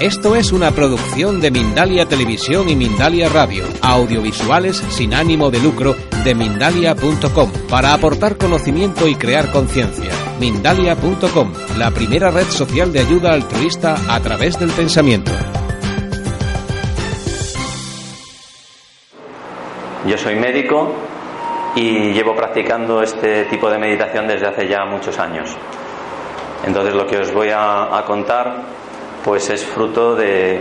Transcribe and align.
Esto 0.00 0.34
es 0.34 0.50
una 0.50 0.72
producción 0.72 1.40
de 1.40 1.52
Mindalia 1.52 2.04
Televisión 2.06 2.68
y 2.68 2.74
Mindalia 2.74 3.28
Radio, 3.28 3.64
audiovisuales 3.80 4.76
sin 4.76 5.14
ánimo 5.14 5.52
de 5.52 5.60
lucro 5.60 5.94
de 6.24 6.34
mindalia.com, 6.34 7.52
para 7.70 7.94
aportar 7.94 8.36
conocimiento 8.36 9.06
y 9.06 9.14
crear 9.14 9.52
conciencia. 9.52 10.10
Mindalia.com, 10.40 11.52
la 11.78 11.92
primera 11.92 12.32
red 12.32 12.46
social 12.46 12.92
de 12.92 13.00
ayuda 13.00 13.34
altruista 13.34 13.94
a 14.08 14.18
través 14.18 14.58
del 14.58 14.70
pensamiento. 14.70 15.30
Yo 20.08 20.18
soy 20.18 20.34
médico 20.34 20.92
y 21.76 22.12
llevo 22.12 22.34
practicando 22.34 23.00
este 23.00 23.44
tipo 23.44 23.70
de 23.70 23.78
meditación 23.78 24.26
desde 24.26 24.48
hace 24.48 24.68
ya 24.68 24.84
muchos 24.86 25.16
años. 25.20 25.56
Entonces 26.66 26.94
lo 26.94 27.06
que 27.06 27.18
os 27.18 27.32
voy 27.32 27.50
a, 27.50 27.96
a 27.96 28.04
contar 28.04 28.83
pues 29.24 29.48
es 29.48 29.64
fruto 29.64 30.14
de, 30.14 30.60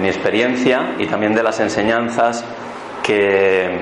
mi 0.00 0.08
experiencia 0.08 0.94
y 0.96 1.06
también 1.06 1.34
de 1.34 1.42
las 1.42 1.58
enseñanzas 1.58 2.44
que 3.02 3.80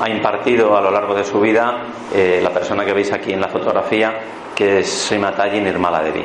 ha 0.00 0.08
impartido 0.08 0.76
a 0.76 0.80
lo 0.80 0.90
largo 0.90 1.14
de 1.14 1.24
su 1.24 1.40
vida 1.40 1.82
eh, 2.12 2.40
la 2.42 2.50
persona 2.50 2.84
que 2.84 2.92
veis 2.92 3.12
aquí 3.12 3.32
en 3.32 3.40
la 3.40 3.48
fotografía, 3.48 4.14
que 4.54 4.80
es 4.80 5.06
Srimataji 5.06 5.60
Nirmala 5.60 6.02
Devi. 6.02 6.24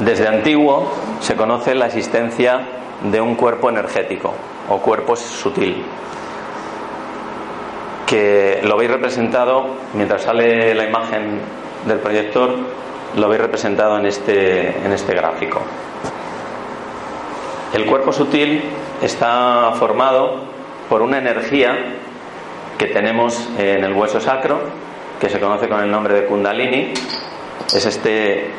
Desde 0.00 0.28
antiguo 0.28 0.92
se 1.20 1.34
conoce 1.34 1.74
la 1.74 1.86
existencia 1.86 2.60
de 3.02 3.20
un 3.20 3.34
cuerpo 3.34 3.70
energético 3.70 4.32
o 4.68 4.78
cuerpo 4.78 5.16
sutil, 5.16 5.84
que 8.06 8.60
lo 8.62 8.76
veis 8.76 8.90
representado 8.90 9.66
mientras 9.94 10.22
sale 10.22 10.74
la 10.74 10.84
imagen 10.84 11.40
del 11.86 11.98
proyector 11.98 12.50
lo 13.16 13.28
veis 13.28 13.40
representado 13.40 13.98
en 13.98 14.06
este, 14.06 14.68
en 14.84 14.92
este 14.92 15.14
gráfico. 15.14 15.60
El 17.74 17.86
cuerpo 17.86 18.12
sutil 18.12 18.62
está 19.02 19.72
formado 19.78 20.40
por 20.88 21.02
una 21.02 21.18
energía 21.18 21.76
que 22.78 22.86
tenemos 22.86 23.48
en 23.58 23.84
el 23.84 23.92
hueso 23.92 24.20
sacro, 24.20 24.60
que 25.20 25.28
se 25.28 25.40
conoce 25.40 25.68
con 25.68 25.80
el 25.80 25.90
nombre 25.90 26.14
de 26.14 26.26
Kundalini. 26.26 26.92
Es 27.74 27.86
este, 27.86 28.50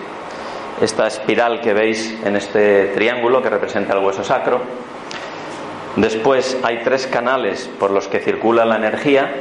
esta 0.82 1.08
espiral 1.08 1.62
que 1.62 1.74
veis 1.74 2.18
en 2.24 2.36
este 2.36 2.86
triángulo 2.88 3.42
que 3.42 3.50
representa 3.50 3.94
el 3.94 4.00
hueso 4.00 4.24
sacro. 4.24 4.62
Después 5.96 6.58
hay 6.64 6.82
tres 6.84 7.06
canales 7.06 7.70
por 7.80 7.92
los 7.92 8.08
que 8.08 8.20
circula 8.20 8.66
la 8.66 8.78
energía 8.78 9.32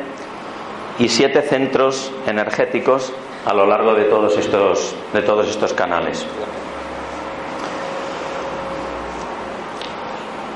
y 0.99 1.09
siete 1.09 1.41
centros 1.43 2.13
energéticos 2.27 3.13
a 3.45 3.55
lo 3.55 3.67
largo 3.67 3.95
de 3.95 4.05
todos 4.05 4.37
estos, 4.39 4.95
de 5.13 5.23
todos 5.23 5.49
estos 5.49 5.73
canales. 5.73 6.27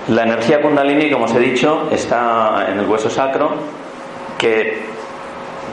La 0.09 0.23
energía 0.23 0.63
kundalini, 0.63 1.11
como 1.11 1.25
os 1.25 1.35
he 1.35 1.41
dicho, 1.41 1.89
está 1.91 2.67
en 2.69 2.79
el 2.79 2.87
hueso 2.87 3.11
sacro, 3.11 3.51
que 4.39 4.85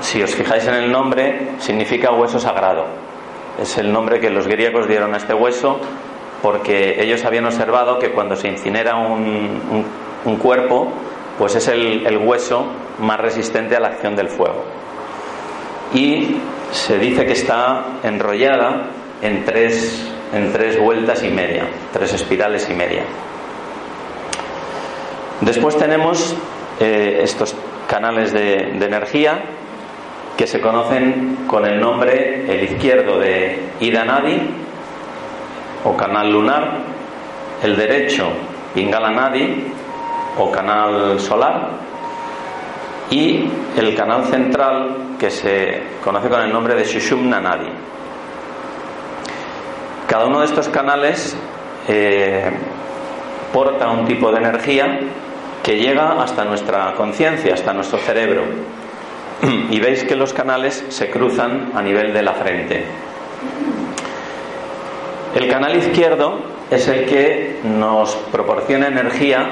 si 0.01 0.23
os 0.23 0.33
fijáis 0.33 0.65
en 0.67 0.73
el 0.73 0.91
nombre, 0.91 1.51
significa 1.59 2.11
hueso 2.11 2.39
sagrado. 2.39 2.85
Es 3.61 3.77
el 3.77 3.93
nombre 3.93 4.19
que 4.19 4.31
los 4.31 4.47
griegos 4.47 4.87
dieron 4.87 5.13
a 5.13 5.17
este 5.17 5.35
hueso 5.35 5.79
porque 6.41 7.01
ellos 7.01 7.23
habían 7.23 7.45
observado 7.45 7.99
que 7.99 8.11
cuando 8.11 8.35
se 8.35 8.49
incinera 8.49 8.95
un, 8.95 9.85
un, 10.25 10.35
cuerpo, 10.37 10.91
pues 11.37 11.55
es 11.55 11.69
el, 11.69 12.05
el 12.05 12.17
hueso 12.17 12.65
más 12.99 13.19
resistente 13.19 13.77
a 13.77 13.79
la 13.79 13.89
acción 13.89 14.15
del 14.15 14.27
fuego. 14.27 14.63
Y 15.93 16.37
se 16.71 16.97
dice 16.97 17.25
que 17.25 17.33
está 17.33 17.85
enrollada 18.03 18.89
en 19.21 19.45
tres, 19.45 20.11
en 20.33 20.51
tres 20.51 20.79
vueltas 20.79 21.23
y 21.23 21.29
media, 21.29 21.65
tres 21.91 22.13
espirales 22.13 22.67
y 22.69 22.73
media. 22.73 23.03
Después 25.41 25.77
tenemos 25.77 26.35
eh, 26.79 27.19
estos 27.21 27.55
canales 27.87 28.33
de, 28.33 28.73
de, 28.79 28.85
energía 28.85 29.39
que 30.37 30.47
se 30.47 30.59
conocen 30.59 31.45
con 31.47 31.65
el 31.65 31.79
nombre, 31.79 32.45
el 32.51 32.63
izquierdo 32.63 33.19
de 33.19 33.59
Ida 33.79 34.03
Nadi 34.03 34.39
o 35.83 35.95
canal 35.95 36.31
lunar, 36.31 36.79
el 37.61 37.75
derecho 37.75 38.31
Pingala 38.73 39.11
Nadi 39.11 39.71
o 40.39 40.49
canal 40.49 41.19
solar 41.19 41.92
y 43.13 43.47
el 43.77 43.95
canal 43.95 44.25
central 44.25 45.15
que 45.19 45.29
se 45.29 45.83
conoce 46.03 46.29
con 46.29 46.41
el 46.41 46.51
nombre 46.51 46.73
de 46.73 46.83
Shushumna 46.83 47.39
Nadi. 47.39 47.69
Cada 50.07 50.25
uno 50.25 50.39
de 50.39 50.45
estos 50.47 50.67
canales 50.69 51.37
eh, 51.87 52.49
porta 53.53 53.89
un 53.89 54.07
tipo 54.07 54.31
de 54.31 54.37
energía 54.37 54.99
que 55.61 55.77
llega 55.77 56.23
hasta 56.23 56.43
nuestra 56.43 56.93
conciencia, 56.95 57.53
hasta 57.53 57.71
nuestro 57.71 57.99
cerebro. 57.99 58.45
Y 59.69 59.79
veis 59.79 60.03
que 60.05 60.15
los 60.15 60.33
canales 60.33 60.83
se 60.89 61.09
cruzan 61.11 61.71
a 61.75 61.81
nivel 61.83 62.13
de 62.13 62.21
la 62.23 62.33
frente. 62.33 62.85
El 65.35 65.47
canal 65.49 65.75
izquierdo 65.75 66.39
es 66.71 66.87
el 66.87 67.05
que 67.05 67.59
nos 67.63 68.15
proporciona 68.31 68.87
energía 68.87 69.49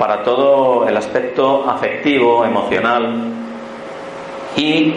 para 0.00 0.22
todo 0.22 0.88
el 0.88 0.96
aspecto 0.96 1.68
afectivo, 1.68 2.42
emocional, 2.42 3.22
y 4.56 4.94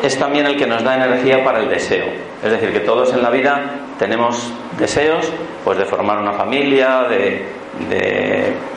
es 0.00 0.16
también 0.16 0.46
el 0.46 0.56
que 0.56 0.64
nos 0.64 0.84
da 0.84 0.94
energía 0.94 1.42
para 1.42 1.58
el 1.58 1.68
deseo. 1.68 2.06
Es 2.40 2.52
decir, 2.52 2.72
que 2.72 2.78
todos 2.78 3.12
en 3.12 3.20
la 3.20 3.30
vida 3.30 3.60
tenemos 3.98 4.52
deseos, 4.78 5.32
pues 5.64 5.76
de 5.76 5.86
formar 5.86 6.18
una 6.18 6.34
familia, 6.34 7.02
de, 7.08 7.58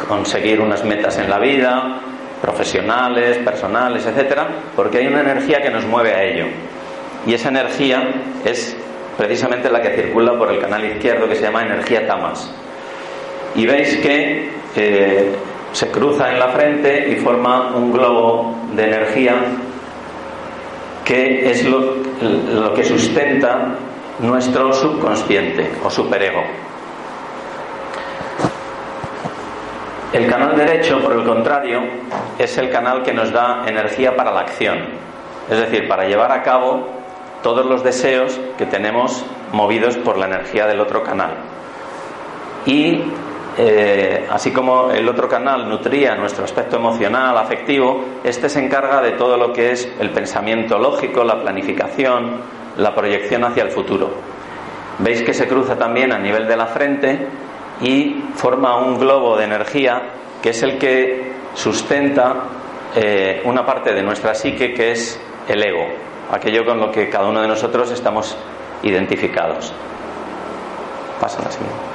conseguir 0.07 0.59
unas 0.59 0.83
metas 0.83 1.19
en 1.19 1.29
la 1.29 1.37
vida, 1.37 1.99
profesionales, 2.41 3.37
personales, 3.37 4.07
etcétera, 4.07 4.47
porque 4.75 4.97
hay 4.97 5.05
una 5.05 5.21
energía 5.21 5.61
que 5.61 5.69
nos 5.69 5.85
mueve 5.85 6.15
a 6.15 6.23
ello. 6.23 6.45
Y 7.27 7.35
esa 7.35 7.49
energía 7.49 8.01
es 8.43 8.75
precisamente 9.15 9.69
la 9.69 9.79
que 9.79 9.89
circula 9.89 10.35
por 10.39 10.51
el 10.51 10.59
canal 10.59 10.83
izquierdo 10.83 11.29
que 11.29 11.35
se 11.35 11.43
llama 11.43 11.61
energía 11.61 12.07
tamas. 12.07 12.51
Y 13.53 13.67
veis 13.67 13.97
que 13.97 14.62
se 14.73 15.91
cruza 15.91 16.31
en 16.31 16.39
la 16.39 16.49
frente 16.49 17.09
y 17.09 17.15
forma 17.17 17.75
un 17.75 17.91
globo 17.91 18.55
de 18.75 18.85
energía 18.85 19.35
que 21.03 21.51
es 21.51 21.65
lo, 21.65 21.97
lo 22.53 22.73
que 22.73 22.83
sustenta 22.83 23.75
nuestro 24.19 24.71
subconsciente 24.71 25.71
o 25.83 25.89
superego. 25.89 26.43
El 30.13 30.27
canal 30.27 30.55
derecho, 30.55 31.01
por 31.01 31.13
el 31.13 31.23
contrario, 31.23 31.81
es 32.37 32.57
el 32.59 32.69
canal 32.69 33.01
que 33.01 33.13
nos 33.13 33.31
da 33.31 33.63
energía 33.65 34.15
para 34.15 34.31
la 34.31 34.41
acción, 34.41 34.77
es 35.49 35.59
decir, 35.59 35.87
para 35.87 36.05
llevar 36.07 36.31
a 36.31 36.43
cabo 36.43 36.87
todos 37.41 37.65
los 37.65 37.83
deseos 37.83 38.39
que 38.57 38.67
tenemos 38.67 39.25
movidos 39.51 39.97
por 39.97 40.17
la 40.17 40.27
energía 40.27 40.67
del 40.67 40.79
otro 40.81 41.03
canal. 41.03 41.31
Y 42.65 43.01
eh, 43.57 44.27
así 44.31 44.51
como 44.51 44.89
el 44.89 45.07
otro 45.07 45.27
canal 45.29 45.69
nutría 45.69 46.15
nuestro 46.15 46.43
aspecto 46.43 46.77
emocional, 46.77 47.37
afectivo, 47.37 48.03
este 48.23 48.49
se 48.49 48.63
encarga 48.63 49.01
de 49.01 49.11
todo 49.11 49.37
lo 49.37 49.53
que 49.53 49.71
es 49.71 49.91
el 49.99 50.09
pensamiento 50.09 50.79
lógico, 50.79 51.23
la 51.23 51.39
planificación, 51.39 52.41
la 52.77 52.95
proyección 52.95 53.43
hacia 53.43 53.63
el 53.63 53.69
futuro. 53.69 54.09
Veis 54.99 55.21
que 55.21 55.33
se 55.33 55.47
cruza 55.47 55.75
también 55.75 56.11
a 56.11 56.19
nivel 56.19 56.47
de 56.47 56.57
la 56.57 56.65
frente 56.65 57.27
y 57.81 58.23
forma 58.35 58.77
un 58.77 58.97
globo 58.97 59.37
de 59.37 59.45
energía 59.45 60.01
que 60.41 60.49
es 60.49 60.63
el 60.63 60.77
que 60.77 61.33
sustenta 61.53 62.35
eh, 62.95 63.41
una 63.45 63.65
parte 63.65 63.93
de 63.93 64.01
nuestra 64.01 64.33
psique 64.33 64.73
que 64.73 64.91
es 64.91 65.19
el 65.47 65.63
ego, 65.63 65.87
aquello 66.31 66.65
con 66.65 66.79
lo 66.79 66.91
que 66.91 67.09
cada 67.09 67.27
uno 67.27 67.41
de 67.41 67.47
nosotros 67.47 67.91
estamos 67.91 68.35
identificados. 68.81 69.71
Pasa 71.19 71.41
la 71.43 71.51
siguiente. 71.51 71.92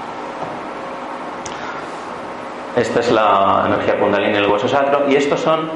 Esta 2.79 3.01
es 3.01 3.11
la 3.11 3.65
energía 3.67 3.99
kundalini 3.99 4.35
del 4.35 4.47
hueso 4.47 4.69
sacro 4.69 5.07
y 5.09 5.17
estos 5.17 5.41
son 5.41 5.69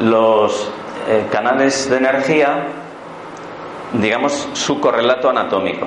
los 0.00 0.72
eh, 1.06 1.26
canales 1.30 1.90
de 1.90 1.98
energía, 1.98 2.68
digamos, 3.92 4.48
su 4.54 4.80
correlato 4.80 5.28
anatómico, 5.28 5.86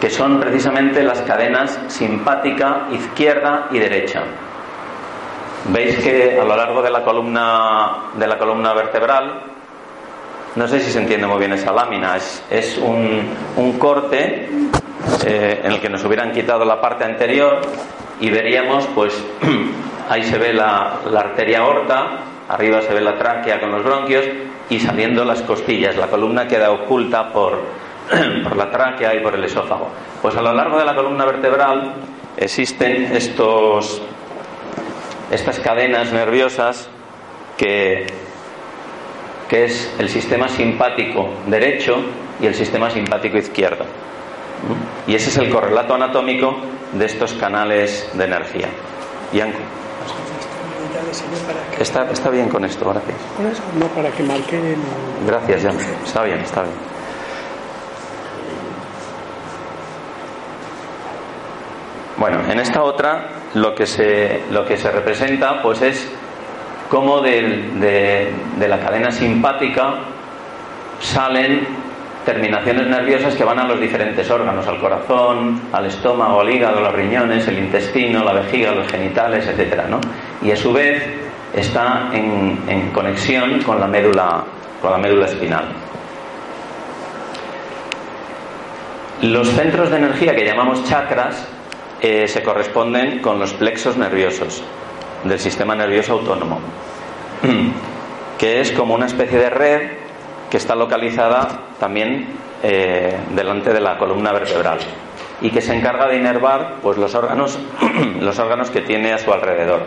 que 0.00 0.08
son 0.08 0.40
precisamente 0.40 1.02
las 1.02 1.20
cadenas 1.20 1.78
simpática, 1.88 2.86
izquierda 2.90 3.66
y 3.70 3.78
derecha. 3.78 4.22
Veis 5.66 5.98
que 5.98 6.40
a 6.40 6.44
lo 6.44 6.56
largo 6.56 6.80
de 6.80 6.90
la 6.90 7.04
columna, 7.04 8.04
de 8.14 8.26
la 8.26 8.38
columna 8.38 8.72
vertebral, 8.72 9.42
no 10.56 10.66
sé 10.66 10.80
si 10.80 10.90
se 10.90 10.98
entiende 10.98 11.26
muy 11.26 11.38
bien 11.38 11.52
esa 11.52 11.72
lámina, 11.72 12.16
es, 12.16 12.78
un, 12.78 13.78
corte 13.78 14.48
eh, 15.26 15.60
en 15.62 15.72
el 15.72 15.80
que 15.80 15.88
nos 15.88 16.04
hubieran 16.04 16.32
quitado 16.32 16.64
la 16.64 16.80
parte 16.80 17.04
anterior 17.04 17.60
y 18.20 18.30
veríamos, 18.30 18.86
pues 18.94 19.14
ahí 20.08 20.24
se 20.24 20.38
ve 20.38 20.52
la, 20.52 21.00
arteria 21.16 21.60
aorta, 21.60 22.18
arriba 22.48 22.82
se 22.82 22.92
ve 22.92 23.00
la 23.00 23.16
tráquea 23.16 23.60
con 23.60 23.70
los 23.70 23.84
bronquios 23.84 24.24
y 24.68 24.80
saliendo 24.80 25.24
las 25.24 25.42
costillas. 25.42 25.96
La 25.96 26.08
columna 26.08 26.48
queda 26.48 26.70
oculta 26.70 27.32
por, 27.32 27.60
por 28.42 28.56
la 28.56 28.70
tráquea 28.70 29.14
y 29.14 29.20
por 29.20 29.34
el 29.34 29.44
esófago. 29.44 29.90
Pues 30.20 30.34
a 30.36 30.42
lo 30.42 30.52
largo 30.52 30.78
de 30.78 30.84
la 30.84 30.94
columna 30.94 31.24
vertebral 31.24 31.94
existen 32.36 33.10
estos, 33.14 34.02
estas 35.30 35.60
cadenas 35.60 36.12
nerviosas 36.12 36.88
que, 37.56 38.06
que 39.48 39.64
es 39.64 39.94
el 39.98 40.08
sistema 40.08 40.48
simpático 40.48 41.30
derecho 41.46 41.96
y 42.40 42.46
el 42.46 42.54
sistema 42.54 42.90
simpático 42.90 43.38
izquierdo. 43.38 43.84
Y 45.06 45.14
ese 45.14 45.30
es 45.30 45.36
el 45.38 45.50
correlato 45.50 45.94
anatómico 45.94 46.56
de 46.92 47.06
estos 47.06 47.32
canales 47.34 48.08
de 48.14 48.24
energía. 48.24 48.68
Yanko. 49.32 49.58
Está, 51.78 52.10
está 52.10 52.30
bien 52.30 52.48
con 52.48 52.64
esto, 52.64 52.88
gracias. 52.90 53.16
No, 53.78 53.86
para 53.88 54.10
que 54.10 54.22
marque 54.22 54.76
Gracias, 55.26 55.62
Jan. 55.62 55.76
Está 56.04 56.24
bien, 56.24 56.38
está 56.40 56.62
bien. 56.62 56.74
Bueno, 62.18 62.40
en 62.50 62.58
esta 62.58 62.82
otra 62.82 63.28
lo 63.54 63.74
que 63.76 63.86
se, 63.86 64.42
lo 64.50 64.66
que 64.66 64.76
se 64.76 64.90
representa 64.90 65.62
pues 65.62 65.80
es 65.82 66.10
cómo 66.88 67.20
de, 67.20 68.32
la 68.58 68.80
cadena 68.80 69.10
simpática 69.10 69.94
salen 71.00 71.66
terminaciones 72.24 72.86
nerviosas 72.86 73.34
que 73.34 73.44
van 73.44 73.58
a 73.58 73.64
los 73.64 73.80
diferentes 73.80 74.28
órganos, 74.30 74.66
al 74.66 74.78
corazón, 74.80 75.62
al 75.72 75.86
estómago, 75.86 76.40
al 76.40 76.50
hígado, 76.50 76.80
los 76.80 76.92
riñones, 76.92 77.46
el 77.48 77.58
intestino, 77.58 78.22
la 78.22 78.32
vejiga, 78.32 78.72
los 78.72 78.88
genitales, 78.88 79.46
etcétera, 79.46 79.86
¿no? 79.88 80.00
Y 80.42 80.50
a 80.50 80.56
su 80.56 80.72
vez 80.72 81.02
está 81.54 82.10
en, 82.12 82.90
conexión 82.92 83.62
con 83.62 83.80
la 83.80 83.86
médula, 83.86 84.44
con 84.82 84.90
la 84.90 84.98
médula 84.98 85.26
espinal. 85.26 85.68
Los 89.22 89.48
centros 89.48 89.90
de 89.90 89.96
energía 89.96 90.34
que 90.34 90.44
llamamos 90.44 90.84
chakras 90.84 91.48
eh, 92.00 92.28
se 92.28 92.42
corresponden 92.42 93.20
con 93.20 93.38
los 93.38 93.52
plexos 93.54 93.96
nerviosos 93.96 94.62
del 95.24 95.38
sistema 95.38 95.74
nervioso 95.74 96.14
autónomo, 96.14 96.60
que 98.38 98.60
es 98.60 98.72
como 98.72 98.94
una 98.94 99.06
especie 99.06 99.38
de 99.38 99.50
red 99.50 99.90
que 100.50 100.56
está 100.56 100.74
localizada 100.74 101.48
también 101.78 102.26
eh, 102.62 103.16
delante 103.34 103.72
de 103.72 103.80
la 103.80 103.98
columna 103.98 104.32
vertebral 104.32 104.78
y 105.40 105.50
que 105.50 105.60
se 105.60 105.74
encarga 105.74 106.08
de 106.08 106.16
inervar 106.16 106.76
pues, 106.82 106.98
los, 106.98 107.14
órganos, 107.14 107.58
los 108.20 108.38
órganos 108.38 108.70
que 108.70 108.80
tiene 108.80 109.12
a 109.12 109.18
su 109.18 109.32
alrededor. 109.32 109.82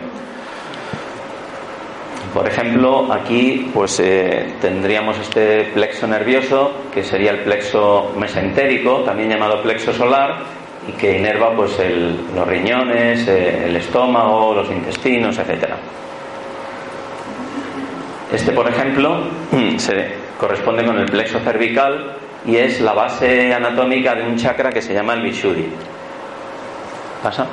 Por 2.32 2.46
ejemplo, 2.48 3.12
aquí 3.12 3.70
pues 3.74 4.00
eh, 4.00 4.54
tendríamos 4.62 5.18
este 5.18 5.64
plexo 5.74 6.06
nervioso 6.06 6.72
que 6.94 7.04
sería 7.04 7.30
el 7.30 7.40
plexo 7.40 8.12
mesentérico, 8.16 9.00
también 9.00 9.28
llamado 9.28 9.60
plexo 9.60 9.92
solar, 9.92 10.36
y 10.88 10.92
que 10.92 11.18
inerva 11.18 11.54
pues 11.54 11.78
los 12.34 12.48
riñones, 12.48 13.26
eh, 13.28 13.66
el 13.66 13.76
estómago, 13.76 14.54
los 14.54 14.70
intestinos, 14.70 15.38
etcétera. 15.38 15.76
Este, 18.32 18.52
por 18.52 18.68
ejemplo, 18.68 19.24
se 19.76 20.14
corresponde 20.38 20.84
con 20.84 20.98
el 20.98 21.06
plexo 21.06 21.38
cervical 21.40 22.16
y 22.46 22.56
es 22.56 22.80
la 22.80 22.92
base 22.92 23.52
anatómica 23.54 24.14
de 24.14 24.22
un 24.24 24.36
chakra 24.36 24.70
que 24.70 24.82
se 24.82 24.94
llama 24.94 25.14
el 25.14 25.22
Vishuddhi. 25.22 25.68
¿Pasa? 27.22 27.46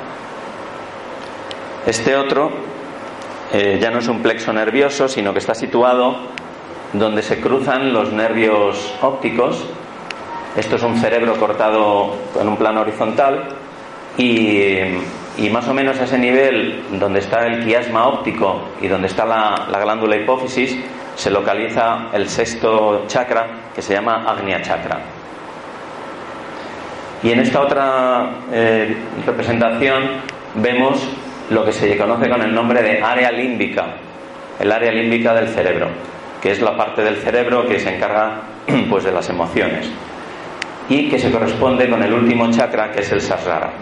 Este 1.86 2.16
otro 2.16 2.50
eh, 3.52 3.78
ya 3.80 3.90
no 3.90 3.98
es 3.98 4.08
un 4.08 4.20
plexo 4.20 4.52
nervioso, 4.52 5.08
sino 5.08 5.32
que 5.32 5.38
está 5.38 5.54
situado 5.54 6.16
donde 6.92 7.22
se 7.22 7.40
cruzan 7.40 7.92
los 7.92 8.12
nervios 8.12 8.94
ópticos. 9.00 9.64
Esto 10.56 10.76
es 10.76 10.82
un 10.82 10.96
cerebro 10.96 11.36
cortado 11.36 12.16
en 12.40 12.48
un 12.48 12.56
plano 12.56 12.80
horizontal 12.80 13.44
y, 14.18 14.80
más 15.52 15.68
o 15.68 15.74
menos 15.74 16.00
a 16.00 16.04
ese 16.04 16.18
nivel, 16.18 16.82
donde 16.98 17.20
está 17.20 17.46
el 17.46 17.64
quiasma 17.64 18.08
óptico 18.08 18.60
y 18.80 18.88
donde 18.88 19.06
está 19.06 19.24
la, 19.24 19.68
la 19.70 19.78
glándula 19.78 20.16
hipófisis, 20.16 20.76
se 21.14 21.30
localiza 21.30 22.08
el 22.12 22.28
sexto 22.28 23.04
chakra 23.06 23.46
que 23.74 23.80
se 23.80 23.94
llama 23.94 24.24
Agnya 24.28 24.60
Chakra. 24.60 24.98
Y 27.22 27.30
en 27.30 27.40
esta 27.40 27.60
otra 27.60 28.30
eh, 28.52 28.96
representación 29.24 30.02
vemos 30.56 31.06
lo 31.50 31.64
que 31.64 31.72
se 31.72 31.96
conoce 31.96 32.28
con 32.28 32.42
el 32.42 32.52
nombre 32.52 32.82
de 32.82 33.00
área 33.00 33.30
límbica, 33.30 33.86
el 34.58 34.72
área 34.72 34.90
límbica 34.90 35.32
del 35.32 35.48
cerebro, 35.48 35.88
que 36.42 36.50
es 36.50 36.60
la 36.60 36.76
parte 36.76 37.02
del 37.02 37.16
cerebro 37.18 37.66
que 37.68 37.78
se 37.78 37.94
encarga 37.94 38.40
pues, 38.90 39.04
de 39.04 39.12
las 39.12 39.28
emociones 39.28 39.90
y 40.88 41.08
que 41.08 41.18
se 41.18 41.30
corresponde 41.30 41.88
con 41.88 42.02
el 42.02 42.12
último 42.12 42.50
chakra 42.50 42.90
que 42.90 43.00
es 43.00 43.12
el 43.12 43.20
Sahasrara. 43.20 43.72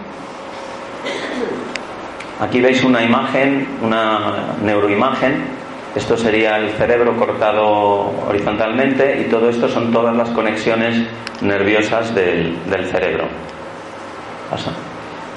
Aquí 2.39 2.61
veis 2.61 2.83
una 2.83 3.03
imagen, 3.03 3.67
una 3.81 4.55
neuroimagen 4.63 5.59
esto 5.95 6.15
sería 6.15 6.57
el 6.57 6.69
cerebro 6.71 7.17
cortado 7.17 8.11
horizontalmente 8.27 9.21
y 9.21 9.29
todo 9.29 9.49
esto 9.49 9.67
son 9.67 9.91
todas 9.91 10.15
las 10.15 10.29
conexiones 10.29 11.07
nerviosas 11.41 12.13
del, 12.13 12.57
cerebro. 12.91 13.27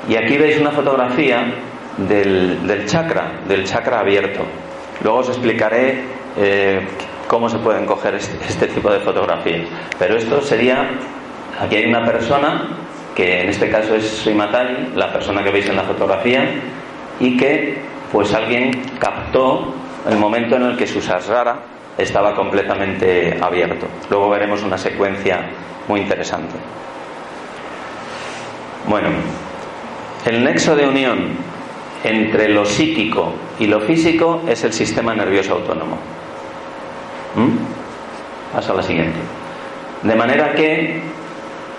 Y 0.08 0.16
aquí 0.16 0.36
veis 0.36 0.60
una 0.60 0.70
fotografía 0.72 1.54
del, 1.96 2.84
chakra, 2.86 3.40
del 3.48 3.64
chakra 3.64 4.00
abierto. 4.00 4.42
Luego 5.02 5.20
os 5.20 5.28
explicaré 5.30 6.02
eh, 6.36 6.86
cómo 7.26 7.48
se 7.48 7.58
pueden 7.58 7.86
coger 7.86 8.16
este, 8.16 8.36
este, 8.46 8.66
tipo 8.68 8.90
de 8.92 9.00
fotografías. 9.00 9.66
Pero 9.98 10.16
esto 10.16 10.42
sería, 10.42 10.86
aquí 11.62 11.76
hay 11.76 11.86
una 11.86 12.04
persona, 12.04 12.64
que 13.14 13.42
en 13.42 13.48
este 13.48 13.70
caso 13.70 13.94
es 13.94 14.22
Srimatani, 14.22 14.94
la 14.96 15.12
persona 15.12 15.44
que 15.44 15.50
veis 15.50 15.68
en 15.68 15.76
la 15.76 15.84
fotografía, 15.84 16.44
y 17.20 17.36
que 17.36 17.78
pues 18.10 18.34
alguien 18.34 18.72
captó 18.98 19.72
el 20.08 20.18
momento 20.18 20.56
en 20.56 20.62
el 20.62 20.76
que 20.76 20.86
su 20.86 21.00
sasrara 21.00 21.56
estaba 21.96 22.34
completamente 22.34 23.38
abierto. 23.40 23.86
Luego 24.10 24.30
veremos 24.30 24.62
una 24.62 24.76
secuencia 24.76 25.40
muy 25.88 26.00
interesante. 26.00 26.54
Bueno, 28.88 29.08
el 30.26 30.42
nexo 30.42 30.74
de 30.74 30.88
unión 30.88 31.36
entre 32.02 32.48
lo 32.48 32.64
psíquico 32.64 33.32
y 33.60 33.66
lo 33.66 33.80
físico 33.80 34.42
es 34.48 34.64
el 34.64 34.72
sistema 34.72 35.14
nervioso 35.14 35.54
autónomo. 35.54 35.96
¿Mm? 37.36 38.54
Pasa 38.54 38.72
a 38.72 38.76
la 38.76 38.82
siguiente. 38.82 39.18
De 40.02 40.16
manera 40.16 40.52
que... 40.54 41.11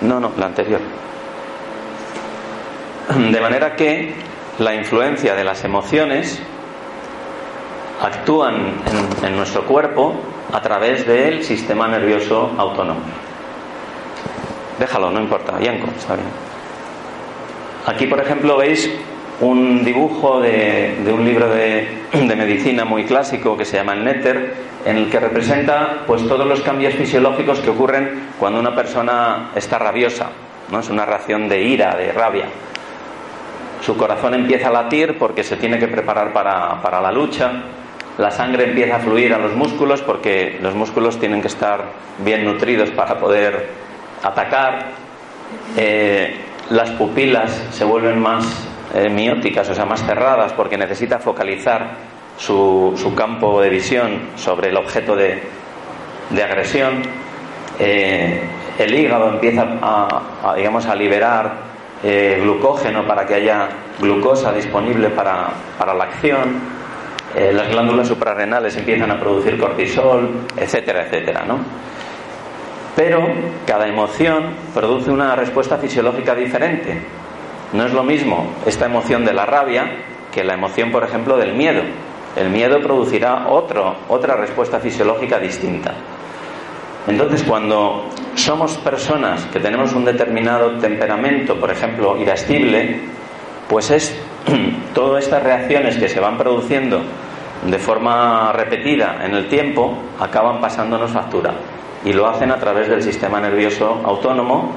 No, 0.01 0.19
no, 0.19 0.31
la 0.37 0.45
anterior. 0.47 0.81
De 3.09 3.41
manera 3.41 3.75
que 3.75 4.13
la 4.59 4.75
influencia 4.75 5.35
de 5.35 5.43
las 5.43 5.63
emociones 5.63 6.41
actúan 8.01 8.73
en, 9.23 9.35
nuestro 9.35 9.65
cuerpo 9.65 10.15
a 10.51 10.61
través 10.61 11.07
del 11.07 11.43
sistema 11.43 11.87
nervioso 11.87 12.51
autónomo. 12.57 13.01
Déjalo, 14.79 15.11
no 15.11 15.19
importa, 15.19 15.59
Yanko, 15.59 15.87
está 15.97 16.15
bien. 16.15 16.27
Aquí, 17.85 18.07
por 18.07 18.19
ejemplo, 18.19 18.57
veis 18.57 18.89
un 19.41 19.83
dibujo 19.83 20.39
de, 20.41 20.95
un 21.11 21.25
libro 21.25 21.47
de, 21.49 21.87
medicina 22.35 22.85
muy 22.85 23.05
clásico 23.05 23.57
que 23.57 23.65
se 23.65 23.77
llama 23.77 23.93
el 23.93 24.03
Netter, 24.03 24.53
en 24.85 24.97
el 24.97 25.09
que 25.09 25.19
representa 25.19 26.03
pues 26.05 26.27
todos 26.27 26.45
los 26.45 26.61
cambios 26.61 26.93
fisiológicos 26.93 27.59
que 27.59 27.69
ocurren 27.69 28.29
cuando 28.39 28.59
una 28.59 28.75
persona 28.75 29.51
está 29.55 29.79
rabiosa, 29.79 30.29
¿no? 30.71 30.79
Es 30.79 30.89
una 30.89 31.05
reacción 31.05 31.47
de 31.47 31.61
ira, 31.61 31.95
de 31.95 32.11
rabia. 32.11 32.45
Su 33.81 33.97
corazón 33.97 34.33
empieza 34.33 34.69
a 34.69 34.71
latir 34.71 35.17
porque 35.17 35.43
se 35.43 35.57
tiene 35.57 35.77
que 35.79 35.87
preparar 35.87 36.31
para, 36.31 36.81
para 36.81 37.01
la 37.01 37.11
lucha, 37.11 37.51
la 38.17 38.29
sangre 38.29 38.65
empieza 38.65 38.97
a 38.97 38.99
fluir 38.99 39.33
a 39.33 39.39
los 39.39 39.53
músculos 39.53 40.01
porque 40.01 40.59
los 40.61 40.75
músculos 40.75 41.19
tienen 41.19 41.41
que 41.41 41.47
estar 41.47 41.85
bien 42.19 42.45
nutridos 42.45 42.91
para 42.91 43.17
poder 43.17 43.69
atacar. 44.21 44.85
Eh, 45.77 46.35
las 46.69 46.91
pupilas 46.91 47.51
se 47.71 47.83
vuelven 47.83 48.19
más 48.19 48.67
eh, 48.93 49.09
mióticas, 49.09 49.69
o 49.69 49.75
sea, 49.75 49.85
más 49.85 50.05
cerradas 50.05 50.53
porque 50.53 50.77
necesita 50.77 51.19
focalizar 51.19 51.91
su, 52.37 53.13
campo 53.15 53.61
de 53.61 53.69
visión 53.69 54.29
sobre 54.35 54.69
el 54.69 54.77
objeto 54.77 55.15
de, 55.15 55.41
agresión. 56.43 57.01
Eh, 57.79 58.41
el 58.77 58.93
hígado 58.93 59.29
empieza 59.29 59.65
a, 59.81 60.53
digamos, 60.55 60.85
a 60.85 60.95
liberar 60.95 61.73
glucógeno 62.03 63.07
para 63.07 63.25
que 63.25 63.35
haya 63.35 63.69
glucosa 63.97 64.51
disponible 64.51 65.09
para, 65.09 65.51
para 65.77 65.93
la 65.93 66.03
acción 66.03 66.83
eh, 67.35 67.51
las 67.51 67.67
glándulas 67.67 68.07
suprarrenales 68.07 68.77
empiezan 68.77 69.09
a 69.09 69.19
producir 69.19 69.57
cortisol, 69.57 70.45
etcétera, 70.55 71.05
etcétera, 71.05 71.43
¿no? 71.45 71.57
Pero 72.95 73.27
cada 73.65 73.87
emoción 73.87 74.53
produce 74.71 75.09
una 75.09 75.35
respuesta 75.35 75.77
fisiológica 75.77 76.35
diferente. 76.35 77.01
No 77.73 77.85
es 77.85 77.93
lo 77.93 78.03
mismo 78.03 78.47
esta 78.65 78.85
emoción 78.85 79.25
de 79.25 79.33
la 79.33 79.45
rabia 79.45 79.85
que 80.31 80.43
la 80.43 80.53
emoción, 80.53 80.91
por 80.91 81.03
ejemplo, 81.03 81.37
del 81.37 81.53
miedo. 81.53 81.81
El 82.35 82.49
miedo 82.49 82.79
producirá 82.81 83.47
otro, 83.49 83.95
otra 84.09 84.35
respuesta 84.35 84.79
fisiológica 84.79 85.39
distinta. 85.39 85.93
Entonces, 87.07 87.43
cuando 87.43 88.09
somos 88.35 88.77
personas 88.77 89.45
que 89.47 89.59
tenemos 89.59 89.93
un 89.93 90.05
determinado 90.05 90.79
temperamento, 90.79 91.59
por 91.59 91.69
ejemplo, 91.69 92.17
irascible, 92.17 93.01
pues 93.67 93.91
es 93.91 94.15
todas 94.93 95.23
estas 95.23 95.43
reacciones 95.43 95.97
que 95.97 96.07
se 96.07 96.19
van 96.19 96.37
produciendo 96.37 97.01
de 97.65 97.77
forma 97.77 98.51
repetida 98.51 99.21
en 99.23 99.33
el 99.33 99.47
tiempo 99.47 99.97
acaban 100.19 100.59
pasándonos 100.59 101.11
factura 101.11 101.53
y 102.03 102.11
lo 102.11 102.27
hacen 102.27 102.51
a 102.51 102.57
través 102.57 102.89
del 102.89 103.01
sistema 103.01 103.39
nervioso 103.39 104.01
autónomo 104.03 104.71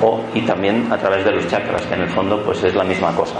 o, 0.00 0.20
y 0.34 0.42
también 0.42 0.92
a 0.92 0.98
través 0.98 1.24
de 1.24 1.32
los 1.32 1.48
chakras, 1.48 1.82
que 1.82 1.94
en 1.94 2.02
el 2.02 2.08
fondo 2.08 2.42
pues 2.42 2.62
es 2.64 2.74
la 2.74 2.84
misma 2.84 3.14
cosa. 3.14 3.36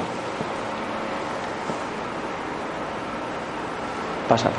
Pasa, 4.29 4.51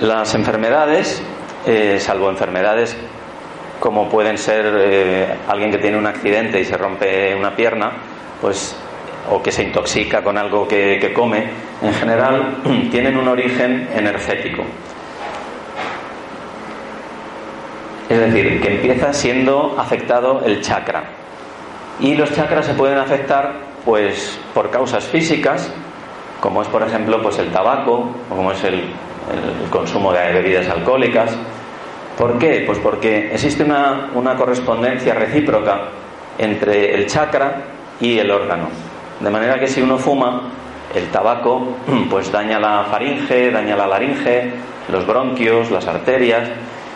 Las 0.00 0.34
enfermedades, 0.34 1.22
eh, 1.66 1.98
salvo 1.98 2.30
enfermedades 2.30 2.96
como 3.80 4.08
pueden 4.08 4.38
ser 4.38 4.64
eh, 4.78 5.34
alguien 5.48 5.72
que 5.72 5.78
tiene 5.78 5.98
un 5.98 6.06
accidente 6.06 6.60
y 6.60 6.64
se 6.64 6.76
rompe 6.76 7.34
una 7.34 7.56
pierna, 7.56 7.90
pues 8.40 8.76
o 9.30 9.42
que 9.42 9.50
se 9.50 9.64
intoxica 9.64 10.22
con 10.22 10.38
algo 10.38 10.68
que 10.68 11.12
come, 11.12 11.50
en 11.82 11.94
general 11.94 12.58
tienen 12.90 13.16
un 13.16 13.26
origen 13.26 13.88
energético. 13.94 14.64
Es 18.12 18.20
decir, 18.20 18.60
que 18.60 18.74
empieza 18.74 19.10
siendo 19.14 19.74
afectado 19.78 20.42
el 20.44 20.60
chakra. 20.60 21.02
Y 21.98 22.14
los 22.14 22.30
chakras 22.34 22.66
se 22.66 22.74
pueden 22.74 22.98
afectar 22.98 23.54
pues 23.86 24.38
por 24.52 24.68
causas 24.68 25.04
físicas, 25.04 25.72
como 26.38 26.60
es 26.60 26.68
por 26.68 26.82
ejemplo 26.82 27.22
pues 27.22 27.38
el 27.38 27.50
tabaco, 27.50 28.10
o 28.30 28.36
como 28.36 28.52
es 28.52 28.62
el, 28.64 28.82
consumo 29.70 30.12
de 30.12 30.30
bebidas 30.30 30.68
alcohólicas. 30.68 31.34
¿Por 32.18 32.38
qué? 32.38 32.64
Pues 32.66 32.78
porque 32.80 33.32
existe 33.32 33.64
una, 33.64 34.10
una 34.14 34.36
correspondencia 34.36 35.14
recíproca 35.14 35.84
entre 36.36 36.94
el 36.94 37.06
chakra 37.06 37.62
y 37.98 38.18
el 38.18 38.30
órgano. 38.30 38.68
De 39.20 39.30
manera 39.30 39.58
que 39.58 39.68
si 39.68 39.80
uno 39.80 39.96
fuma, 39.96 40.50
el 40.94 41.06
tabaco 41.06 41.76
pues 42.10 42.30
daña 42.30 42.60
la 42.60 42.84
faringe, 42.90 43.50
daña 43.50 43.74
la 43.74 43.86
laringe, 43.86 44.50
los 44.90 45.06
bronquios, 45.06 45.70
las 45.70 45.86
arterias, 45.86 46.50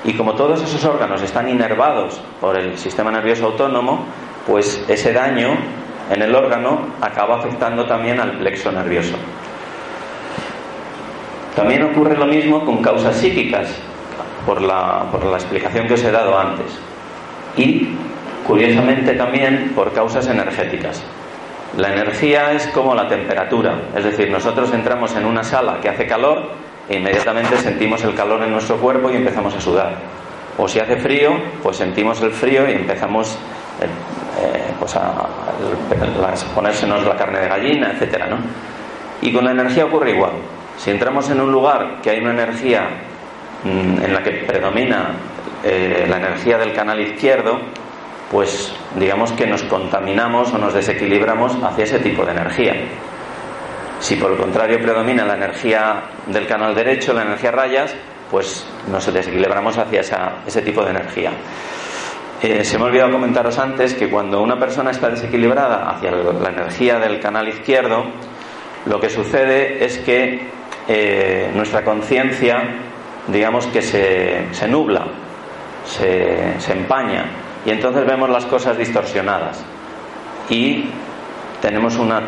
y 0.07 0.15
como 0.15 0.35
todos 0.35 0.63
esos 0.63 0.85
órganos 0.85 1.21
están 1.23 1.49
inervados 1.49 2.21
por 2.41 2.57
el 2.57 2.79
sistema 2.79 3.11
nervioso 3.11 3.47
autónomo, 3.47 4.07
pues 4.47 4.85
ese 4.89 5.13
daño 5.13 5.57
en 6.11 6.23
el 6.23 6.33
órgano 6.33 6.79
acaba 7.01 7.39
afectando 7.39 7.85
también 7.87 8.21
al 8.21 8.39
plexo 8.39 8.71
nervioso. 8.71 9.17
También 11.57 11.83
ocurre 11.83 12.17
lo 12.17 12.27
mismo 12.27 12.65
con 12.65 12.81
causas 12.83 13.17
psíquicas, 13.17 13.69
por 14.47 14.63
la, 14.63 15.07
por 15.11 15.25
la 15.25 15.37
explicación 15.39 15.89
que 15.89 15.95
os 15.95 16.05
he 16.05 16.13
dado 16.13 16.39
antes. 16.39 16.67
Y, 17.57 17.89
curiosamente, 18.47 19.15
también 19.15 19.73
por 19.75 19.93
causas 19.93 20.29
energéticas. 20.29 21.03
La 21.77 21.93
energía 21.93 22.53
es 22.53 22.69
como 22.69 22.95
la 22.95 23.09
temperatura, 23.09 23.75
es 23.97 24.05
decir, 24.05 24.31
nosotros 24.31 24.73
entramos 24.73 25.17
en 25.17 25.25
una 25.25 25.43
sala 25.43 25.81
que 25.81 25.89
hace 25.89 26.07
calor 26.07 26.51
inmediatamente 26.91 27.57
sentimos 27.59 28.03
el 28.05 28.15
calor 28.15 28.43
en 28.43 28.53
nuestro 28.53 28.77
cuerpo 28.77 29.11
y 29.11 29.17
empezamos 29.17 29.55
a 29.55 29.61
sudar. 29.61 29.97
O 30.59 30.69
si 30.69 30.81
hace 30.81 30.97
frío, 30.97 31.33
pues 31.63 31.77
sentimos 31.77 32.21
el 32.23 32.31
frío 32.31 32.69
y 32.69 32.73
empezamos 32.73 33.37
eh, 33.81 33.87
eh, 34.41 34.63
pues 34.79 34.97
a, 34.97 35.27
ponérsenos 36.55 37.05
la 37.05 37.17
carne 37.17 37.41
de 37.41 37.49
gallina, 37.49 37.93
etcétera, 37.93 38.27
¿no? 38.27 38.39
Y 39.21 39.33
con 39.33 39.45
la 39.45 39.51
energía 39.51 39.85
ocurre 39.85 40.11
igual. 40.11 40.33
Si 40.77 40.91
entramos 40.91 41.29
en 41.31 41.41
un 41.41 41.51
lugar 41.51 42.01
que 42.03 42.11
hay 42.11 42.21
una 42.21 42.33
energía 42.33 42.89
mmm, 43.65 44.05
en 44.05 44.13
la 44.13 44.23
que 44.23 44.31
predomina 44.47 45.11
eh, 45.65 46.07
la 46.09 46.19
energía 46.19 46.59
del 46.59 46.73
canal 46.73 47.01
izquierdo, 47.01 47.59
pues 48.31 48.73
digamos 48.99 49.33
que 49.33 49.47
nos 49.47 49.63
contaminamos 49.65 50.53
o 50.53 50.59
nos 50.59 50.75
desequilibramos 50.75 51.57
hacia 51.63 51.85
ese 51.85 51.99
tipo 51.99 52.25
de 52.25 52.33
energía. 52.33 52.75
Si 54.01 54.17
por 54.17 54.33
el 54.33 54.39
contrario 54.39 54.79
predomina 54.81 55.25
la 55.25 55.35
energía 55.35 56.03
del 56.27 56.47
canal 56.47 56.75
derecho, 56.75 57.13
la 57.13 57.23
energía 57.23 57.51
rayas, 57.51 57.95
pues 58.31 58.67
nos 58.91 59.13
desequilibramos 59.13 59.79
hacia 59.79 60.01
ese 60.47 60.63
tipo 60.63 60.85
de 60.85 60.91
energía. 60.91 61.33
Eh, 62.43 62.65
se 62.65 62.77
me 62.77 62.85
ha 62.85 62.87
olvidado 62.89 63.13
comentaros 63.13 63.59
antes 63.59 63.95
que 63.95 64.11
cuando 64.11 64.43
una 64.43 64.59
persona 64.59 64.91
está 64.91 65.09
desequilibrada 65.09 65.91
hacia 65.91 66.11
la 66.11 66.51
energía 66.51 66.99
del 66.99 67.19
canal 67.19 67.49
izquierdo, 67.49 68.05
lo 68.85 69.01
que 69.01 69.09
sucede 69.09 69.85
es 69.85 69.99
que 69.99 70.47
eh, 70.87 71.51
nuestra 71.55 71.83
conciencia, 71.83 72.63
digamos 73.29 73.67
que 73.69 73.81
se, 73.81 74.53
se 74.53 74.69
nubla, 74.69 75.07
se 75.85 76.73
empaña, 76.73 77.25
y 77.65 77.71
entonces 77.71 78.07
vemos 78.07 78.29
las 78.29 78.45
cosas 78.45 78.77
distorsionadas. 78.77 79.65
Y 80.49 80.85
tenemos 81.61 81.97
una 81.97 82.21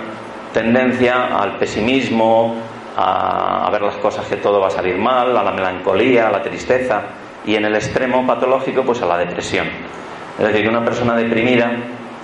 tendencia 0.58 1.38
al 1.38 1.56
pesimismo, 1.56 2.56
a, 2.96 3.68
ver 3.70 3.80
las 3.80 3.94
cosas 3.98 4.26
que 4.26 4.36
todo 4.36 4.58
va 4.58 4.66
a 4.66 4.70
salir 4.70 4.96
mal, 4.96 5.36
a 5.36 5.44
la 5.44 5.52
melancolía, 5.52 6.26
a 6.26 6.32
la 6.32 6.42
tristeza 6.42 7.02
y 7.46 7.54
en 7.54 7.64
el 7.64 7.76
extremo 7.76 8.26
patológico 8.26 8.82
pues 8.82 9.00
a 9.02 9.06
la 9.06 9.16
depresión. 9.18 9.68
Es 10.36 10.44
decir, 10.44 10.62
que 10.62 10.68
una 10.68 10.84
persona 10.84 11.14
deprimida 11.14 11.70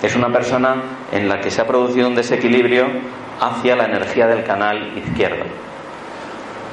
es 0.03 0.15
una 0.17 0.29
persona 0.29 0.75
en 1.13 1.29
la 1.29 1.39
que 1.39 1.49
se 1.49 1.61
ha 1.61 1.67
producido 1.67 2.09
un 2.09 2.15
desequilibrio 2.15 2.87
hacia 3.39 3.77
la 3.77 3.85
energía 3.85 4.27
del 4.27 4.43
canal 4.43 4.97
izquierdo. 4.97 5.45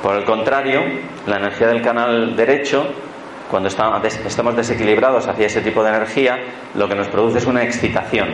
Por 0.02 0.16
el 0.16 0.24
contrario, 0.24 0.82
la 1.28 1.36
energía 1.36 1.68
del 1.68 1.80
canal 1.80 2.34
derecho, 2.34 2.84
cuando 3.48 3.68
estamos 3.68 4.56
desequilibrados 4.56 5.28
hacia 5.28 5.46
ese 5.46 5.60
tipo 5.60 5.84
de 5.84 5.90
energía, 5.90 6.38
lo 6.74 6.88
que 6.88 6.96
nos 6.96 7.06
produce 7.06 7.38
es 7.38 7.46
una 7.46 7.62
excitación. 7.62 8.30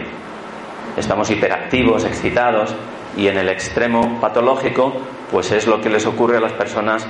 Estamos 0.96 1.30
hiperactivos, 1.30 2.04
excitados, 2.04 2.74
y 3.16 3.28
en 3.28 3.38
el 3.38 3.48
extremo 3.48 4.20
patológico, 4.20 4.92
pues 5.30 5.50
es 5.52 5.66
lo 5.66 5.80
que 5.80 5.88
les 5.88 6.06
ocurre 6.06 6.36
a 6.36 6.40
las 6.40 6.52
personas 6.52 7.06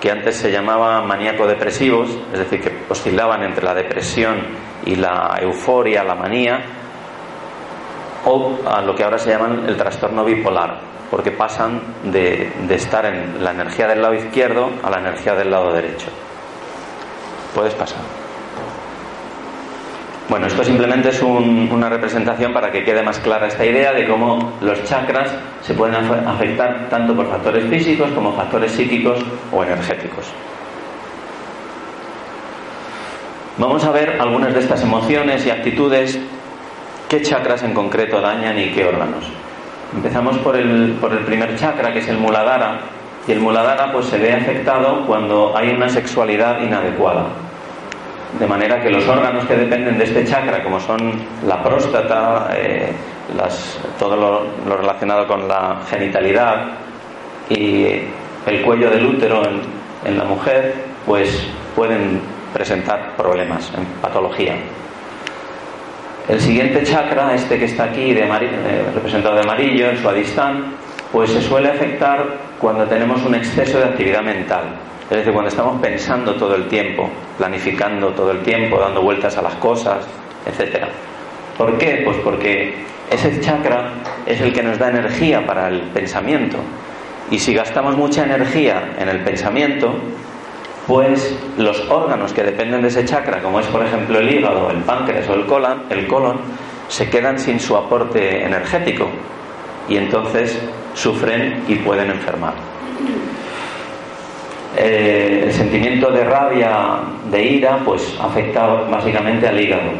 que 0.00 0.10
antes 0.10 0.36
se 0.36 0.50
llamaban 0.50 1.06
maníaco-depresivos, 1.06 2.08
es 2.32 2.38
decir, 2.38 2.60
que 2.60 2.84
oscilaban 2.88 3.42
entre 3.42 3.64
la 3.64 3.74
depresión 3.74 4.36
y 4.84 4.96
la 4.96 5.38
euforia, 5.40 6.04
la 6.04 6.14
manía, 6.14 6.60
o 8.24 8.58
a 8.66 8.82
lo 8.82 8.94
que 8.94 9.04
ahora 9.04 9.18
se 9.18 9.30
llaman 9.30 9.64
el 9.66 9.76
trastorno 9.76 10.24
bipolar, 10.24 10.80
porque 11.10 11.30
pasan 11.30 11.80
de, 12.04 12.52
de 12.66 12.74
estar 12.74 13.06
en 13.06 13.42
la 13.42 13.52
energía 13.52 13.86
del 13.86 14.02
lado 14.02 14.14
izquierdo 14.14 14.70
a 14.82 14.90
la 14.90 14.98
energía 14.98 15.34
del 15.34 15.50
lado 15.50 15.72
derecho. 15.72 16.08
Puedes 17.54 17.74
pasar. 17.74 18.25
Bueno, 20.28 20.48
esto 20.48 20.64
simplemente 20.64 21.10
es 21.10 21.22
un, 21.22 21.70
una 21.70 21.88
representación 21.88 22.52
para 22.52 22.72
que 22.72 22.82
quede 22.82 23.00
más 23.00 23.20
clara 23.20 23.46
esta 23.46 23.64
idea 23.64 23.92
de 23.92 24.08
cómo 24.08 24.54
los 24.60 24.82
chakras 24.82 25.30
se 25.62 25.72
pueden 25.72 25.94
afectar 25.94 26.88
tanto 26.90 27.14
por 27.14 27.28
factores 27.28 27.64
físicos 27.70 28.10
como 28.10 28.32
factores 28.32 28.72
psíquicos 28.72 29.20
o 29.52 29.62
energéticos. 29.62 30.26
Vamos 33.58 33.84
a 33.84 33.92
ver 33.92 34.20
algunas 34.20 34.52
de 34.52 34.60
estas 34.60 34.82
emociones 34.82 35.46
y 35.46 35.50
actitudes, 35.50 36.18
qué 37.08 37.22
chakras 37.22 37.62
en 37.62 37.72
concreto 37.72 38.20
dañan 38.20 38.58
y 38.58 38.70
qué 38.70 38.84
órganos. 38.84 39.24
Empezamos 39.94 40.36
por 40.38 40.56
el, 40.56 40.96
por 41.00 41.12
el 41.12 41.20
primer 41.20 41.56
chakra, 41.56 41.92
que 41.92 42.00
es 42.00 42.08
el 42.08 42.18
muladhara, 42.18 42.80
y 43.28 43.32
el 43.32 43.38
muladhara 43.38 43.92
pues 43.92 44.06
se 44.06 44.18
ve 44.18 44.32
afectado 44.32 45.06
cuando 45.06 45.56
hay 45.56 45.70
una 45.70 45.88
sexualidad 45.88 46.60
inadecuada 46.60 47.45
de 48.38 48.46
manera 48.46 48.80
que 48.82 48.90
los 48.90 49.06
órganos 49.08 49.44
que 49.44 49.56
dependen 49.56 49.98
de 49.98 50.04
este 50.04 50.24
chakra, 50.24 50.62
como 50.62 50.80
son 50.80 51.12
la 51.46 51.62
próstata, 51.62 52.50
eh, 52.56 52.92
todo 53.98 54.16
lo, 54.16 54.76
relacionado 54.76 55.26
con 55.26 55.48
la 55.48 55.80
genitalidad 55.88 56.66
y 57.48 57.86
el 58.46 58.62
cuello 58.62 58.90
del 58.90 59.06
útero 59.06 59.42
en, 60.04 60.18
la 60.18 60.24
mujer, 60.24 60.74
pues 61.04 61.48
pueden 61.74 62.20
presentar 62.52 63.16
problemas 63.16 63.72
en 63.76 63.84
patología. 64.00 64.54
El 66.28 66.40
siguiente 66.40 66.84
chakra, 66.84 67.34
este 67.34 67.58
que 67.58 67.64
está 67.64 67.84
aquí 67.84 68.12
de 68.12 68.22
eh, 68.22 68.84
representado 68.94 69.34
de 69.34 69.40
amarillo, 69.42 69.90
el 69.90 69.98
suadistán, 69.98 70.74
pues 71.12 71.30
se 71.30 71.40
suele 71.40 71.70
afectar 71.70 72.24
cuando 72.60 72.84
tenemos 72.84 73.24
un 73.24 73.34
exceso 73.34 73.78
de 73.78 73.84
actividad 73.84 74.22
mental. 74.22 74.64
Es 75.10 75.18
decir, 75.18 75.32
cuando 75.32 75.48
estamos 75.48 75.80
pensando 75.80 76.34
todo 76.34 76.56
el 76.56 76.66
tiempo, 76.66 77.08
planificando 77.38 78.08
todo 78.08 78.32
el 78.32 78.42
tiempo, 78.42 78.78
dando 78.78 79.02
vueltas 79.02 79.36
a 79.36 79.42
las 79.42 79.54
cosas, 79.54 80.04
etc. 80.46 80.84
¿Por 81.56 81.78
qué? 81.78 82.02
Pues 82.04 82.16
porque 82.18 82.74
ese 83.10 83.40
chakra 83.40 83.92
es 84.26 84.40
el 84.40 84.52
que 84.52 84.62
nos 84.62 84.78
da 84.78 84.90
energía 84.90 85.46
para 85.46 85.68
el 85.68 85.80
pensamiento. 85.82 86.58
Y 87.30 87.38
si 87.38 87.54
gastamos 87.54 87.96
mucha 87.96 88.24
energía 88.24 88.94
en 88.98 89.08
el 89.08 89.20
pensamiento, 89.20 89.94
pues 90.86 91.36
los 91.56 91.88
órganos 91.88 92.32
que 92.32 92.42
dependen 92.42 92.82
de 92.82 92.88
ese 92.88 93.04
chakra, 93.04 93.40
como 93.42 93.60
es 93.60 93.66
por 93.66 93.84
ejemplo 93.84 94.18
el 94.18 94.28
hígado, 94.32 94.70
el 94.70 94.78
páncreas 94.78 95.28
o 95.28 95.34
el 95.34 95.46
colon, 95.46 95.84
el 95.90 96.06
colon 96.06 96.38
se 96.88 97.10
quedan 97.10 97.38
sin 97.38 97.58
su 97.58 97.76
aporte 97.76 98.44
energético 98.44 99.08
y 99.88 99.96
entonces 99.96 100.60
sufren 100.94 101.64
y 101.68 101.76
pueden 101.76 102.10
enfermar. 102.10 102.54
Eh, 104.76 105.44
el 105.44 105.52
sentimiento 105.52 106.10
de 106.10 106.24
rabia, 106.24 106.98
de 107.30 107.42
ira, 107.42 107.78
pues 107.84 108.14
afecta 108.20 108.66
básicamente 108.66 109.48
al 109.48 109.58
hígado. 109.58 109.92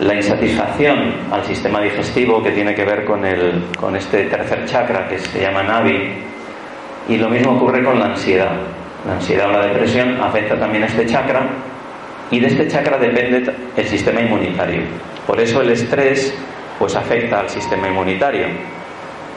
La 0.00 0.14
insatisfacción 0.14 1.14
al 1.30 1.44
sistema 1.44 1.80
digestivo 1.80 2.42
que 2.42 2.50
tiene 2.52 2.74
que 2.74 2.84
ver 2.84 3.04
con, 3.04 3.24
el, 3.24 3.64
con 3.78 3.96
este 3.96 4.24
tercer 4.24 4.64
chakra 4.66 5.08
que 5.08 5.18
se 5.18 5.40
llama 5.40 5.62
Navi. 5.62 6.14
Y 7.08 7.16
lo 7.16 7.28
mismo 7.28 7.52
ocurre 7.52 7.82
con 7.82 7.98
la 7.98 8.06
ansiedad. 8.06 8.52
La 9.06 9.14
ansiedad 9.14 9.48
o 9.48 9.52
la 9.52 9.66
depresión 9.66 10.20
afecta 10.20 10.58
también 10.58 10.84
a 10.84 10.86
este 10.86 11.06
chakra 11.06 11.46
y 12.30 12.40
de 12.40 12.46
este 12.46 12.68
chakra 12.68 12.98
depende 12.98 13.52
el 13.76 13.86
sistema 13.86 14.20
inmunitario. 14.20 14.82
Por 15.26 15.40
eso 15.40 15.60
el 15.60 15.70
estrés 15.70 16.34
pues 16.78 16.96
afecta 16.96 17.40
al 17.40 17.48
sistema 17.48 17.88
inmunitario. 17.88 18.46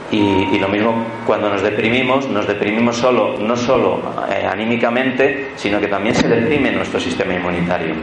Y, 0.09 0.57
lo 0.57 0.69
mismo 0.69 1.05
cuando 1.25 1.49
nos 1.49 1.61
deprimimos, 1.61 2.27
nos 2.29 2.47
deprimimos 2.47 2.95
solo, 2.95 3.37
no 3.37 3.55
solo 3.57 4.01
eh, 4.29 4.47
anímicamente, 4.49 5.51
sino 5.55 5.79
que 5.81 5.87
también 5.87 6.15
se 6.15 6.27
deprime 6.27 6.71
nuestro 6.71 6.99
sistema 6.99 7.33
inmunitario. 7.33 7.95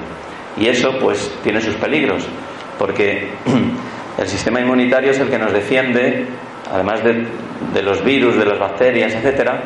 Y 0.57 0.67
eso 0.67 0.99
pues 1.01 1.35
tiene 1.43 1.61
sus 1.61 1.75
peligros, 1.77 2.27
porque 2.79 3.29
el 4.19 4.27
sistema 4.27 4.61
inmunitario 4.61 5.13
es 5.13 5.19
el 5.19 5.31
que 5.31 5.39
nos 5.39 5.53
defiende, 5.53 6.27
además 6.71 7.03
de, 7.03 7.27
de 7.73 7.83
los 7.83 8.05
virus, 8.05 8.37
de 8.37 8.45
las 8.45 8.59
bacterias, 8.59 9.15
etcétera, 9.15 9.63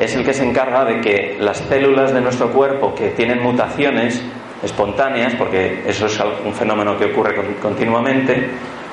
es 0.00 0.14
el 0.16 0.24
que 0.24 0.32
se 0.32 0.44
encarga 0.44 0.84
de 0.84 1.00
que 1.00 1.36
las 1.38 1.58
células 1.58 2.12
de 2.12 2.20
nuestro 2.20 2.50
cuerpo 2.50 2.94
que 2.94 3.10
tienen 3.10 3.42
mutaciones 3.42 4.24
espontáneas, 4.62 5.34
porque 5.34 5.82
eso 5.86 6.06
es 6.06 6.18
un 6.44 6.54
fenómeno 6.54 6.96
que 6.96 7.06
ocurre 7.06 7.34
continuamente, 7.60 8.48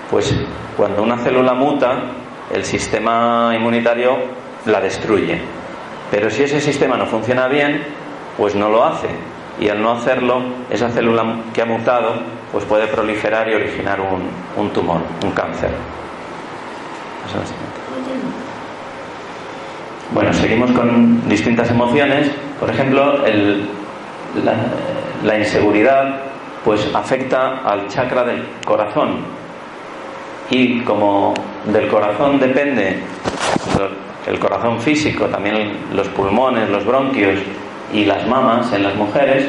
pues 0.09 0.35
cuando 0.75 1.01
una 1.01 1.17
célula 1.17 1.53
muta, 1.53 2.03
el 2.53 2.65
sistema 2.65 3.53
inmunitario 3.55 4.17
la 4.65 4.81
destruye. 4.81 5.39
Pero 6.09 6.29
si 6.29 6.43
ese 6.43 6.59
sistema 6.59 6.97
no 6.97 7.05
funciona 7.05 7.47
bien, 7.47 7.83
pues 8.37 8.55
no 8.55 8.69
lo 8.69 8.83
hace. 8.83 9.07
Y 9.59 9.69
al 9.69 9.81
no 9.81 9.91
hacerlo, 9.91 10.41
esa 10.69 10.89
célula 10.89 11.23
que 11.53 11.61
ha 11.61 11.65
mutado, 11.65 12.13
pues 12.51 12.65
puede 12.65 12.87
proliferar 12.87 13.47
y 13.49 13.53
originar 13.53 13.99
un, 14.01 14.69
tumor, 14.71 15.01
un 15.23 15.31
cáncer. 15.31 15.69
Bueno, 20.13 20.33
seguimos 20.33 20.71
con 20.71 21.29
distintas 21.29 21.69
emociones. 21.69 22.29
Por 22.59 22.69
ejemplo, 22.69 23.25
el, 23.25 23.69
la, 25.23 25.37
inseguridad 25.37 26.21
pues 26.65 26.87
afecta 26.93 27.59
al 27.59 27.87
chakra 27.87 28.23
del 28.23 28.45
corazón 28.65 29.19
y 30.49 30.81
como 30.81 31.33
del 31.65 31.87
corazón 31.87 32.39
depende 32.39 32.99
el 34.27 34.39
corazón 34.39 34.79
físico, 34.79 35.25
también 35.25 35.71
los 35.93 36.07
pulmones, 36.09 36.69
los 36.69 36.85
bronquios 36.85 37.39
y 37.93 38.05
las 38.05 38.27
mamas 38.27 38.71
en 38.73 38.83
las 38.83 38.95
mujeres, 38.95 39.47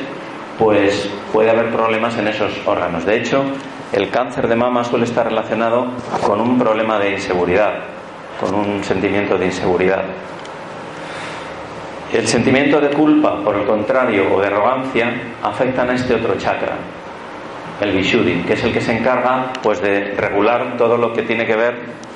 pues 0.59 1.09
puede 1.33 1.51
haber 1.51 1.71
problemas 1.71 2.17
en 2.19 2.29
esos 2.29 2.53
órganos. 2.67 3.05
De 3.05 3.19
hecho, 3.19 3.45
el 3.93 4.11
cáncer 4.11 4.49
de 4.49 4.57
mama 4.57 4.85
suele 4.85 5.05
estar 5.05 5.27
relacionado 5.27 5.87
con 6.27 6.41
un 6.41 6.59
problema 6.59 6.99
de 6.99 7.13
inseguridad, 7.13 7.75
con 8.41 8.55
un 8.55 8.83
sentimiento 8.83 9.37
de 9.37 9.47
inseguridad. 9.47 10.05
El 12.13 12.27
sentimiento 12.27 12.81
de 12.81 12.91
culpa, 12.91 13.41
por 13.43 13.57
el 13.57 13.65
contrario, 13.65 14.35
o 14.35 14.41
de 14.41 14.47
arrogancia, 14.47 15.13
afectan 15.43 15.91
a 15.91 15.95
este 15.95 16.15
otro 16.15 16.37
chakra, 16.37 16.77
el 17.83 17.93
Vishuddhi, 17.93 18.43
que 18.43 18.55
es 18.55 18.65
el 18.65 18.73
que 18.73 18.81
se 18.81 18.97
encarga 18.97 19.53
pues, 19.63 19.81
de 19.81 20.15
regular 20.17 20.77
todo 20.77 20.97
lo 20.97 21.13
que 21.13 21.23
tiene 21.23 21.47
que 21.47 21.57
ver 21.57 21.75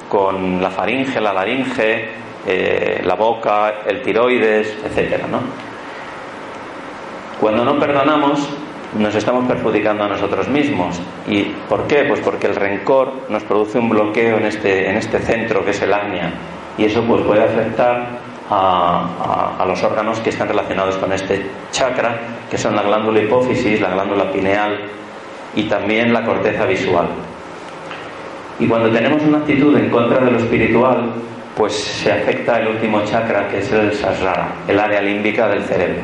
con 0.09 0.63
la 0.63 0.71
faringe, 0.71 1.21
la 1.21 1.33
laringe, 1.33 2.09
eh, 2.47 3.03
la 3.05 3.15
boca, 3.15 3.81
el 3.87 4.03
tiroides, 4.03 4.79
etc. 4.85 5.25
Cuando 7.41 7.65
no 7.65 7.79
perdonamos, 7.79 8.49
nos 8.97 9.15
estamos 9.15 9.47
perjudicando 9.47 10.05
a 10.05 10.09
nosotros 10.09 10.49
mismos. 10.49 11.01
¿Y 11.27 11.43
por 11.69 11.87
qué? 11.87 12.05
Pues 12.05 12.21
porque 12.21 12.47
el 12.47 12.55
rencor 12.55 13.13
nos 13.29 13.43
produce 13.43 13.79
un 13.79 13.89
bloqueo 13.89 14.39
en 14.39 14.47
este, 14.47 14.89
en 14.89 14.97
este 14.97 15.19
centro 15.19 15.65
que 15.65 15.73
es 15.73 15.83
el 15.83 15.93
acnia. 15.93 16.33
Y 16.79 16.85
eso 16.85 17.03
pues, 17.03 17.23
puede 17.23 17.43
afectar 17.43 18.21
a, 18.49 19.65
los 19.67 19.83
órganos 19.83 20.21
que 20.21 20.31
están 20.31 20.49
relacionados 20.49 20.97
con 20.97 21.13
este 21.13 21.47
chakra, 21.73 22.19
que 22.49 22.57
son 22.57 22.77
la 22.77 22.83
glándula 22.83 23.21
hipófisis, 23.21 23.81
la 23.81 23.91
glándula 23.91 24.31
pineal 24.31 24.79
y 25.57 25.65
también 25.65 26.13
la 26.13 26.25
corteza 26.25 26.65
visual. 26.67 27.09
Y 28.61 28.67
cuando 28.69 28.91
tenemos 28.91 29.23
una 29.23 29.39
actitud 29.39 29.77
en 29.77 29.91
contra 29.91 30.25
de 30.25 30.31
lo 30.31 30.39
espiritual, 30.39 31.11
pues 31.57 31.73
se 31.75 32.13
afecta 32.13 32.59
el 32.61 32.69
último 32.69 33.03
chakra, 33.05 33.49
que 33.49 33.59
es 33.59 33.73
el 33.73 33.93
sasrara, 33.95 34.49
el 34.69 34.79
área 34.79 35.01
límbica 35.01 35.49
del 35.49 35.63
cerebro. 35.63 36.03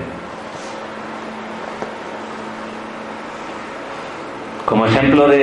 Como 4.65 4.87
ejemplo 4.87 5.29
de, 5.29 5.37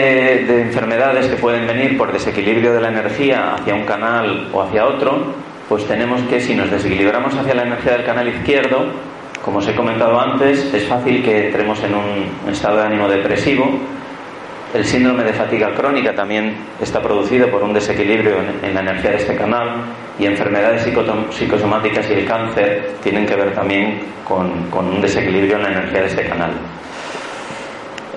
de, 0.47 0.61
enfermedades 0.63 1.27
que 1.27 1.35
pueden 1.35 1.67
venir 1.67 1.97
por 1.97 2.11
desequilibrio 2.11 2.73
de 2.73 2.81
la 2.81 2.87
energía 2.87 3.53
hacia 3.53 3.75
un 3.75 3.85
canal 3.85 4.49
o 4.51 4.63
hacia 4.63 4.87
otro, 4.87 5.25
pues 5.67 5.85
tenemos 5.85 6.21
que, 6.23 6.41
si 6.41 6.55
nos 6.55 6.71
desequilibramos 6.71 7.35
hacia 7.35 7.53
la 7.53 7.61
energía 7.61 7.91
del 7.93 8.05
canal 8.05 8.27
izquierdo, 8.27 8.87
como 9.43 9.59
os 9.59 9.67
he 9.67 9.75
comentado 9.75 10.19
antes, 10.19 10.73
es 10.73 10.87
fácil 10.87 11.23
que 11.23 11.47
entremos 11.47 11.81
en 11.83 11.93
un 11.93 12.51
estado 12.51 12.77
de 12.77 12.83
ánimo 12.83 13.07
depresivo. 13.07 13.79
El 14.73 14.85
síndrome 14.85 15.23
de 15.23 15.33
fatiga 15.33 15.73
crónica 15.73 16.13
también 16.13 16.55
está 16.79 17.01
producido 17.01 17.49
por 17.49 17.63
un 17.63 17.73
desequilibrio 17.73 18.35
en, 18.61 18.75
la 18.75 18.81
energía 18.81 19.11
de 19.11 19.17
este 19.17 19.35
canal 19.35 19.85
y 20.19 20.25
enfermedades 20.27 20.83
psicosomáticas 20.83 22.07
y 22.09 22.13
el 22.13 22.25
cáncer 22.25 22.91
tienen 23.01 23.25
que 23.25 23.35
ver 23.35 23.55
también 23.55 23.99
con, 24.27 24.51
un 24.71 25.01
desequilibrio 25.01 25.55
en 25.55 25.63
la 25.63 25.69
energía 25.69 26.01
de 26.01 26.07
este 26.07 26.23
canal. 26.25 26.51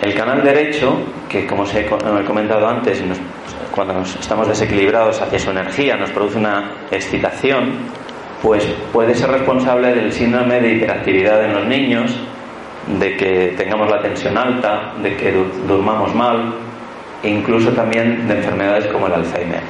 El 0.02 0.14
canal 0.14 0.44
derecho, 0.44 0.98
que 1.26 1.46
como 1.46 1.62
os 1.62 1.74
he 1.74 1.86
comentado 1.86 2.68
antes, 2.68 3.02
cuando 3.74 4.02
estamos 4.02 4.46
desequilibrados 4.46 5.22
hacia 5.22 5.38
su 5.38 5.50
energía, 5.50 5.96
nos 5.96 6.10
produce 6.10 6.36
una 6.36 6.72
excitación, 6.90 7.70
pues 8.42 8.66
puede 8.92 9.14
ser 9.14 9.30
responsable 9.30 9.94
del 9.94 10.12
síndrome 10.12 10.60
de 10.60 10.72
hiperactividad 10.74 11.44
en 11.44 11.54
los 11.54 11.64
niños, 11.64 12.14
de 12.86 13.16
que 13.16 13.54
tengamos 13.56 13.90
la 13.90 14.00
tensión 14.00 14.36
alta, 14.36 14.94
de 15.02 15.16
que 15.16 15.32
durmamos 15.66 16.14
mal, 16.14 16.54
e 17.22 17.28
incluso 17.28 17.70
también 17.70 18.26
de 18.26 18.38
enfermedades 18.38 18.86
como 18.86 19.06
el 19.06 19.14
Alzheimer. 19.14 19.62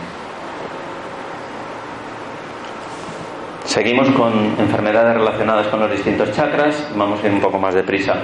Seguimos 3.65 4.09
con 4.11 4.33
enfermedades 4.59 5.15
relacionadas 5.17 5.67
con 5.69 5.81
los 5.81 5.91
distintos 5.91 6.33
chakras, 6.33 6.91
vamos 6.95 7.23
a 7.23 7.27
ir 7.27 7.33
un 7.33 7.41
poco 7.41 7.59
más 7.59 7.75
deprisa. 7.75 8.15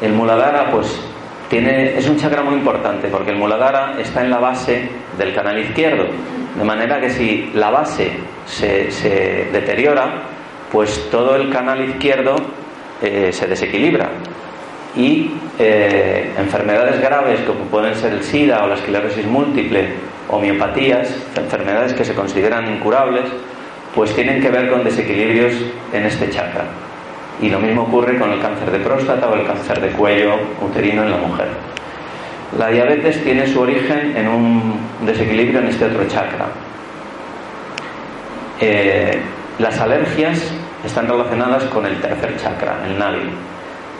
El 0.00 0.12
Muladhara, 0.14 0.70
pues 0.70 1.00
es 1.50 2.08
un 2.08 2.16
chakra 2.16 2.42
muy 2.42 2.54
importante 2.54 3.08
porque 3.08 3.32
el 3.32 3.36
Muladhara 3.36 4.00
está 4.00 4.22
en 4.22 4.30
la 4.30 4.38
base 4.38 4.88
del 5.18 5.34
canal 5.34 5.58
izquierdo, 5.58 6.04
de 6.56 6.64
manera 6.64 7.00
que 7.00 7.10
si 7.10 7.50
la 7.54 7.70
base 7.70 8.12
se, 8.46 9.48
deteriora, 9.52 10.22
pues 10.70 11.10
todo 11.10 11.34
el 11.34 11.50
canal 11.50 11.84
izquierdo 11.84 12.36
eh, 13.02 13.30
se 13.32 13.46
desequilibra 13.46 14.10
y 14.96 15.32
eh, 15.58 16.32
enfermedades 16.38 17.00
graves 17.00 17.40
como 17.40 17.60
pueden 17.64 17.94
ser 17.94 18.12
el 18.12 18.24
SIDA 18.24 18.64
o 18.64 18.66
la 18.66 18.74
esclerosis 18.74 19.24
múltiple 19.26 19.88
o 20.28 20.38
miopatías, 20.38 21.08
enfermedades 21.36 21.92
que 21.92 22.04
se 22.04 22.14
consideran 22.14 22.72
incurables, 22.72 23.24
pues 23.94 24.14
tienen 24.14 24.40
que 24.40 24.50
ver 24.50 24.70
con 24.70 24.84
desequilibrios 24.84 25.54
en 25.92 26.06
este 26.06 26.30
chakra. 26.30 26.64
Y 27.40 27.48
lo 27.48 27.58
mismo 27.58 27.82
ocurre 27.82 28.18
con 28.18 28.30
el 28.30 28.40
cáncer 28.40 28.70
de 28.70 28.78
próstata 28.78 29.28
o 29.28 29.34
el 29.34 29.46
cáncer 29.46 29.80
de 29.80 29.88
cuello 29.88 30.34
uterino 30.60 31.02
en 31.02 31.10
la 31.10 31.16
mujer. 31.16 31.48
La 32.58 32.68
diabetes 32.68 33.22
tiene 33.22 33.46
su 33.46 33.60
origen 33.60 34.16
en 34.16 34.28
un 34.28 34.74
desequilibrio 35.06 35.60
en 35.60 35.68
este 35.68 35.86
otro 35.86 36.06
chakra. 36.06 36.46
Eh, 38.60 39.18
las 39.58 39.78
alergias 39.80 40.52
están 40.84 41.06
relacionadas 41.06 41.64
con 41.64 41.86
el 41.86 42.00
tercer 42.00 42.36
chakra, 42.36 42.78
el 42.86 42.98
navi. 42.98 43.30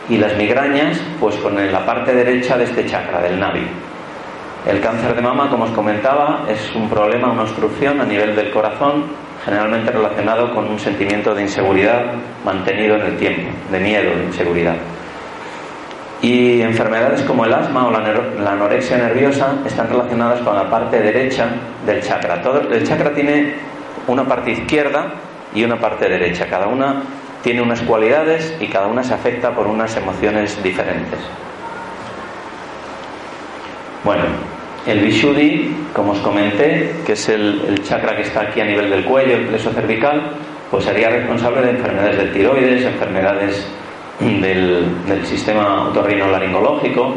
Y 0.09 0.17
las 0.17 0.35
migrañas, 0.35 0.99
pues 1.19 1.35
con 1.37 1.55
la 1.71 1.85
parte 1.85 2.13
derecha 2.13 2.57
de 2.57 2.65
este 2.65 2.85
chakra, 2.85 3.21
del 3.21 3.39
navi. 3.39 3.67
El 4.67 4.79
cáncer 4.79 5.15
de 5.15 5.21
mama, 5.21 5.49
como 5.49 5.63
os 5.63 5.71
comentaba, 5.71 6.45
es 6.47 6.71
un 6.75 6.89
problema, 6.89 7.31
una 7.31 7.43
obstrucción 7.43 7.99
a 7.99 8.05
nivel 8.05 8.35
del 8.35 8.51
corazón 8.51 9.05
generalmente 9.43 9.91
relacionado 9.91 10.53
con 10.53 10.67
un 10.67 10.79
sentimiento 10.79 11.33
de 11.33 11.43
inseguridad 11.43 12.13
mantenido 12.45 12.95
en 12.95 13.01
el 13.01 13.17
tiempo, 13.17 13.49
de 13.71 13.79
miedo, 13.79 14.15
de 14.15 14.25
inseguridad. 14.25 14.75
Y 16.21 16.61
enfermedades 16.61 17.23
como 17.23 17.45
el 17.45 17.53
asma 17.53 17.87
o 17.87 17.91
la, 17.91 18.51
anorexia 18.51 18.97
nerviosa 18.97 19.55
están 19.65 19.89
relacionadas 19.89 20.41
con 20.41 20.55
la 20.55 20.69
parte 20.69 21.01
derecha 21.01 21.47
del 21.83 22.03
chakra. 22.03 22.39
Todo, 22.43 22.61
el 22.71 22.83
chakra 22.87 23.11
tiene 23.11 23.55
una 24.07 24.23
parte 24.25 24.51
izquierda 24.51 25.11
y 25.53 25.63
una 25.63 25.79
parte 25.79 26.07
derecha. 26.07 26.47
Cada 26.47 26.67
una 26.67 27.03
tiene 27.43 27.61
unas 27.61 27.81
cualidades 27.81 28.55
y 28.59 28.67
cada 28.67 28.87
una 28.87 29.03
se 29.03 29.13
afecta 29.13 29.51
por 29.51 29.67
unas 29.67 29.95
emociones 29.97 30.61
diferentes. 30.63 31.19
Bueno, 34.03 34.23
el 34.87 34.99
Vishuddhi, 34.99 35.75
como 35.93 36.13
os 36.13 36.19
comenté, 36.19 36.91
que 37.05 37.13
es 37.13 37.29
el, 37.29 37.81
chakra 37.83 38.15
que 38.15 38.23
está 38.23 38.41
aquí 38.41 38.61
a 38.61 38.65
nivel 38.65 38.89
del 38.89 39.05
cuello, 39.05 39.35
el 39.35 39.45
pleso 39.45 39.71
cervical, 39.71 40.31
pues 40.71 40.85
sería 40.85 41.09
responsable 41.09 41.61
de 41.61 41.69
enfermedades 41.71 42.17
del 42.17 42.33
tiroides, 42.33 42.85
enfermedades 42.85 43.67
del, 44.19 45.25
sistema 45.25 45.89
otorrino-laringológico 45.89 47.15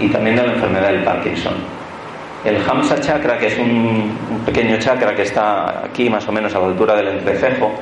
y 0.00 0.08
también 0.08 0.36
de 0.36 0.46
la 0.46 0.52
enfermedad 0.52 0.88
del 0.88 1.02
Parkinson. 1.02 1.54
El 2.44 2.56
Hamsa 2.68 3.00
chakra, 3.00 3.38
que 3.38 3.48
es 3.48 3.58
un, 3.58 4.12
pequeño 4.46 4.78
chakra 4.78 5.14
que 5.14 5.22
está 5.22 5.84
aquí 5.84 6.08
más 6.08 6.26
o 6.28 6.32
menos 6.32 6.54
a 6.54 6.60
la 6.60 6.66
altura 6.66 6.94
del 6.94 7.08
entrecejo, 7.08 7.72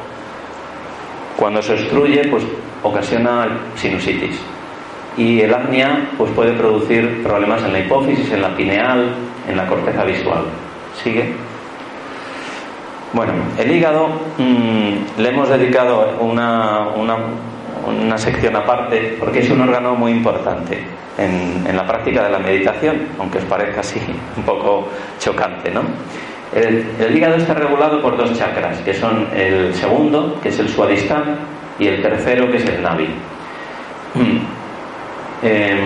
cuando 1.37 1.61
se 1.63 1.75
obstruye, 1.75 2.27
pues 2.29 2.45
ocasiona 2.83 3.49
sinusitis. 3.75 4.41
Y 5.17 5.41
el 5.41 5.53
apnea 5.53 6.11
pues 6.17 6.31
puede 6.33 6.53
producir 6.53 7.23
problemas 7.23 7.63
en 7.63 7.73
la 7.73 7.81
hipófisis, 7.81 8.31
en 8.33 8.43
la 8.43 8.55
pineal, 8.57 9.15
en 9.49 9.57
la 9.57 9.67
corteza 9.67 10.05
visual. 10.05 10.45
¿Sigue? 11.03 11.35
Bueno, 13.13 13.33
el 13.59 13.71
hígado 13.71 14.09
mm, 14.37 15.21
le 15.21 15.29
hemos 15.29 15.49
dedicado 15.49 16.17
una, 16.21 16.89
una, 16.97 17.17
sección 18.19 18.57
aparte 18.57 19.17
porque 19.19 19.41
es 19.41 19.51
un 19.51 19.61
órgano 19.61 19.95
muy 19.95 20.13
importante 20.13 20.83
en, 21.19 21.77
la 21.77 21.87
práctica 21.87 22.25
de 22.25 22.31
la 22.31 22.39
meditación, 22.39 23.09
aunque 23.19 23.39
os 23.39 23.45
parezca 23.45 23.81
así 23.81 24.01
un 24.37 24.43
poco 24.43 24.89
chocante, 25.19 25.71
¿no? 25.71 25.83
El, 26.55 27.15
hígado 27.15 27.37
está 27.37 27.55
regulado 27.55 28.01
por 28.01 28.17
dos 28.17 28.39
chakras, 28.39 28.79
que 28.79 28.95
son 28.95 29.29
el 29.35 29.75
segundo, 29.75 30.41
que 30.43 30.49
es 30.49 30.59
el 30.59 30.69
suadistán, 30.69 31.39
y 31.79 31.87
el 31.87 32.01
tercero, 32.01 32.51
que 32.51 32.57
es 32.57 32.65
el 32.65 32.83
navi. 32.83 33.09
Em, 35.43 35.79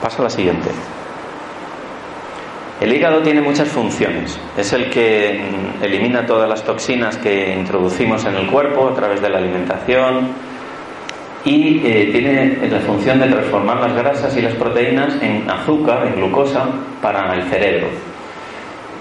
pasa 0.00 0.20
a 0.20 0.24
la 0.24 0.30
siguiente. 0.30 0.70
El 2.80 2.92
hígado 2.92 3.20
tiene 3.20 3.40
muchas 3.40 3.68
funciones. 3.68 4.38
Es 4.56 4.72
el 4.72 4.90
que 4.90 5.40
mm, 5.80 5.84
elimina 5.84 6.24
todas 6.24 6.48
las 6.48 6.62
toxinas 6.62 7.16
que 7.18 7.54
introducimos 7.54 8.24
en 8.24 8.36
el 8.36 8.46
cuerpo 8.46 8.88
a 8.88 8.94
través 8.94 9.20
de 9.20 9.28
la 9.28 9.38
alimentación 9.38 10.28
y 11.46 11.80
eh, 11.84 12.08
tiene 12.10 12.68
la 12.68 12.80
función 12.80 13.20
de 13.20 13.28
transformar 13.28 13.78
las 13.80 13.94
grasas 13.94 14.36
y 14.36 14.42
las 14.42 14.54
proteínas 14.54 15.14
en 15.22 15.48
azúcar, 15.48 16.04
en 16.08 16.16
glucosa, 16.16 16.66
para 17.00 17.32
el 17.34 17.42
cerebro. 17.44 17.86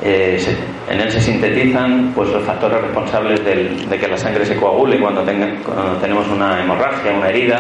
Eh, 0.04 0.40
en 0.88 1.02
él 1.02 1.12
se 1.12 1.22
sintetizan 1.22 2.12
pues, 2.14 2.30
los 2.30 2.44
factores 2.44 2.82
responsables 2.82 3.44
de 3.44 3.98
que 3.98 4.08
la 4.08 4.18
sangre 4.18 4.46
se 4.46 4.56
coagule 4.58 5.00
cuando, 5.00 5.24
tenemos 5.24 6.28
una 6.28 6.62
hemorragia, 6.62 7.14
una 7.14 7.30
herida. 7.30 7.60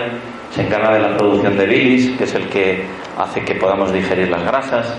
Se 0.52 0.62
encarga 0.62 0.93
de 0.93 1.00
la 1.00 1.17
producción 1.17 1.58
de 1.58 1.65
bilis, 1.65 2.12
que 2.15 2.26
es 2.26 2.36
el 2.36 2.48
que 2.48 2.84
hace 3.17 3.41
que 3.41 3.56
podamos 3.56 3.91
digerir 3.91 4.30
las 4.30 4.43
grasas. 4.43 4.95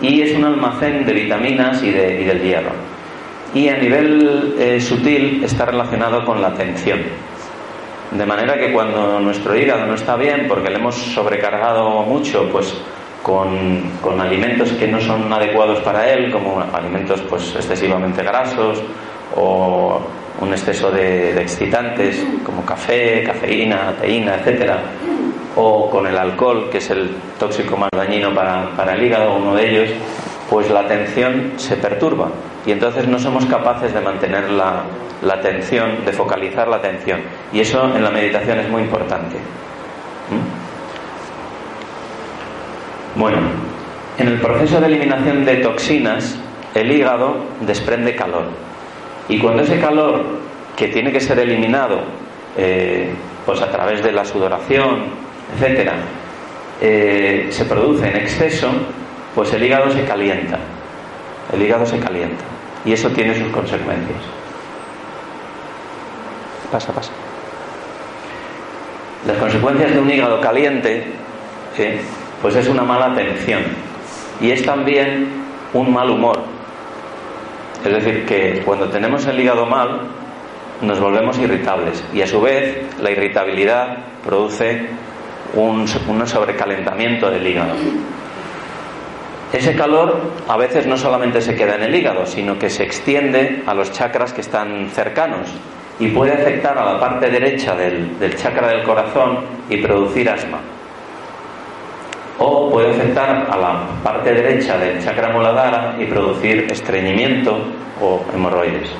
Y 0.00 0.20
es 0.20 0.36
un 0.36 0.44
almacén 0.44 1.04
de 1.04 1.12
vitaminas 1.12 1.82
y, 1.82 1.90
de, 1.90 2.24
del 2.24 2.40
hierro. 2.40 2.70
Y 3.52 3.68
a 3.68 3.76
nivel 3.76 4.54
eh, 4.56 4.80
sutil 4.80 5.42
está 5.42 5.64
relacionado 5.64 6.24
con 6.24 6.40
la 6.40 6.48
atención. 6.48 7.00
De 8.16 8.24
manera 8.24 8.58
que 8.58 8.72
cuando 8.72 9.20
nuestro 9.20 9.54
hígado 9.54 9.84
no 9.84 9.94
está 9.94 10.16
bien, 10.16 10.46
porque 10.48 10.70
le 10.70 10.76
hemos 10.76 10.94
sobrecargado 10.94 12.02
mucho, 12.02 12.48
pues 12.50 12.74
con, 13.22 14.20
alimentos 14.20 14.72
que 14.72 14.88
no 14.88 15.00
son 15.00 15.30
adecuados 15.30 15.80
para 15.80 16.10
él, 16.10 16.30
como 16.30 16.60
alimentos 16.72 17.20
pues 17.28 17.54
excesivamente 17.56 18.22
grasos 18.22 18.82
o 19.36 20.00
un 20.40 20.50
exceso 20.50 20.90
de, 20.90 21.42
excitantes 21.42 22.24
como 22.44 22.64
café, 22.64 23.22
cafeína, 23.22 23.94
teína, 24.00 24.36
etcétera, 24.36 24.78
o 25.56 25.90
con 25.90 26.06
el 26.06 26.16
alcohol, 26.16 26.70
que 26.70 26.78
es 26.78 26.88
el 26.90 27.10
tóxico 27.38 27.76
más 27.76 27.90
dañino 27.94 28.34
para, 28.34 28.70
para 28.76 28.94
el 28.94 29.02
hígado, 29.02 29.36
uno 29.36 29.54
de 29.54 29.70
ellos, 29.70 29.90
pues 30.48 30.70
la 30.70 30.80
atención 30.80 31.52
se 31.56 31.76
perturba 31.76 32.30
y 32.66 32.72
entonces 32.72 33.06
no 33.06 33.18
somos 33.18 33.46
capaces 33.46 33.94
de 33.94 34.00
mantener 34.00 34.50
la, 34.50 34.82
atención, 35.30 36.04
de 36.04 36.12
focalizar 36.12 36.66
la 36.66 36.76
atención. 36.76 37.20
Y 37.52 37.60
eso 37.60 37.94
en 37.94 38.02
la 38.02 38.10
meditación 38.10 38.58
es 38.58 38.68
muy 38.68 38.82
importante. 38.82 39.36
¿Mm? 40.28 40.66
Bueno, 43.20 43.38
en 44.18 44.28
el 44.28 44.40
proceso 44.40 44.80
de 44.80 44.86
eliminación 44.88 45.44
de 45.44 45.56
toxinas, 45.56 46.36
el 46.74 46.90
hígado 46.90 47.36
desprende 47.60 48.16
calor. 48.16 48.46
Y 49.28 49.38
cuando 49.38 49.62
ese 49.62 49.78
calor, 49.78 50.24
que 50.76 50.88
tiene 50.88 51.12
que 51.12 51.20
ser 51.20 51.38
eliminado 51.38 52.00
eh, 52.56 53.10
pues 53.46 53.62
a 53.62 53.70
través 53.70 54.02
de 54.02 54.10
la 54.10 54.24
sudoración, 54.24 55.04
etcétera, 55.54 55.94
eh, 56.80 57.46
se 57.50 57.64
produce 57.64 58.08
en 58.08 58.16
exceso, 58.16 58.68
pues 59.36 59.52
el 59.52 59.62
hígado 59.62 59.88
se 59.92 60.04
calienta. 60.04 60.58
El 61.52 61.62
hígado 61.62 61.86
se 61.86 61.98
calienta. 61.98 62.55
Y 62.86 62.92
eso 62.92 63.10
tiene 63.10 63.34
sus 63.34 63.48
consecuencias. 63.48 64.18
Pasa, 66.70 66.92
pasa. 66.92 67.12
Las 69.26 69.36
consecuencias 69.38 69.92
de 69.92 69.98
un 69.98 70.10
hígado 70.10 70.40
caliente 70.40 71.04
pues 72.40 72.56
es 72.56 72.68
una 72.68 72.82
mala 72.82 73.06
atención 73.06 73.62
y 74.40 74.50
es 74.50 74.64
también 74.64 75.28
un 75.72 75.92
mal 75.92 76.10
humor. 76.10 76.42
Es 77.84 77.92
decir, 77.92 78.24
que 78.24 78.62
cuando 78.64 78.88
tenemos 78.88 79.26
el 79.26 79.38
hígado 79.40 79.66
mal, 79.66 80.02
nos 80.80 81.00
volvemos 81.00 81.38
irritables 81.38 82.04
y 82.14 82.22
a 82.22 82.26
su 82.26 82.40
vez 82.40 82.86
la 83.00 83.10
irritabilidad 83.10 83.98
produce 84.24 84.86
un, 85.54 85.86
un 86.08 86.26
sobrecalentamiento 86.26 87.30
del 87.30 87.46
hígado. 87.46 87.74
Ese 89.52 89.74
calor 89.74 90.20
a 90.48 90.56
veces 90.56 90.86
no 90.86 90.96
solamente 90.96 91.40
se 91.40 91.54
queda 91.54 91.76
en 91.76 91.84
el 91.84 91.94
hígado, 91.94 92.26
sino 92.26 92.58
que 92.58 92.68
se 92.68 92.82
extiende 92.82 93.62
a 93.66 93.74
los 93.74 93.92
chakras 93.92 94.32
que 94.32 94.40
están 94.40 94.88
cercanos 94.90 95.48
y 95.98 96.08
puede 96.08 96.32
afectar 96.32 96.76
a 96.76 96.92
la 96.92 97.00
parte 97.00 97.30
derecha 97.30 97.74
del, 97.74 98.36
chakra 98.36 98.68
del 98.68 98.82
corazón 98.82 99.38
y 99.70 99.78
producir 99.78 100.28
asma 100.28 100.58
o 102.38 102.70
puede 102.70 102.90
afectar 102.90 103.46
a 103.50 103.56
la 103.56 103.86
parte 104.02 104.32
derecha 104.32 104.76
del 104.76 105.02
chakra 105.02 105.30
muladhara 105.30 105.96
y 105.98 106.04
producir 106.04 106.66
estreñimiento 106.70 107.56
o 108.02 108.22
hemorroides. 108.34 108.90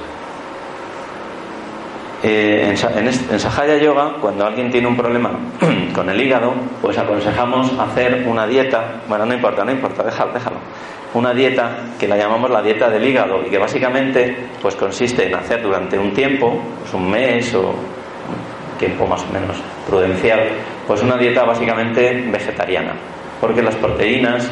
Eh, 2.28 2.74
en, 2.74 3.06
en, 3.06 3.38
Sahaya 3.38 3.76
Yoga, 3.76 4.14
cuando 4.20 4.44
alguien 4.44 4.68
tiene 4.68 4.88
un 4.88 4.96
problema 4.96 5.30
con 5.94 6.10
el 6.10 6.20
hígado, 6.20 6.54
pues 6.82 6.98
aconsejamos 6.98 7.72
hacer 7.78 8.24
una 8.26 8.48
dieta, 8.48 9.02
bueno, 9.08 9.24
no 9.26 9.34
importa, 9.34 9.64
no 9.64 9.70
importa, 9.70 10.02
déjalo, 10.02 10.32
déjalo, 10.32 10.56
una 11.14 11.32
dieta 11.32 11.70
que 12.00 12.08
la 12.08 12.16
llamamos 12.16 12.50
la 12.50 12.62
dieta 12.62 12.90
del 12.90 13.04
hígado 13.04 13.46
y 13.46 13.48
que 13.48 13.58
básicamente 13.58 14.48
pues 14.60 14.74
consiste 14.74 15.28
en 15.28 15.36
hacer 15.36 15.62
durante 15.62 15.96
un 15.96 16.12
tiempo, 16.12 16.60
pues 16.80 16.94
un 16.94 17.08
mes 17.08 17.54
o 17.54 17.68
un 17.68 18.78
tiempo 18.78 19.06
más 19.06 19.22
o 19.22 19.32
menos 19.32 19.56
prudencial, 19.88 20.48
pues 20.84 21.00
una 21.04 21.16
dieta 21.16 21.44
básicamente 21.44 22.28
vegetariana 22.28 22.94
porque 23.40 23.62
las 23.62 23.76
proteínas 23.76 24.50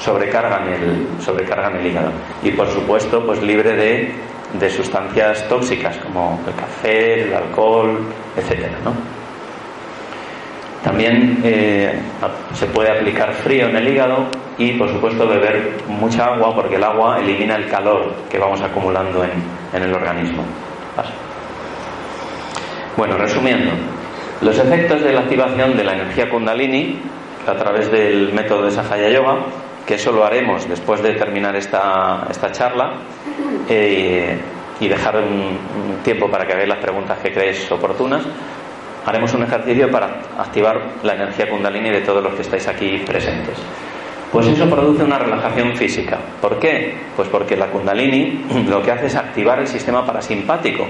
sobrecargan 0.00 0.68
el, 0.68 1.06
sobrecargan 1.20 1.76
el 1.76 1.86
hígado. 1.86 2.10
Y 2.42 2.50
por 2.50 2.68
supuesto, 2.68 3.24
pues 3.24 3.40
libre 3.42 3.76
de, 3.76 4.12
de 4.58 4.70
sustancias 4.70 5.48
tóxicas 5.48 5.96
como 5.98 6.40
el 6.46 6.54
café, 6.54 7.24
el 7.24 7.34
alcohol, 7.34 8.00
etcétera, 8.36 8.78
¿no? 8.84 8.92
También 10.84 11.40
eh, 11.44 12.00
se 12.54 12.66
puede 12.66 12.90
aplicar 12.90 13.32
frío 13.32 13.68
en 13.68 13.76
el 13.76 13.88
hígado 13.88 14.26
y, 14.58 14.72
por 14.72 14.88
supuesto, 14.88 15.28
beber 15.28 15.74
mucha 15.86 16.26
agua 16.26 16.54
porque 16.54 16.74
el 16.74 16.82
agua 16.82 17.20
elimina 17.20 17.54
el 17.54 17.68
calor 17.68 18.12
que 18.28 18.38
vamos 18.38 18.60
acumulando 18.62 19.22
en, 19.22 19.30
en 19.72 19.82
el 19.82 19.94
organismo. 19.94 20.42
Bueno, 22.96 23.16
resumiendo, 23.16 23.70
los 24.42 24.58
efectos 24.58 25.02
de 25.02 25.12
la 25.12 25.20
activación 25.20 25.76
de 25.76 25.84
la 25.84 25.92
energía 25.92 26.28
kundalini 26.28 26.98
a 27.46 27.54
través 27.54 27.90
del 27.90 28.32
método 28.32 28.64
de 28.64 28.70
Sahaya 28.72 29.08
Yoga, 29.08 29.38
que 29.86 29.94
eso 29.94 30.12
lo 30.12 30.24
haremos 30.24 30.68
después 30.68 31.02
de 31.02 31.14
terminar 31.14 31.56
esta, 31.56 32.26
esta 32.30 32.52
charla 32.52 32.94
eh, 33.68 34.36
y 34.80 34.88
dejar 34.88 35.16
un, 35.16 35.58
tiempo 36.02 36.28
para 36.28 36.46
que 36.46 36.52
hagáis 36.52 36.68
las 36.68 36.78
preguntas 36.78 37.18
que 37.18 37.32
creéis 37.32 37.70
oportunas. 37.70 38.22
Haremos 39.04 39.34
un 39.34 39.42
ejercicio 39.42 39.90
para 39.90 40.22
activar 40.38 40.80
la 41.02 41.14
energía 41.14 41.48
kundalini 41.48 41.90
de 41.90 42.00
todos 42.00 42.22
los 42.22 42.34
que 42.34 42.42
estáis 42.42 42.66
aquí 42.68 42.98
presentes. 43.04 43.58
Pues 44.30 44.46
eso 44.46 44.68
produce 44.68 45.04
una 45.04 45.18
relajación 45.18 45.76
física. 45.76 46.18
¿Por 46.40 46.58
qué? 46.58 46.96
Pues 47.14 47.28
porque 47.28 47.56
la 47.56 47.66
kundalini 47.66 48.46
lo 48.68 48.82
que 48.82 48.90
hace 48.90 49.06
es 49.06 49.16
activar 49.16 49.58
el 49.58 49.66
sistema 49.66 50.06
parasimpático. 50.06 50.86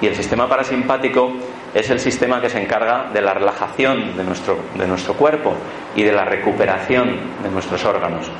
Y 0.00 0.06
el 0.06 0.14
sistema 0.14 0.48
parasimpático 0.48 1.32
es 1.74 1.90
el 1.90 2.00
sistema 2.00 2.40
que 2.40 2.48
se 2.48 2.60
encarga 2.60 3.06
de 3.12 3.20
la 3.20 3.34
relajación 3.34 4.16
de 4.16 4.24
nuestro, 4.24 4.58
de 4.76 4.86
nuestro 4.86 5.14
cuerpo 5.14 5.54
y 5.94 6.02
de 6.02 6.12
la 6.12 6.24
recuperación 6.24 7.08
de 7.42 7.50
nuestros 7.50 7.84
órganos. 7.84 8.30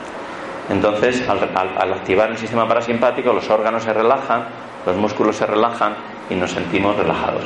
Entonces, 0.71 1.27
al, 1.29 1.93
activar 1.93 2.31
el 2.31 2.37
sistema 2.37 2.69
parasimpático, 2.69 3.33
los 3.33 3.49
órganos 3.49 3.85
se 3.85 3.93
relajan, 3.93 4.45
los 4.85 4.97
músculos 4.97 5.37
se 5.37 5.47
relajan 5.47 5.95
y 6.29 6.35
nos 6.35 6.51
sentimos 6.51 6.97
relajados. 6.97 7.45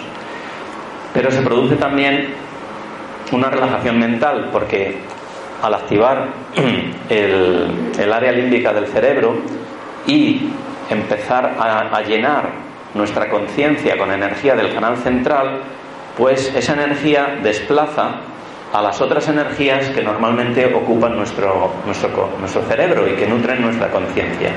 Pero 1.15 1.31
se 1.31 1.43
produce 1.43 1.77
también 1.77 2.35
una 3.31 3.49
relajación 3.49 3.99
mental, 3.99 4.49
porque 4.51 4.99
al 5.63 5.75
activar 5.75 6.29
el, 7.09 8.13
área 8.13 8.33
límbica 8.33 8.73
del 8.73 8.89
cerebro 8.89 9.37
y 10.07 10.49
empezar 10.91 11.55
a, 11.59 12.03
llenar 12.03 12.51
nuestra 12.95 13.29
conciencia 13.29 13.97
con 13.97 14.13
energía 14.13 14.55
del 14.55 14.73
canal 14.75 14.97
central, 14.99 15.63
pues 16.17 16.53
esa 16.55 16.75
energía 16.75 17.39
desplaza 17.43 18.21
a 18.73 18.81
las 18.81 19.01
otras 19.01 19.29
energías 19.29 19.91
que 19.91 20.03
normalmente 20.03 20.65
ocupan 20.75 21.17
nuestro, 21.17 21.73
nuestro, 21.85 22.31
nuestro 22.39 22.63
cerebro 22.63 23.07
y 23.07 23.13
que 23.13 23.27
nutren 23.27 23.61
nuestra 23.61 23.91
conciencia. 23.91 24.51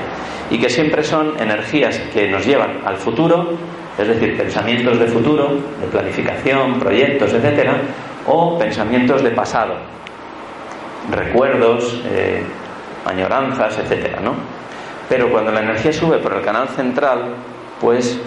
Y 0.50 0.58
que 0.58 0.70
siempre 0.70 1.02
son 1.02 1.38
energías 1.38 1.98
que 2.14 2.28
nos 2.28 2.46
llevan 2.46 2.80
al 2.84 2.96
futuro, 2.96 3.50
es 3.98 4.08
decir, 4.08 4.36
pensamientos 4.36 4.98
de 4.98 5.06
futuro, 5.06 5.48
de 5.80 5.86
planificación, 5.90 6.78
proyectos, 6.78 7.32
etcétera, 7.32 7.78
o 8.26 8.58
pensamientos 8.58 9.22
de 9.22 9.30
pasado, 9.30 9.74
recuerdos, 11.10 12.02
eh, 12.06 12.42
añoranzas, 13.04 13.78
etcétera, 13.78 14.20
¿no? 14.20 14.34
Pero 15.08 15.30
cuando 15.30 15.52
la 15.52 15.60
energía 15.60 15.92
sube 15.92 16.18
por 16.18 16.34
el 16.34 16.42
canal 16.42 16.68
central, 16.68 17.34
pues 17.80 18.20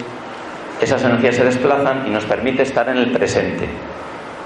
esas 0.80 1.02
energías 1.04 1.36
se 1.36 1.44
desplazan 1.44 2.06
y 2.06 2.10
nos 2.10 2.24
permite 2.24 2.62
estar 2.62 2.88
en 2.88 2.96
el 2.96 3.10
presente. 3.10 3.68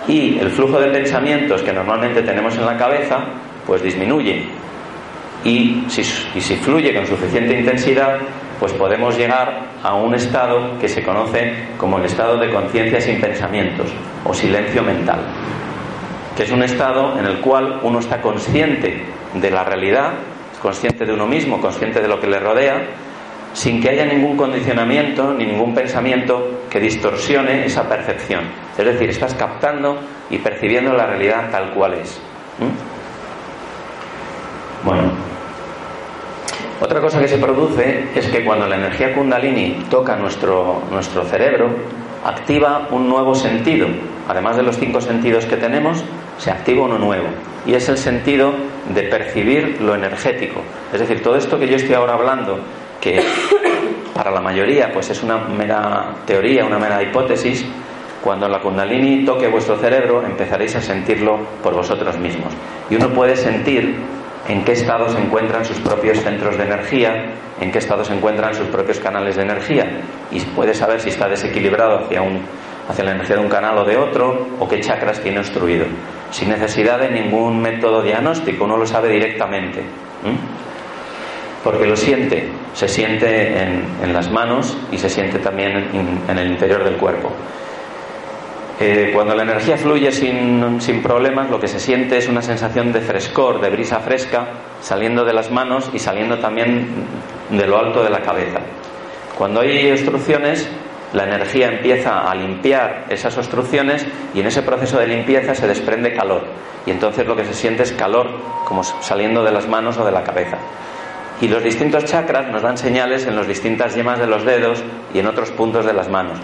Y 0.08 0.38
el 0.38 0.50
flujo 0.50 0.80
de 0.80 0.88
pensamientos 0.88 1.62
que 1.62 1.72
normalmente 1.72 2.22
tenemos 2.22 2.56
en 2.56 2.66
la 2.66 2.76
cabeza, 2.76 3.18
pues 3.66 3.82
disminuye. 3.82 4.44
Y 5.44 5.84
si, 5.88 6.02
y 6.34 6.40
si 6.40 6.56
fluye 6.56 6.94
con 6.94 7.06
suficiente 7.06 7.58
intensidad, 7.58 8.18
pues 8.58 8.72
podemos 8.72 9.16
llegar 9.16 9.66
a 9.82 9.94
un 9.94 10.14
estado 10.14 10.78
que 10.78 10.88
se 10.88 11.02
conoce 11.02 11.52
como 11.76 11.98
el 11.98 12.04
estado 12.04 12.38
de 12.38 12.50
conciencia 12.50 13.00
sin 13.00 13.20
pensamientos 13.20 13.92
o 14.24 14.32
silencio 14.32 14.82
mental, 14.82 15.20
que 16.36 16.44
es 16.44 16.50
un 16.50 16.62
estado 16.62 17.18
en 17.18 17.26
el 17.26 17.40
cual 17.40 17.80
uno 17.82 17.98
está 17.98 18.20
consciente 18.20 19.04
de 19.34 19.50
la 19.50 19.64
realidad, 19.64 20.12
consciente 20.62 21.04
de 21.04 21.12
uno 21.12 21.26
mismo, 21.26 21.60
consciente 21.60 22.00
de 22.00 22.08
lo 22.08 22.18
que 22.18 22.26
le 22.26 22.40
rodea, 22.40 22.86
sin 23.54 23.80
que 23.80 23.88
haya 23.88 24.04
ningún 24.04 24.36
condicionamiento 24.36 25.32
ni 25.32 25.46
ningún 25.46 25.74
pensamiento 25.74 26.64
que 26.68 26.80
distorsione 26.80 27.64
esa 27.64 27.88
percepción. 27.88 28.44
Es 28.76 28.84
decir, 28.84 29.08
estás 29.08 29.32
captando 29.34 29.96
y 30.28 30.38
percibiendo 30.38 30.92
la 30.92 31.06
realidad 31.06 31.50
tal 31.50 31.70
cual 31.72 31.94
es. 31.94 32.20
Bueno, 34.84 35.12
otra 36.80 37.00
cosa 37.00 37.20
que 37.20 37.28
se 37.28 37.38
produce 37.38 38.04
es 38.14 38.26
que 38.26 38.44
cuando 38.44 38.66
la 38.66 38.76
energía 38.76 39.14
kundalini 39.14 39.84
toca 39.88 40.16
nuestro, 40.16 40.82
nuestro 40.90 41.24
cerebro, 41.24 41.70
activa 42.24 42.88
un 42.90 43.08
nuevo 43.08 43.34
sentido. 43.34 43.86
Además 44.28 44.56
de 44.56 44.64
los 44.64 44.78
cinco 44.78 45.00
sentidos 45.00 45.46
que 45.46 45.56
tenemos, 45.56 46.04
se 46.38 46.50
activa 46.50 46.84
uno 46.84 46.98
nuevo. 46.98 47.28
Y 47.66 47.74
es 47.74 47.88
el 47.88 47.96
sentido 47.96 48.52
de 48.92 49.02
percibir 49.04 49.80
lo 49.80 49.94
energético. 49.94 50.60
Es 50.92 51.00
decir, 51.00 51.22
todo 51.22 51.36
esto 51.36 51.58
que 51.58 51.68
yo 51.68 51.76
estoy 51.76 51.94
ahora 51.94 52.14
hablando, 52.14 52.58
que 53.04 53.20
para 54.14 54.30
la 54.30 54.40
mayoría 54.40 54.90
pues 54.90 55.10
es 55.10 55.22
una 55.22 55.36
mera 55.36 56.14
teoría, 56.26 56.64
una 56.64 56.78
mera 56.78 57.02
hipótesis, 57.02 57.66
cuando 58.22 58.48
la 58.48 58.60
kundalini 58.60 59.26
toque 59.26 59.46
vuestro 59.48 59.76
cerebro 59.76 60.24
empezaréis 60.24 60.74
a 60.76 60.80
sentirlo 60.80 61.38
por 61.62 61.74
vosotros 61.74 62.16
mismos. 62.16 62.54
Y 62.88 62.96
uno 62.96 63.10
puede 63.10 63.36
sentir 63.36 63.96
en 64.48 64.64
qué 64.64 64.72
estado 64.72 65.10
se 65.10 65.18
encuentran 65.18 65.64
sus 65.66 65.78
propios 65.80 66.18
centros 66.20 66.56
de 66.56 66.64
energía, 66.64 67.34
en 67.60 67.70
qué 67.70 67.78
estado 67.78 68.02
se 68.04 68.14
encuentran 68.14 68.54
sus 68.54 68.68
propios 68.68 68.98
canales 68.98 69.36
de 69.36 69.42
energía 69.42 70.00
y 70.30 70.40
puede 70.40 70.72
saber 70.72 71.00
si 71.00 71.10
está 71.10 71.28
desequilibrado 71.28 72.06
hacia, 72.06 72.22
un, 72.22 72.40
hacia 72.88 73.04
la 73.04 73.12
energía 73.12 73.36
de 73.36 73.42
un 73.42 73.50
canal 73.50 73.76
o 73.76 73.84
de 73.84 73.98
otro 73.98 74.48
o 74.58 74.66
qué 74.66 74.80
chakras 74.80 75.20
tiene 75.20 75.40
obstruido, 75.40 75.84
sin 76.30 76.48
necesidad 76.48 76.98
de 76.98 77.10
ningún 77.10 77.60
método 77.60 78.02
diagnóstico, 78.02 78.64
uno 78.64 78.78
lo 78.78 78.86
sabe 78.86 79.10
directamente, 79.10 79.82
porque 81.64 81.86
lo 81.86 81.96
siente, 81.96 82.46
se 82.74 82.86
siente 82.86 83.62
en, 83.62 84.12
las 84.12 84.30
manos 84.30 84.76
y 84.92 84.98
se 84.98 85.08
siente 85.08 85.38
también 85.38 86.20
en 86.28 86.38
el 86.38 86.48
interior 86.48 86.84
del 86.84 86.96
cuerpo. 86.96 87.32
Eh, 88.80 89.10
cuando 89.14 89.36
la 89.36 89.44
energía 89.44 89.76
fluye 89.76 90.10
sin, 90.10 90.80
sin, 90.80 91.00
problemas, 91.00 91.48
lo 91.48 91.60
que 91.60 91.68
se 91.68 91.78
siente 91.78 92.18
es 92.18 92.28
una 92.28 92.42
sensación 92.42 92.92
de 92.92 93.00
frescor, 93.00 93.60
de 93.60 93.70
brisa 93.70 94.00
fresca, 94.00 94.48
saliendo 94.80 95.24
de 95.24 95.32
las 95.32 95.50
manos 95.52 95.90
y 95.94 96.00
saliendo 96.00 96.38
también 96.38 96.88
de 97.50 97.66
lo 97.68 97.78
alto 97.78 98.02
de 98.02 98.10
la 98.10 98.20
cabeza. 98.20 98.58
Cuando 99.38 99.60
hay 99.60 99.92
obstrucciones, 99.92 100.68
la 101.12 101.22
energía 101.22 101.68
empieza 101.68 102.28
a 102.28 102.34
limpiar 102.34 103.04
esas 103.08 103.38
obstrucciones 103.38 104.04
y 104.34 104.40
en 104.40 104.46
ese 104.46 104.62
proceso 104.62 104.98
de 104.98 105.06
limpieza 105.06 105.54
se 105.54 105.68
desprende 105.68 106.12
calor. 106.12 106.42
Y 106.84 106.90
entonces 106.90 107.24
lo 107.26 107.36
que 107.36 107.44
se 107.44 107.54
siente 107.54 107.84
es 107.84 107.92
calor 107.92 108.28
como 108.64 108.82
saliendo 108.82 109.44
de 109.44 109.52
las 109.52 109.68
manos 109.68 109.96
o 109.98 110.04
de 110.04 110.10
la 110.10 110.24
cabeza. 110.24 110.58
Y 111.40 111.48
los 111.48 111.62
distintos 111.62 112.04
chakras 112.04 112.48
nos 112.50 112.62
dan 112.62 112.78
señales 112.78 113.26
en 113.26 113.36
las 113.36 113.46
distintas 113.46 113.94
yemas 113.94 114.18
de 114.18 114.26
los 114.26 114.44
dedos 114.44 114.82
y 115.12 115.18
en 115.18 115.26
otros 115.26 115.50
puntos 115.50 115.84
de 115.84 115.92
las 115.92 116.08
manos. 116.08 116.38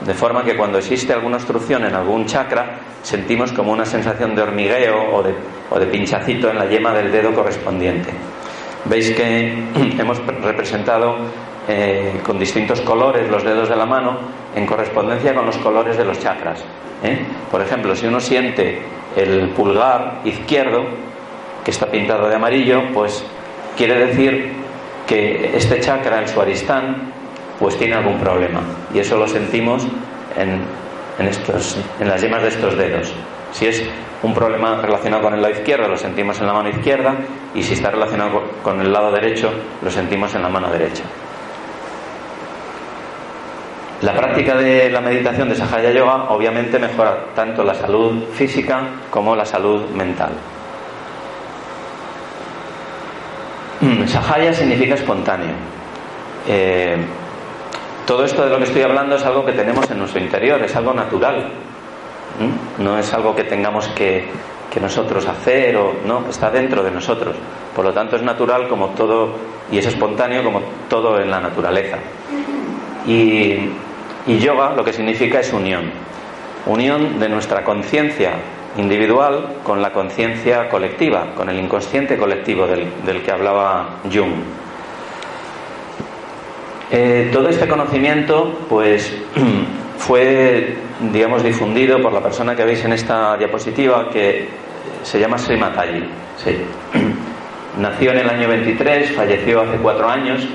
De 0.00 0.14
forma 0.14 0.44
que 0.44 0.56
cuando 0.56 0.78
existe 0.78 1.12
alguna 1.12 1.36
obstrucción 1.36 1.84
en 1.84 1.94
algún 1.94 2.26
chakra, 2.26 2.78
sentimos 3.02 3.52
como 3.52 3.72
una 3.72 3.84
sensación 3.84 4.34
de 4.34 4.42
hormigueo 4.42 5.14
o 5.14 5.22
de, 5.22 5.34
o 5.70 5.78
de 5.78 5.86
pinchacito 5.86 6.50
en 6.50 6.58
la 6.58 6.66
yema 6.66 6.92
del 6.92 7.10
dedo 7.10 7.34
correspondiente. 7.34 8.10
Veis 8.84 9.10
que 9.10 9.52
hemos 9.98 10.18
representado 10.26 11.16
eh, 11.68 12.20
con 12.24 12.38
distintos 12.38 12.80
colores 12.82 13.28
los 13.28 13.42
dedos 13.42 13.68
de 13.68 13.74
la 13.74 13.86
mano 13.86 14.18
en 14.54 14.66
correspondencia 14.66 15.34
con 15.34 15.46
los 15.46 15.56
colores 15.58 15.96
de 15.96 16.04
los 16.04 16.18
chakras. 16.20 16.62
¿eh? 17.02 17.18
Por 17.50 17.60
ejemplo, 17.60 17.96
si 17.96 18.06
uno 18.06 18.20
siente 18.20 18.80
el 19.16 19.48
pulgar 19.48 20.20
izquierdo, 20.24 20.84
que 21.64 21.70
está 21.72 21.86
pintado 21.86 22.28
de 22.28 22.36
amarillo, 22.36 22.92
pues 22.94 23.24
quiere 23.76 24.06
decir 24.06 24.52
que 25.06 25.56
este 25.56 25.80
chakra, 25.80 26.20
el 26.20 26.28
suaristán, 26.28 27.12
pues 27.58 27.76
tiene 27.78 27.94
algún 27.94 28.18
problema. 28.18 28.60
Y 28.92 28.98
eso 28.98 29.16
lo 29.16 29.26
sentimos 29.28 29.86
en, 30.36 30.60
en, 31.18 31.28
estos, 31.28 31.78
en 32.00 32.08
las 32.08 32.20
yemas 32.20 32.42
de 32.42 32.48
estos 32.48 32.76
dedos. 32.76 33.12
Si 33.52 33.66
es 33.66 33.84
un 34.22 34.34
problema 34.34 34.80
relacionado 34.82 35.22
con 35.22 35.34
el 35.34 35.42
lado 35.42 35.54
izquierdo, 35.54 35.88
lo 35.88 35.96
sentimos 35.96 36.40
en 36.40 36.46
la 36.46 36.52
mano 36.52 36.68
izquierda, 36.68 37.14
y 37.54 37.62
si 37.62 37.74
está 37.74 37.90
relacionado 37.90 38.42
con 38.62 38.80
el 38.80 38.92
lado 38.92 39.12
derecho, 39.12 39.50
lo 39.82 39.90
sentimos 39.90 40.34
en 40.34 40.42
la 40.42 40.48
mano 40.48 40.70
derecha. 40.70 41.04
La 44.02 44.14
práctica 44.14 44.56
de 44.56 44.90
la 44.90 45.00
meditación 45.00 45.48
de 45.48 45.54
Sahaya 45.54 45.90
Yoga 45.90 46.24
obviamente 46.28 46.78
mejora 46.78 47.28
tanto 47.34 47.64
la 47.64 47.72
salud 47.72 48.24
física 48.34 48.82
como 49.10 49.34
la 49.34 49.46
salud 49.46 49.88
mental. 49.90 50.32
Sahaya 54.06 54.52
significa 54.52 54.94
espontáneo. 54.94 55.54
Eh, 56.48 56.96
todo 58.06 58.24
esto 58.24 58.44
de 58.44 58.50
lo 58.50 58.58
que 58.58 58.64
estoy 58.64 58.82
hablando 58.82 59.16
es 59.16 59.24
algo 59.24 59.44
que 59.44 59.52
tenemos 59.52 59.90
en 59.90 59.98
nuestro 59.98 60.20
interior, 60.20 60.62
es 60.62 60.74
algo 60.76 60.94
natural. 60.94 61.50
No 62.78 62.98
es 62.98 63.12
algo 63.12 63.34
que 63.34 63.44
tengamos 63.44 63.88
que, 63.88 64.28
nosotros 64.80 65.26
hacer 65.26 65.74
o 65.74 65.94
no, 66.04 66.28
está 66.28 66.50
dentro 66.50 66.82
de 66.82 66.90
nosotros. 66.90 67.34
Por 67.74 67.82
lo 67.82 67.94
tanto 67.94 68.16
es 68.16 68.22
natural 68.22 68.68
como 68.68 68.88
todo 68.88 69.30
y 69.72 69.78
es 69.78 69.86
espontáneo 69.86 70.44
como 70.44 70.60
todo 70.90 71.18
en 71.18 71.30
la 71.30 71.40
naturaleza. 71.40 71.96
Y, 73.06 73.70
yoga 74.26 74.74
lo 74.76 74.84
que 74.84 74.92
significa 74.92 75.40
es 75.40 75.50
unión. 75.54 75.90
Unión 76.66 77.18
de 77.18 77.26
nuestra 77.30 77.64
conciencia 77.64 78.32
individual 78.76 79.56
con 79.62 79.80
la 79.82 79.92
conciencia 79.92 80.68
colectiva, 80.68 81.34
con 81.34 81.48
el 81.48 81.58
inconsciente 81.58 82.16
colectivo 82.16 82.66
del, 82.66 82.86
del 83.04 83.22
que 83.22 83.30
hablaba 83.30 84.00
Jung. 84.12 84.32
Eh, 86.90 87.30
todo 87.32 87.48
este 87.48 87.66
conocimiento, 87.66 88.60
pues, 88.68 89.12
fue, 89.98 90.76
digamos, 91.12 91.42
difundido 91.42 92.00
por 92.00 92.12
la 92.12 92.20
persona 92.20 92.54
que 92.54 92.64
veis 92.64 92.84
en 92.84 92.92
esta 92.92 93.36
diapositiva, 93.36 94.08
que 94.10 94.48
se 95.02 95.18
llama 95.18 95.38
Sri 95.38 95.56
Mataji. 95.56 96.04
Nació 97.80 98.12
en 98.12 98.18
el 98.18 98.30
año 98.30 98.48
23, 98.48 99.12
falleció 99.12 99.62
hace 99.62 99.76
cuatro 99.78 100.08
años 100.08 100.46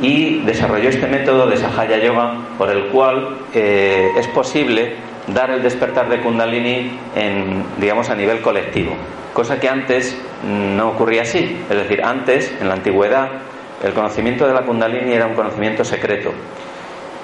y 0.00 0.40
desarrolló 0.40 0.88
este 0.88 1.06
método 1.06 1.46
de 1.46 1.56
Sahaya 1.56 1.98
Yoga 1.98 2.34
por 2.58 2.68
el 2.68 2.86
cual 2.86 3.36
eh, 3.54 4.08
es 4.16 4.26
posible 4.28 4.96
dar 5.28 5.50
el 5.50 5.62
despertar 5.62 6.08
de 6.08 6.20
Kundalini 6.20 6.98
en, 7.14 7.64
digamos, 7.78 8.10
a 8.10 8.14
nivel 8.14 8.40
colectivo, 8.40 8.94
cosa 9.32 9.60
que 9.60 9.68
antes 9.68 10.18
no 10.44 10.90
ocurría 10.90 11.22
así. 11.22 11.58
Es 11.70 11.76
decir, 11.76 12.02
antes, 12.04 12.52
en 12.60 12.68
la 12.68 12.74
antigüedad, 12.74 13.30
el 13.82 13.92
conocimiento 13.92 14.46
de 14.46 14.54
la 14.54 14.62
Kundalini 14.62 15.12
era 15.12 15.26
un 15.26 15.34
conocimiento 15.34 15.84
secreto. 15.84 16.32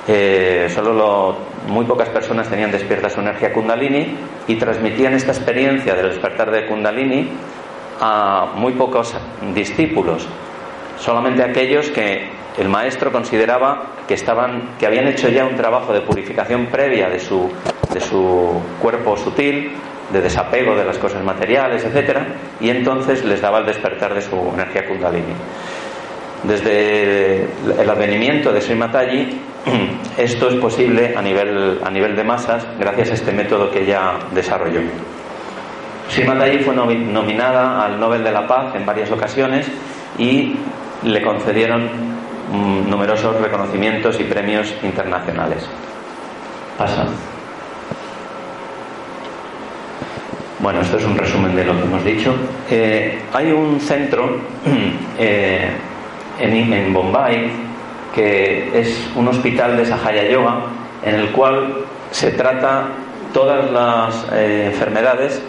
Eh, 0.07 0.71
solo 0.75 1.37
muy 1.69 1.85
pocas 1.85 2.09
personas 2.09 2.49
tenían 2.49 2.71
despierta 2.71 3.11
su 3.11 3.21
energía 3.21 3.53
Kundalini 3.53 4.17
y 4.47 4.55
transmitían 4.57 5.13
esta 5.13 5.33
experiencia 5.33 5.95
del 5.95 6.09
despertar 6.09 6.51
de 6.51 6.67
Kundalini 6.67 7.29
a 8.01 8.53
muy 8.55 8.73
pocos 8.73 9.15
discípulos, 9.55 10.27
solamente 10.97 11.43
aquellos 11.43 11.91
que 11.91 12.38
el 12.59 12.69
maestro 12.69 13.13
consideraba 13.13 13.83
que 14.07 14.15
estaban, 14.15 14.77
que 14.79 14.87
habían 14.87 15.07
hecho 15.07 15.29
ya 15.29 15.45
un 15.45 15.57
trabajo 15.57 15.93
de 15.93 16.01
purificación 16.01 16.67
previa 16.67 17.09
de 17.09 17.21
su, 17.21 17.51
de 17.93 18.01
su 18.01 18.61
cuerpo 18.81 19.17
sutil, 19.17 19.73
de 20.13 20.21
desapego 20.21 20.75
de 20.75 20.85
las 20.85 20.99
cosas 20.99 21.23
materiales, 21.23 21.85
etcétera, 21.85 22.27
y 22.61 22.71
entonces 22.71 23.25
les 23.25 23.41
daba 23.41 23.59
el 23.59 23.67
despertar 23.67 24.15
de 24.15 24.23
su 24.23 24.37
energía 24.55 24.87
Kundalini. 24.87 25.35
Desde 26.45 27.43
el 27.79 27.91
advenimiento 27.91 28.53
de 28.53 28.61
Sri 28.61 28.75
Mataji, 28.75 29.41
esto 30.17 30.49
es 30.49 30.55
posible 30.57 31.15
a 31.17 31.23
nivel, 31.23 31.81
a 31.85 31.91
nivel 31.91 32.17
de 32.17 32.25
masas 32.25 32.67
gracias 32.79 33.11
a 33.11 33.15
este 33.15 33.33
método 33.33 33.71
que 33.71 33.83
ella 33.83 34.13
desarrolló. 34.33 34.81
Shima 36.11 36.37
fue 36.65 36.75
nominada 36.75 37.85
al 37.85 38.01
Nobel 38.01 38.25
de 38.25 38.33
la 38.33 38.47
Paz 38.47 38.75
en 38.75 38.87
varias 38.87 39.11
ocasiones 39.11 39.67
y 40.17 40.57
le 41.03 41.23
concedieron 41.23 42.08
numerosos 42.53 43.41
reconocimientos 43.41 44.19
y 44.21 44.25
premios 44.25 44.75
internacionales. 44.83 45.67
Pasa. 46.77 47.07
Bueno, 50.61 50.81
esto 50.81 50.97
es 50.97 51.05
un 51.05 51.17
resumen 51.17 51.55
de 51.55 51.65
lo 51.65 51.77
que 51.77 51.83
hemos 51.83 52.05
dicho. 52.05 52.35
Eh, 52.71 53.19
hay 53.33 53.53
un 53.53 53.81
centro 53.81 54.41
eh, 55.19 55.69
en, 56.41 56.73
en, 56.73 56.93
Bombay 56.93 57.51
que 58.15 58.79
es 58.79 59.09
un 59.15 59.29
hospital 59.29 59.77
de 59.77 59.87
Sahaya 59.87 60.29
Yoga 60.29 60.65
en 61.05 61.15
el 61.15 61.29
cual 61.31 61.85
se 62.11 62.33
trata 62.33 62.89
todas 63.33 63.71
las 63.71 64.27
eh, 64.33 64.71
enfermedades 64.73 65.41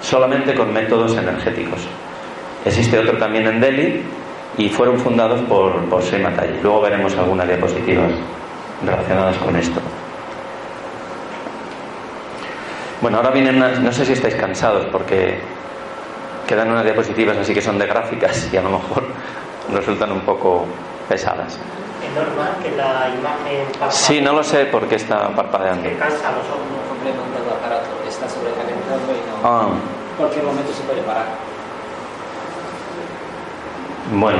solamente 0.00 0.54
con 0.54 0.72
métodos 0.72 1.16
energéticos. 1.16 1.80
Existe 2.64 2.98
otro 2.98 3.18
también 3.18 3.46
en 3.46 3.60
Delhi 3.60 4.02
y 4.58 4.68
fueron 4.68 4.98
fundados 4.98 5.40
por, 5.42 5.84
por 5.86 6.02
Sri 6.02 6.22
Luego 6.62 6.80
veremos 6.82 7.16
algunas 7.16 7.46
diapositivas 7.46 8.10
relacionadas 8.84 9.36
con 9.38 9.56
esto. 9.56 9.80
Bueno, 13.00 13.16
ahora 13.16 13.30
vienen 13.30 13.58
no 13.58 13.92
sé 13.92 14.04
si 14.04 14.12
estáis 14.12 14.34
cansados 14.34 14.86
porque 14.92 15.40
quedan 16.46 16.70
unas 16.70 16.84
diapositivas 16.84 17.36
así 17.36 17.54
que 17.54 17.62
son 17.62 17.78
de 17.78 17.86
gráficas 17.86 18.48
y 18.52 18.56
a 18.56 18.62
lo 18.62 18.70
mejor 18.70 19.04
resultan 19.74 20.12
un 20.12 20.20
poco 20.20 20.66
pesadas. 21.08 21.58
¿Es 22.02 22.14
normal 22.14 22.56
que 22.62 22.70
la 22.76 23.08
imagen 23.08 23.90
Sí, 23.90 24.20
no 24.20 24.32
lo 24.32 24.44
sé 24.44 24.66
por 24.66 24.86
qué 24.86 24.96
está 24.96 25.28
parpadeando. 25.30 25.82
Que 25.82 25.96
cansa 25.96 26.30
los 26.32 26.46
ojos. 26.46 26.62
complemento 26.88 27.38
el 27.42 27.52
aparato, 27.56 27.88
está 28.06 28.28
sobrecalentando 28.28 29.12
y 29.12 29.22
no. 29.26 29.48
Ah. 29.48 29.68
En 30.10 30.16
cualquier 30.18 30.44
momento 30.44 30.72
se 30.72 30.82
puede 30.82 31.00
parar. 31.02 31.51
Bueno, 34.10 34.38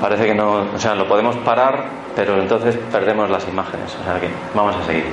parece 0.00 0.26
que 0.26 0.34
no, 0.34 0.66
o 0.74 0.78
sea, 0.78 0.94
lo 0.94 1.08
podemos 1.08 1.36
parar, 1.36 1.86
pero 2.14 2.40
entonces 2.40 2.76
perdemos 2.92 3.30
las 3.30 3.48
imágenes, 3.48 3.96
o 4.00 4.04
sea 4.04 4.20
que 4.20 4.28
vamos 4.54 4.76
a 4.76 4.84
seguir. 4.84 5.04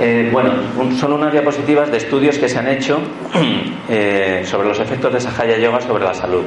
Eh, 0.00 0.30
bueno, 0.32 0.50
son 0.98 1.12
unas 1.12 1.32
diapositivas 1.32 1.90
de 1.90 1.98
estudios 1.98 2.38
que 2.38 2.48
se 2.48 2.58
han 2.58 2.68
hecho 2.68 2.98
eh, 3.88 4.42
sobre 4.44 4.68
los 4.68 4.80
efectos 4.80 5.12
de 5.12 5.20
Sahaya 5.20 5.58
Yoga 5.58 5.80
sobre 5.80 6.04
la 6.04 6.14
salud. 6.14 6.44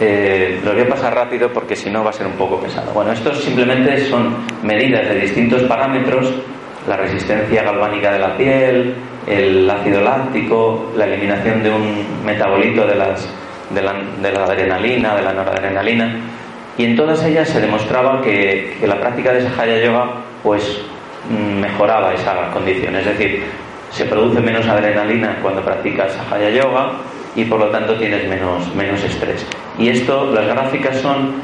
Eh, 0.00 0.60
los 0.64 0.72
voy 0.74 0.82
a 0.82 0.88
pasar 0.88 1.14
rápido 1.14 1.52
porque 1.52 1.76
si 1.76 1.90
no 1.90 2.02
va 2.02 2.10
a 2.10 2.12
ser 2.14 2.26
un 2.26 2.32
poco 2.32 2.58
pesado. 2.58 2.90
Bueno, 2.92 3.12
estos 3.12 3.44
simplemente 3.44 4.06
son 4.06 4.34
medidas 4.62 5.06
de 5.06 5.20
distintos 5.20 5.62
parámetros, 5.64 6.32
la 6.88 6.96
resistencia 6.96 7.62
galvánica 7.62 8.12
de 8.12 8.18
la 8.18 8.34
piel, 8.34 8.94
el 9.26 9.68
ácido 9.68 10.00
láctico, 10.00 10.92
la 10.96 11.04
eliminación 11.04 11.62
de 11.62 11.70
un 11.70 12.24
metabolito 12.24 12.86
de, 12.86 12.94
las, 12.94 13.28
de, 13.70 13.82
la, 13.82 14.44
adrenalina, 14.44 15.14
de 15.16 15.22
la 15.22 15.32
noradrenalina, 15.32 16.16
y 16.76 16.84
en 16.84 16.96
todas 16.96 17.22
ellas 17.24 17.48
se 17.48 17.60
demostraba 17.60 18.22
que, 18.22 18.76
la 18.86 19.00
práctica 19.00 19.32
de 19.32 19.42
Sahaya 19.42 19.78
Yoga 19.84 20.10
pues 20.42 20.80
mejoraba 21.60 22.14
esa 22.14 22.50
condición. 22.52 22.96
Es 22.96 23.04
decir, 23.04 23.44
se 23.90 24.04
produce 24.06 24.40
menos 24.40 24.66
adrenalina 24.66 25.38
cuando 25.42 25.62
practicas 25.62 26.12
Sahaya 26.12 26.50
Yoga 26.50 26.92
y 27.36 27.44
por 27.44 27.60
lo 27.60 27.66
tanto 27.66 27.96
tienes 27.96 28.26
menos, 28.28 28.74
menos 28.74 29.02
estrés. 29.04 29.46
Y 29.78 29.88
esto, 29.88 30.32
las 30.32 30.46
gráficas 30.46 30.96
son 30.96 31.34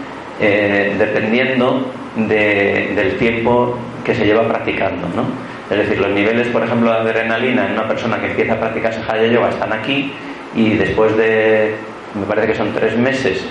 eh, 0.40 0.94
dependiendo 0.98 1.90
del 2.16 3.16
tiempo 3.18 3.78
que 4.04 4.14
se 4.14 4.24
lleva 4.24 4.48
practicando. 4.48 5.06
¿no? 5.14 5.24
Es 5.70 5.78
decir, 5.78 5.98
los 5.98 6.10
niveles, 6.10 6.48
por 6.48 6.62
ejemplo, 6.62 6.90
de 6.90 6.98
adrenalina 6.98 7.66
en 7.66 7.72
una 7.72 7.88
persona 7.88 8.20
que 8.20 8.28
empieza 8.28 8.54
a 8.54 8.60
practicar 8.60 8.94
Sahaya 8.94 9.26
Yoga 9.26 9.50
están 9.50 9.72
aquí 9.72 10.12
y 10.54 10.70
después 10.74 11.16
de, 11.16 11.74
me 12.18 12.26
parece 12.26 12.48
que 12.48 12.54
son 12.54 12.72
tres 12.72 12.96
meses, 12.96 13.44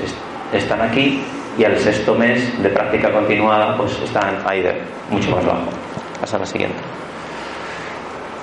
están 0.54 0.82
aquí 0.82 1.21
y 1.58 1.63
al 1.63 1.78
sexto 1.78 2.15
mes 2.15 2.62
de 2.62 2.69
práctica 2.69 3.12
continuada 3.12 3.78
pues 3.78 3.97
están 4.04 4.43
ahí 4.45 4.63
mucho 5.10 5.32
más 5.32 5.45
bajo. 5.45 5.69
Pasa 6.19 6.38
la 6.38 6.45
siguiente. 6.45 6.78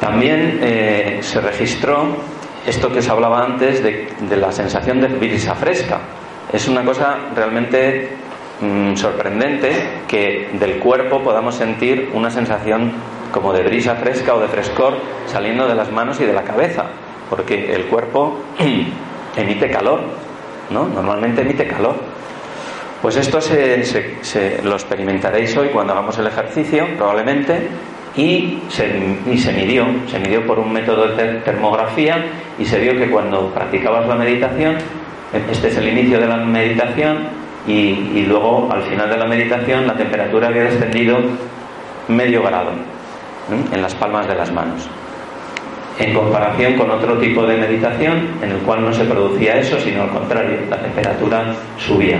También 0.00 0.58
eh, 0.62 1.18
se 1.22 1.40
registró 1.40 2.16
esto 2.66 2.92
que 2.92 3.00
os 3.00 3.08
hablaba 3.08 3.44
antes 3.44 3.82
de, 3.82 4.36
la 4.36 4.52
sensación 4.52 5.00
de 5.00 5.08
brisa 5.08 5.54
fresca. 5.54 6.00
Es 6.52 6.68
una 6.68 6.84
cosa 6.84 7.16
realmente 7.34 8.10
mm, 8.60 8.94
sorprendente 8.96 9.70
que 10.08 10.50
del 10.54 10.78
cuerpo 10.78 11.22
podamos 11.22 11.54
sentir 11.54 12.10
una 12.14 12.30
sensación 12.30 12.92
como 13.32 13.52
de 13.52 13.62
brisa 13.62 13.94
fresca 13.96 14.34
o 14.34 14.40
de 14.40 14.48
frescor 14.48 14.94
saliendo 15.26 15.66
de 15.66 15.74
las 15.74 15.90
manos 15.90 16.20
y 16.20 16.24
de 16.24 16.32
la 16.32 16.42
cabeza, 16.42 16.84
porque 17.30 17.74
el 17.74 17.84
cuerpo 17.84 18.38
emite 19.36 19.70
calor, 19.70 20.00
¿no? 20.70 20.86
Normalmente 20.86 21.42
emite 21.42 21.66
calor. 21.66 21.96
Pues 23.00 23.16
esto 23.16 23.40
se, 23.40 24.60
lo 24.62 24.74
experimentaréis 24.74 25.56
hoy 25.56 25.68
cuando 25.70 25.92
hagamos 25.92 26.16
el 26.18 26.28
ejercicio, 26.28 26.86
probablemente, 26.96 27.68
y 28.16 28.60
se, 28.68 29.52
midió, 29.52 29.86
se 30.06 30.20
midió 30.20 30.46
por 30.46 30.60
un 30.60 30.72
método 30.72 31.08
de 31.08 31.40
termografía 31.40 32.24
y 32.58 32.64
se 32.64 32.78
vio 32.78 32.96
que 32.96 33.10
cuando 33.10 33.48
practicabas 33.52 34.06
la 34.06 34.14
meditación, 34.14 34.76
este 35.50 35.68
es 35.68 35.76
el 35.78 35.88
inicio 35.88 36.20
de 36.20 36.26
la 36.28 36.36
meditación 36.36 37.28
y, 37.66 38.24
luego 38.26 38.70
al 38.70 38.82
final 38.82 39.10
de 39.10 39.16
la 39.16 39.26
meditación 39.26 39.86
la 39.86 39.96
temperatura 39.96 40.48
había 40.48 40.64
descendido 40.64 41.18
medio 42.06 42.42
grado 42.42 42.70
en 43.72 43.82
las 43.82 43.94
palmas 43.96 44.28
de 44.28 44.34
las 44.36 44.52
manos. 44.52 44.88
En 45.98 46.14
comparación 46.14 46.74
con 46.74 46.90
otro 46.90 47.18
tipo 47.18 47.46
de 47.46 47.56
meditación 47.56 48.28
en 48.42 48.52
el 48.52 48.58
cual 48.58 48.82
no 48.82 48.92
se 48.92 49.04
producía 49.04 49.58
eso, 49.58 49.78
sino 49.78 50.02
al 50.02 50.10
contrario, 50.10 50.58
la 50.70 50.78
temperatura 50.78 51.54
subía. 51.78 52.18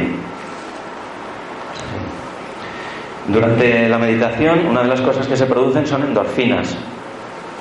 Durante 3.29 3.89
la 3.89 3.99
meditación, 3.99 4.67
una 4.67 4.83
de 4.83 4.89
las 4.89 5.01
cosas 5.01 5.27
que 5.27 5.37
se 5.37 5.47
producen 5.47 5.87
son 5.87 6.03
endorfinas. 6.03 6.77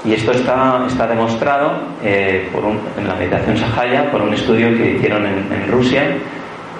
Y 0.03 0.13
esto 0.13 0.31
está, 0.31 0.83
está 0.87 1.05
demostrado 1.05 1.73
eh, 2.03 2.49
en 2.97 3.07
la 3.07 3.13
meditación 3.13 3.55
Sahaya 3.55 4.09
por 4.11 4.21
un 4.23 4.33
estudio 4.33 4.75
que 4.75 4.95
hicieron 4.95 5.25
en, 5.25 5.71
Rusia. 5.71 6.03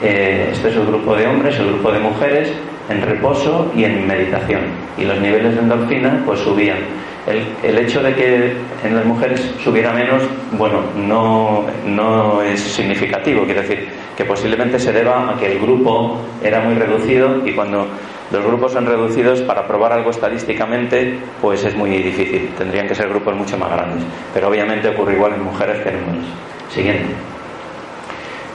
Este 0.02 0.70
es 0.70 0.76
el 0.76 0.88
grupo 0.88 1.16
de 1.16 1.28
hombres, 1.28 1.60
el 1.60 1.68
grupo 1.68 1.92
de 1.92 2.00
mujeres, 2.00 2.52
en 2.90 3.02
reposo 3.04 3.72
y 3.76 3.84
en 3.84 4.08
meditación. 4.08 4.62
Y 4.98 5.06
los 5.06 5.20
niveles 5.20 5.54
de 5.54 5.62
endorfina 5.62 6.24
pues 6.26 6.40
subían. 6.40 6.80
El, 7.28 7.46
el, 7.64 7.78
hecho 7.78 8.02
de 8.02 8.16
que 8.16 8.54
en 8.84 8.96
las 8.96 9.06
mujeres 9.06 9.54
subiera 9.64 9.92
menos, 9.94 10.24
bueno, 10.58 10.82
no, 10.96 11.66
no 11.86 12.42
es 12.42 12.60
significativo. 12.60 13.44
Quiero 13.46 13.62
decir 13.62 13.90
que 14.18 14.26
posiblemente 14.26 14.80
se 14.80 14.92
deba 14.92 15.30
a 15.30 15.38
que 15.38 15.52
el 15.52 15.60
grupo 15.60 16.20
era 16.44 16.62
muy 16.62 16.74
reducido 16.74 17.46
y 17.46 17.54
cuando 17.54 17.88
los 18.32 18.46
grupos 18.46 18.72
son 18.72 18.86
reducidos 18.86 19.42
para 19.42 19.68
probar 19.68 19.92
algo 19.92 20.10
estadísticamente, 20.10 21.20
pues 21.42 21.64
es 21.66 21.76
muy 21.76 21.90
difícil. 21.90 22.50
Tendrían 22.58 22.88
que 22.88 22.96
ser 22.96 23.10
grupos 23.10 23.36
mucho 23.36 23.58
más 23.58 23.70
grandes. 23.70 24.04
Pero 24.34 24.48
obviamente 24.48 24.88
ocurre 24.88 25.16
igual 25.16 25.34
en 25.34 25.44
mujeres 25.44 25.82
que 25.84 25.90
en 25.90 25.96
hombres. 25.96 26.26
Siguiente. 26.70 27.14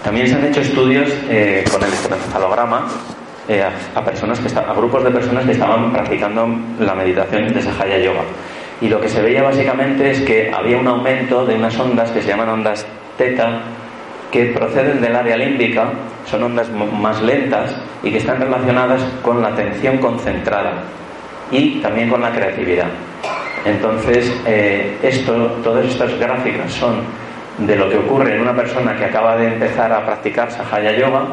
También 0.03 0.29
se 0.29 0.35
han 0.35 0.47
hecho 0.47 0.61
estudios 0.61 1.13
eh, 1.29 1.65
con 1.71 1.83
el 1.83 1.89
encefalograma 1.89 2.87
eh, 3.49 3.63
a, 3.95 4.05
personas 4.05 4.41
que 4.41 4.59
a 4.59 4.73
grupos 4.73 5.05
de 5.05 5.11
personas 5.11 5.45
que 5.45 5.53
estaban 5.53 5.93
practicando 5.93 6.49
la 6.81 6.95
meditación 6.95 7.53
de 7.53 7.61
Sahaya 7.61 7.99
Yoga. 7.99 8.23
Y 8.81 8.89
lo 8.89 9.01
que 9.01 9.09
se 9.09 9.23
veía 9.23 9.43
básicamente 9.43 10.11
es 10.11 10.21
que 10.21 10.53
había 10.53 10.77
un 10.77 10.87
aumento 10.87 11.47
de 11.47 11.55
unas 11.55 11.79
ondas 11.79 12.11
que 12.11 12.21
se 12.21 12.29
llaman 12.29 12.49
ondas 12.49 12.87
teta 13.17 13.61
que 14.31 14.47
proceden 14.47 15.01
del 15.01 15.17
área 15.17 15.37
límbica, 15.37 15.87
son 16.27 16.43
ondas 16.43 16.69
más 16.71 17.23
lentas 17.23 17.75
y 18.03 18.11
que 18.11 18.19
están 18.19 18.41
relacionadas 18.41 19.03
con 19.23 19.41
la 19.41 19.49
atención 19.49 19.99
concentrada 19.99 20.83
y 21.51 21.81
también 21.81 22.11
con 22.11 22.21
la 22.21 22.33
creatividad. 22.33 22.89
Entonces, 23.65 24.33
eh, 24.47 24.97
esto, 25.03 25.33
todas 25.63 25.87
estas 25.87 26.19
gráficas 26.19 26.73
son 26.73 27.01
de 27.59 27.77
lo 27.77 27.89
que 27.89 27.97
ocurre 27.97 28.35
en 28.35 28.43
una 28.43 28.55
persona 28.55 28.95
que 28.97 29.07
acaba 29.07 29.37
de 29.37 29.49
empezar 29.49 29.93
a 29.93 30.05
practicar 30.05 30.51
Sahaya 30.51 30.93
Yoga, 30.93 31.25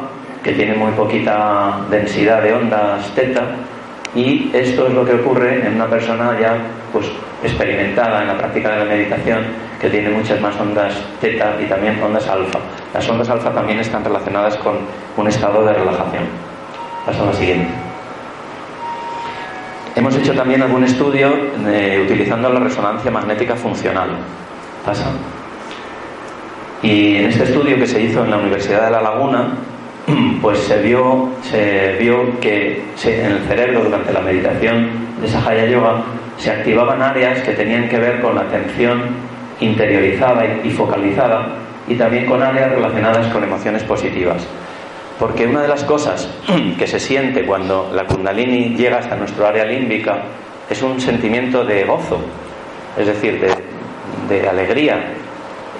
que 0.42 0.52
tiene 0.52 0.74
muy 0.74 0.92
poquita 0.92 1.80
densidad 1.90 2.42
de 2.42 2.54
ondas 2.54 3.14
teta, 3.14 3.42
y 4.14 4.50
esto 4.52 4.86
es 4.86 4.94
lo 4.94 5.04
que 5.04 5.14
ocurre 5.14 5.66
en 5.66 5.74
una 5.74 5.86
persona 5.86 6.38
ya 6.40 6.56
pues 6.92 7.06
experimentada 7.42 8.22
en 8.22 8.28
la 8.28 8.38
práctica 8.38 8.70
de 8.70 8.78
la 8.78 8.84
meditación 8.84 9.44
que 9.80 9.90
tiene 9.90 10.10
muchas 10.10 10.40
más 10.40 10.58
ondas 10.58 10.94
teta 11.20 11.56
y 11.60 11.66
también 11.66 12.00
ondas 12.02 12.26
alfa. 12.28 12.58
Las 12.92 13.08
ondas 13.08 13.28
alfa 13.28 13.52
también 13.52 13.80
están 13.80 14.04
relacionadas 14.04 14.56
con 14.56 14.76
un 15.16 15.28
estado 15.28 15.64
de 15.64 15.72
relajación. 15.72 16.24
Paso 17.04 17.22
a 17.22 17.26
la 17.26 17.32
siguiente. 17.32 17.68
Hemos 19.96 20.16
hecho 20.16 20.34
también 20.34 20.62
algún 20.62 20.84
estudio 20.84 21.32
eh, 21.66 22.00
utilizando 22.04 22.48
la 22.50 22.60
resonancia 22.60 23.10
magnética 23.10 23.54
funcional. 23.54 24.10
Pasa. 24.84 25.06
Y 26.82 27.16
en 27.16 27.26
este 27.26 27.44
estudio 27.44 27.76
que 27.76 27.86
se 27.86 28.00
hizo 28.00 28.24
en 28.24 28.30
la 28.30 28.38
Universidad 28.38 28.84
de 28.84 28.90
La 28.90 29.02
Laguna, 29.02 29.54
pues 30.42 30.58
se 30.58 30.80
vio, 30.82 31.30
se 31.42 31.96
vio 31.98 32.38
que 32.40 32.82
en 33.04 33.32
el 33.32 33.38
cerebro 33.48 33.84
durante 33.84 34.12
la 34.12 34.20
meditación 34.20 34.90
de 35.20 35.28
Sahaya 35.28 35.66
Yoga 35.66 36.02
se 36.38 36.50
activaban 36.50 37.02
áreas 37.02 37.40
que 37.40 37.52
tenían 37.52 37.88
que 37.88 37.98
ver 37.98 38.20
con 38.20 38.34
la 38.34 38.42
atención 38.42 39.02
interiorizada 39.60 40.44
y 40.62 40.70
focalizada 40.70 41.56
y 41.86 41.94
también 41.94 42.26
con 42.26 42.42
áreas 42.42 42.70
relacionadas 42.70 43.26
con 43.28 43.44
emociones 43.44 43.82
positivas. 43.82 44.46
Porque 45.18 45.46
una 45.46 45.62
de 45.62 45.68
las 45.68 45.84
cosas 45.84 46.28
que 46.78 46.86
se 46.86 46.98
siente 46.98 47.44
cuando 47.44 47.90
la 47.94 48.04
kundalini 48.04 48.74
llega 48.74 48.98
hasta 48.98 49.16
nuestro 49.16 49.46
área 49.46 49.64
límbica 49.64 50.22
es 50.68 50.82
un 50.82 51.00
sentimiento 51.00 51.64
de 51.64 51.84
gozo, 51.84 52.18
es 52.98 53.06
decir, 53.06 53.40
de, 54.28 54.48
alegría. 54.48 55.14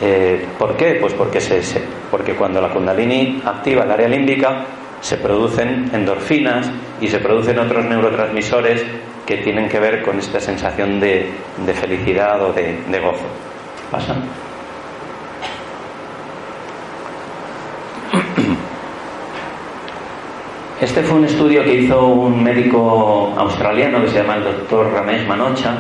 Eh, 0.01 0.47
¿Por 0.59 0.77
qué? 0.77 0.99
Pues 1.01 1.15
porque, 1.15 2.35
cuando 2.35 2.61
la 2.61 2.71
kundalini 2.71 3.41
activa 3.45 3.85
el 3.85 3.91
área 3.91 4.09
límbica 4.09 4.65
se 5.01 5.17
producen 5.19 5.91
endorfinas 5.93 6.71
y 7.01 7.09
se 7.09 7.19
producen 7.19 7.59
otros 7.59 7.85
neurotransmisores 7.85 8.85
que 9.27 9.39
tienen 9.39 9.69
que 9.69 9.79
ver 9.79 10.03
con 10.03 10.19
esta 10.19 10.41
sensación 10.41 11.01
de, 11.01 11.31
felicidad 11.75 12.43
o 12.43 12.53
de, 12.53 12.79
de 12.91 13.01
gozo. 13.01 13.25
¿Pasa? 13.91 14.15
Este 20.81 21.03
fue 21.03 21.19
un 21.19 21.25
estudio 21.25 21.63
que 21.63 21.75
hizo 21.75 22.05
un 22.05 22.43
médico 22.43 23.33
australiano 23.39 24.03
que 24.03 24.09
se 24.09 24.19
llama 24.19 24.37
el 24.37 24.45
doctor 24.45 24.93
Ramesh 24.93 25.27
Manocha, 25.27 25.77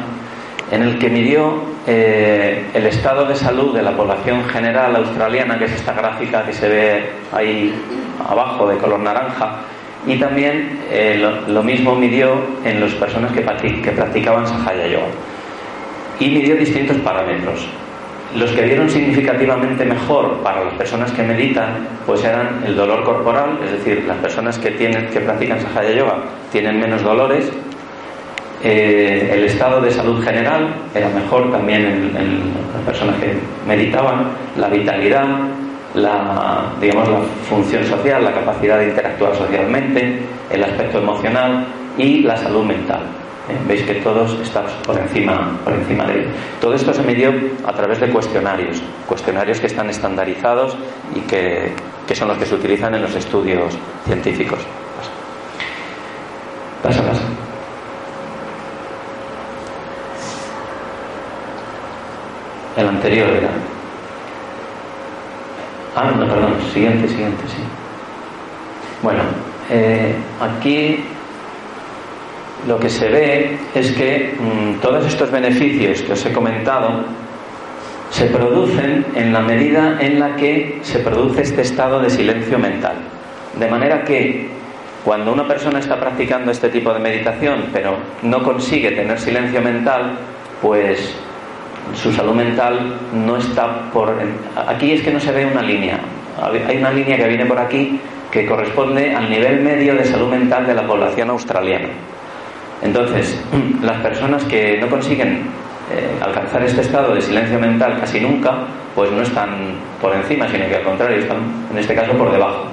en 0.75 0.83
el 0.83 0.99
que 0.99 1.09
midió 1.09 1.63
eh, 1.87 2.65
el 2.75 2.87
estado 2.87 3.25
de 3.27 3.37
salud 3.37 3.73
de 3.75 3.83
la 3.83 3.93
población 3.93 4.45
general 4.45 4.97
australiana, 4.97 5.57
que 5.57 5.67
es 5.67 5.73
esta 5.73 5.93
gráfica 5.93 6.45
que 6.45 6.53
se 6.53 6.69
ve 6.69 7.11
ahí 7.33 7.73
abajo 8.29 8.69
de 8.69 8.77
color 8.79 8.99
naranja, 8.99 9.61
y 10.05 10.17
también 10.17 10.81
eh, 10.91 11.25
lo, 11.47 11.63
mismo 11.63 11.95
midió 11.95 12.35
en 12.65 12.81
las 12.81 12.93
personas 12.95 13.31
que, 13.33 13.43
que 13.83 13.91
practicaban 13.93 14.47
Sahaya 14.47 14.89
Yoga. 14.89 15.07
Y 16.19 16.29
midió 16.29 16.57
distintos 16.57 16.97
parámetros. 16.99 17.67
Los 18.37 18.51
que 18.51 18.63
dieron 18.63 18.91
significativamente 18.91 19.85
mejor 19.85 20.39
para 20.43 20.65
las 20.65 20.75
personas 20.75 21.13
que 21.13 21.23
meditan, 21.23 21.87
pues 22.05 22.25
eran 22.25 22.65
el 22.67 22.75
dolor 22.75 23.05
corporal, 23.05 23.61
es 23.65 23.71
decir, 23.71 24.05
las 24.09 24.17
personas 24.17 24.59
que, 24.59 24.73
tienen, 24.73 25.07
que 25.07 25.21
practican 25.21 25.61
Sahaya 25.61 25.93
Yoga 25.93 26.17
tienen 26.51 26.81
menos 26.81 27.03
dolores. 27.03 27.49
Eh, 28.67 29.31
el 29.31 29.45
estado 29.45 29.79
de 29.79 29.91
salud 29.91 30.25
general 30.25 30.75
era 30.95 31.11
mejor 31.11 31.53
también 31.53 31.85
en, 31.85 32.55
las 32.73 32.83
personas 32.87 33.17
que 33.21 33.35
meditaban, 33.69 34.31
la 34.57 34.69
vitalidad, 34.69 35.27
la, 35.95 36.73
digamos, 36.81 37.07
la 37.11 37.21
función 37.47 37.85
social, 37.85 38.25
la 38.25 38.33
capacidad 38.33 38.79
de 38.79 38.89
interactuar 38.89 39.37
socialmente, 39.37 40.19
el 40.51 40.65
aspecto 40.65 40.97
emocional 40.97 41.67
y 41.99 42.21
la 42.21 42.39
salud 42.39 42.65
mental. 42.65 43.03
¿eh? 43.51 43.57
Veis 43.69 43.83
que 43.83 43.97
todos 43.97 44.33
están 44.41 44.65
por 44.87 44.99
encima, 44.99 45.59
por 45.63 45.75
encima 45.75 46.07
de 46.07 46.21
él. 46.21 46.29
Todo 46.59 46.73
esto 46.73 46.95
se 46.95 47.03
midió 47.03 47.35
a 47.67 47.73
través 47.75 48.01
de 48.01 48.09
cuestionarios, 48.09 48.83
cuestionarios 49.07 49.61
que 49.61 49.67
están 49.67 49.91
estandarizados 49.91 50.75
y 51.15 51.21
que, 51.21 51.75
son 52.15 52.29
los 52.29 52.39
que 52.39 52.47
se 52.47 52.55
utilizan 52.55 52.95
en 52.95 53.03
los 53.03 53.15
estudios 53.15 53.77
científicos. 54.07 54.61
Pasa, 56.83 57.03
pasa. 57.03 57.54
El 62.77 62.89
anterior 62.89 63.29
era. 63.29 63.51
Ah, 65.97 66.11
no, 66.11 66.27
perdón, 66.27 66.55
siguiente, 66.73 67.09
siguiente, 67.09 67.43
sí. 67.47 67.63
Bueno, 69.03 69.21
eh, 69.71 70.15
aquí 70.41 71.05
lo 72.67 72.81
que 72.81 72.89
se 72.89 73.09
ve 73.09 73.59
es 73.75 73.93
que 73.93 74.35
mm, 74.39 74.81
todos 74.81 75.07
estos 75.07 75.31
beneficios 75.31 76.03
que 76.03 76.13
os 76.13 76.27
he 76.27 76.33
comentado 76.33 77.05
se 78.11 78.27
producen 78.27 79.07
en 79.15 79.33
la 79.33 79.41
medida 79.41 79.99
en 80.01 80.19
la 80.19 80.37
que 80.37 80.81
se 80.83 81.01
produce 81.01 81.43
este 81.43 81.63
estado 81.63 82.01
de 82.01 82.11
silencio 82.11 82.59
mental. 82.59 82.97
De 83.59 83.69
manera 83.69 84.05
que 84.05 84.49
cuando 85.05 85.33
una 85.33 85.47
persona 85.47 85.79
está 85.79 86.01
practicando 86.01 86.51
este 86.51 86.71
tipo 86.71 86.93
de 86.93 86.99
meditación 86.99 87.67
pero 87.73 87.97
no 88.23 88.43
consigue 88.43 88.93
tener 88.93 89.21
silencio 89.21 89.61
mental, 89.61 90.13
pues 90.63 91.15
su 91.93 92.13
salud 92.13 92.35
mental 92.35 92.97
no 93.13 93.37
está 93.37 93.91
por... 93.93 94.15
Aquí 94.67 94.93
es 94.93 95.03
que 95.03 95.11
no 95.11 95.21
se 95.21 95.33
ve 95.33 95.47
una 95.47 95.63
línea. 95.63 95.99
Hay 96.67 96.77
una 96.79 96.91
línea 96.91 97.17
que 97.17 97.29
viene 97.29 97.47
por 97.47 97.59
aquí 97.59 98.01
que 98.31 98.47
corresponde 98.47 99.15
al 99.15 99.31
nivel 99.31 99.61
medio 99.61 99.95
de 99.95 100.05
salud 100.05 100.29
mental 100.29 100.67
de 100.67 100.75
la 100.75 100.87
población 100.87 101.31
australiana. 101.31 101.89
Entonces, 102.83 103.41
las 103.83 103.99
personas 103.99 104.45
que 104.45 104.79
no 104.81 104.89
consiguen 104.89 105.43
eh, 105.93 106.19
alcanzar 106.21 106.63
este 106.63 106.81
estado 106.81 107.15
de 107.15 107.21
silencio 107.21 107.59
mental 107.59 107.99
casi 108.01 108.21
nunca, 108.21 108.65
pues 108.95 109.11
no 109.13 109.23
están 109.23 109.75
por 110.01 110.15
encima, 110.15 110.49
sino 110.49 110.67
que 110.67 110.77
al 110.77 110.83
contrario 110.83 111.19
están, 111.19 111.39
en 111.71 111.79
este 111.79 111.95
caso, 111.95 112.13
por 112.13 112.33
debajo. 112.33 112.65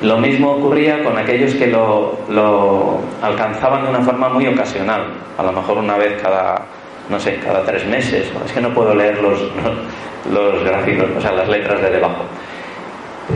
Lo 0.00 0.18
mismo 0.18 0.52
ocurría 0.52 1.02
con 1.02 1.18
aquellos 1.18 1.54
que 1.54 1.66
lo, 1.66 2.20
lo 2.28 3.00
alcanzaban 3.20 3.82
de 3.82 3.90
una 3.90 4.00
forma 4.00 4.28
muy 4.28 4.46
ocasional, 4.46 5.06
a 5.36 5.42
lo 5.42 5.52
mejor 5.52 5.78
una 5.78 5.96
vez 5.96 6.22
cada, 6.22 6.62
no 7.08 7.18
sé, 7.18 7.36
cada 7.36 7.64
tres 7.64 7.86
meses. 7.86 8.30
Es 8.44 8.52
que 8.52 8.60
no 8.60 8.72
puedo 8.74 8.94
leer 8.94 9.18
los, 9.18 9.40
los 10.32 10.64
gráficos, 10.64 11.06
o 11.16 11.20
sea, 11.20 11.32
las 11.32 11.48
letras 11.48 11.80
de 11.82 11.90
debajo. 11.90 12.24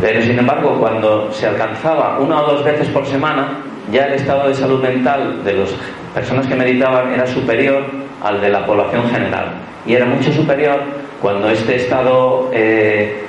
Pero 0.01 0.23
sin 0.23 0.39
embargo, 0.39 0.79
cuando 0.79 1.31
se 1.33 1.47
alcanzaba 1.47 2.19
una 2.19 2.41
o 2.43 2.53
dos 2.53 2.65
veces 2.65 2.89
por 2.89 3.07
semana, 3.07 3.59
ya 3.91 4.07
el 4.07 4.15
estado 4.15 4.49
de 4.49 4.55
salud 4.55 4.83
mental 4.83 5.45
de 5.45 5.53
las 5.55 5.71
personas 6.15 6.47
que 6.47 6.55
meditaban 6.55 7.13
era 7.13 7.27
superior 7.27 7.85
al 8.23 8.41
de 8.41 8.49
la 8.49 8.65
población 8.65 9.11
general. 9.11 9.55
Y 9.87 9.95
era 9.95 10.07
mucho 10.07 10.33
superior 10.33 10.81
cuando 11.21 11.51
este 11.51 11.77
estado 11.77 12.49
eh, 12.53 13.25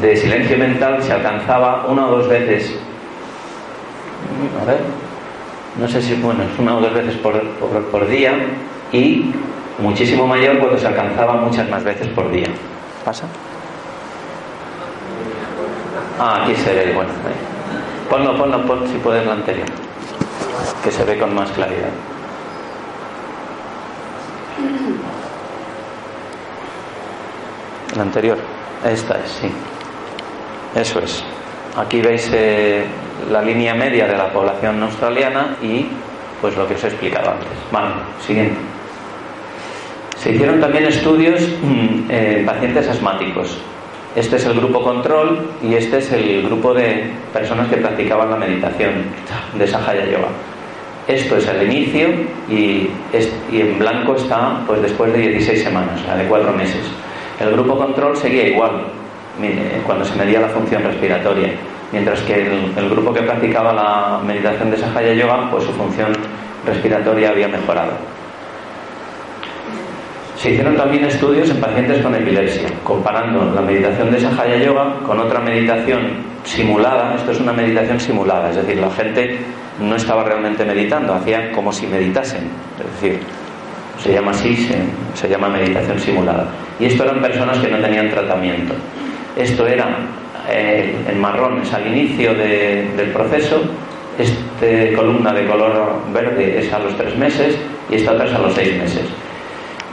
de 0.00 0.16
silencio 0.16 0.58
mental 0.58 1.02
se 1.02 1.12
alcanzaba 1.12 1.86
una 1.88 2.06
o 2.06 2.16
dos 2.16 2.28
veces. 2.28 2.78
A 4.60 4.64
ver, 4.64 4.78
no 5.78 5.88
sé 5.88 6.02
si, 6.02 6.14
bueno, 6.14 6.42
es 6.42 6.58
una 6.58 6.76
o 6.76 6.80
dos 6.80 6.92
veces 6.92 7.14
por, 7.16 7.40
por, 7.90 8.08
día 8.08 8.32
y 8.92 9.32
muchísimo 9.78 10.26
mayor 10.26 10.58
cuando 10.58 10.78
se 10.78 10.86
alcanzaba 10.86 11.34
muchas 11.34 11.68
más 11.68 11.84
veces 11.84 12.08
por 12.08 12.30
día. 12.30 12.48
¿Pasa? 13.04 13.24
Ah, 16.18 16.42
aquí 16.42 16.54
se 16.54 16.72
ve, 16.74 16.92
bueno. 16.92 17.10
Ponlo, 18.08 18.36
ponlo, 18.36 18.66
ponlo 18.66 18.86
si 18.86 18.98
puedes 18.98 19.24
la 19.26 19.32
anterior 19.32 19.66
que 20.82 20.90
se 20.90 21.04
ve 21.04 21.18
con 21.18 21.34
más 21.34 21.50
claridad. 21.52 21.90
La 27.96 28.02
anterior, 28.02 28.38
esta 28.84 29.18
es, 29.18 29.30
sí. 29.30 29.50
Eso 30.74 31.00
es. 31.00 31.22
Aquí 31.76 32.00
veis 32.00 32.30
eh, 32.32 32.84
la 33.30 33.42
línea 33.42 33.74
media 33.74 34.06
de 34.06 34.16
la 34.16 34.32
población 34.32 34.82
australiana 34.82 35.56
y 35.62 35.86
pues 36.40 36.56
lo 36.56 36.66
que 36.66 36.74
os 36.74 36.84
he 36.84 36.88
explicado 36.88 37.30
antes. 37.30 37.48
Vale, 37.70 37.94
siguiente. 38.26 38.56
Se 40.22 40.30
hicieron 40.30 40.60
también 40.60 40.84
estudios 40.84 41.40
mm, 41.40 42.08
en 42.08 42.46
pacientes 42.46 42.88
asmáticos. 42.88 43.58
Este 44.14 44.36
es 44.36 44.46
el 44.46 44.54
grupo 44.54 44.80
control 44.80 45.48
y 45.64 45.74
este 45.74 45.98
es 45.98 46.12
el 46.12 46.44
grupo 46.44 46.72
de 46.72 47.10
personas 47.32 47.66
que 47.66 47.78
practicaban 47.78 48.30
la 48.30 48.36
meditación 48.36 48.92
de 49.58 49.66
Sahaya 49.66 50.04
Yoga. 50.04 50.28
Esto 51.08 51.38
es 51.38 51.48
el 51.48 51.64
inicio 51.64 52.10
y, 52.48 52.88
en 53.52 53.78
blanco 53.80 54.14
está 54.14 54.60
pues 54.64 54.80
después 54.82 55.12
de 55.12 55.18
16 55.18 55.64
semanas, 55.64 56.00
sea, 56.02 56.14
de 56.14 56.24
4 56.28 56.52
meses. 56.52 56.82
El 57.40 57.50
grupo 57.50 57.76
control 57.76 58.16
seguía 58.16 58.46
igual 58.46 58.84
cuando 59.84 60.04
se 60.04 60.14
medía 60.14 60.40
la 60.40 60.50
función 60.50 60.84
respiratoria, 60.84 61.48
mientras 61.90 62.20
que 62.20 62.46
el, 62.76 62.88
grupo 62.88 63.12
que 63.12 63.22
practicaba 63.22 63.72
la 63.72 64.20
meditación 64.24 64.70
de 64.70 64.76
Sahaya 64.76 65.14
Yoga, 65.14 65.50
pues 65.50 65.64
su 65.64 65.72
función 65.72 66.12
respiratoria 66.64 67.30
había 67.30 67.48
mejorado. 67.48 68.21
Se 70.42 70.50
hicieron 70.50 70.76
también 70.76 71.04
estudios 71.04 71.48
en 71.50 71.60
pacientes 71.60 72.02
con 72.02 72.16
epilepsia, 72.16 72.68
comparando 72.82 73.44
la 73.54 73.60
meditación 73.60 74.10
de 74.10 74.18
Sahaya 74.18 74.56
Yoga 74.56 74.98
con 75.06 75.20
otra 75.20 75.38
meditación 75.38 76.14
simulada. 76.42 77.14
Esto 77.14 77.30
es 77.30 77.38
una 77.38 77.52
meditación 77.52 78.00
simulada, 78.00 78.50
es 78.50 78.56
decir, 78.56 78.78
la 78.78 78.90
gente 78.90 79.38
no 79.78 79.94
estaba 79.94 80.24
realmente 80.24 80.64
meditando, 80.64 81.14
hacía 81.14 81.52
como 81.52 81.72
si 81.72 81.86
meditasen. 81.86 82.48
Es 82.76 83.00
decir, 83.00 83.20
se 84.02 84.14
llama 84.14 84.32
así, 84.32 84.68
se, 85.14 85.28
llama 85.28 85.48
meditación 85.48 85.96
simulada. 86.00 86.48
Y 86.80 86.86
esto 86.86 87.04
eran 87.04 87.22
personas 87.22 87.58
que 87.58 87.68
no 87.68 87.78
tenían 87.78 88.10
tratamiento. 88.10 88.74
Esto 89.36 89.64
era 89.64 89.96
eh, 90.50 90.92
en 91.08 91.20
marrón, 91.20 91.62
es 91.62 91.72
al 91.72 91.86
inicio 91.86 92.34
del 92.34 93.12
proceso. 93.12 93.62
Esta 94.18 94.96
columna 94.96 95.32
de 95.32 95.46
color 95.46 96.02
verde 96.12 96.58
es 96.58 96.72
a 96.72 96.80
los 96.80 96.96
tres 96.96 97.16
meses 97.16 97.56
y 97.88 97.94
esta 97.94 98.10
otra 98.10 98.26
es 98.26 98.34
a 98.34 98.38
los 98.40 98.52
seis 98.54 98.76
meses. 98.76 99.04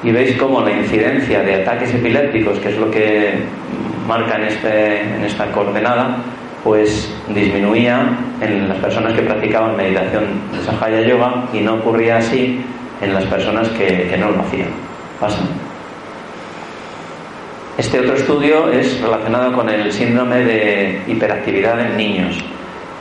Y 0.04 0.12
veis 0.12 0.38
cómo 0.38 0.62
la 0.62 0.72
incidencia 0.72 1.42
de 1.42 1.56
ataques 1.56 1.94
epilépticos, 1.94 2.60
que 2.60 2.70
es 2.70 2.78
lo 2.78 2.90
que 2.90 3.34
marca 4.08 4.38
en, 4.38 4.44
este, 4.46 5.02
en 5.02 5.24
esta 5.26 5.52
coordenada, 5.52 6.18
pues 6.64 7.14
disminuía 7.30 8.18
en 8.42 8.68
las 8.68 8.78
personas 8.80 9.14
que 9.14 9.22
practicaban 9.22 9.78
meditación 9.78 10.26
de 10.52 10.64
Sahaya 10.64 11.02
Yoga 11.02 11.46
y 11.54 11.60
no 11.60 11.76
ocurría 11.76 12.18
así 12.18 12.62
en 13.02 13.14
las 13.14 13.26
personas 13.26 13.70
que, 13.70 14.16
no 14.20 14.32
lo 14.32 14.42
hacían. 14.42 14.70
¿Pasa? 15.20 15.40
Este 17.78 18.00
otro 18.00 18.14
estudio 18.14 18.70
es 18.70 19.00
relacionado 19.00 19.54
con 19.54 19.70
el 19.70 19.92
síndrome 19.92 20.44
de 20.44 21.02
hiperactividad 21.08 21.80
en 21.80 21.98
niños 21.98 22.36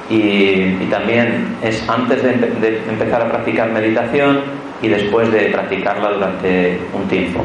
y, 0.08 0.86
también 0.88 1.56
es 1.62 1.86
antes 1.88 2.22
de, 2.22 2.82
empezar 2.88 3.22
a 3.22 3.28
practicar 3.28 3.70
meditación 3.70 4.40
y 4.82 4.88
después 4.88 5.30
de 5.32 5.46
practicarla 5.46 6.10
durante 6.10 6.78
un 6.92 7.08
tiempo. 7.08 7.44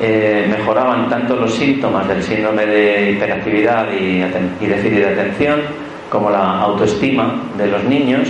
Eh, 0.00 0.46
mejoraban 0.48 1.08
tanto 1.08 1.36
los 1.36 1.54
síntomas 1.54 2.08
del 2.08 2.22
síndrome 2.22 2.64
de 2.64 3.10
hiperactividad 3.10 3.92
y, 3.92 4.22
y 4.60 4.66
déficit 4.66 4.98
de 4.98 5.08
atención 5.08 5.60
como 6.08 6.30
la 6.30 6.60
autoestima 6.60 7.42
de 7.58 7.66
los 7.66 7.84
niños 7.84 8.28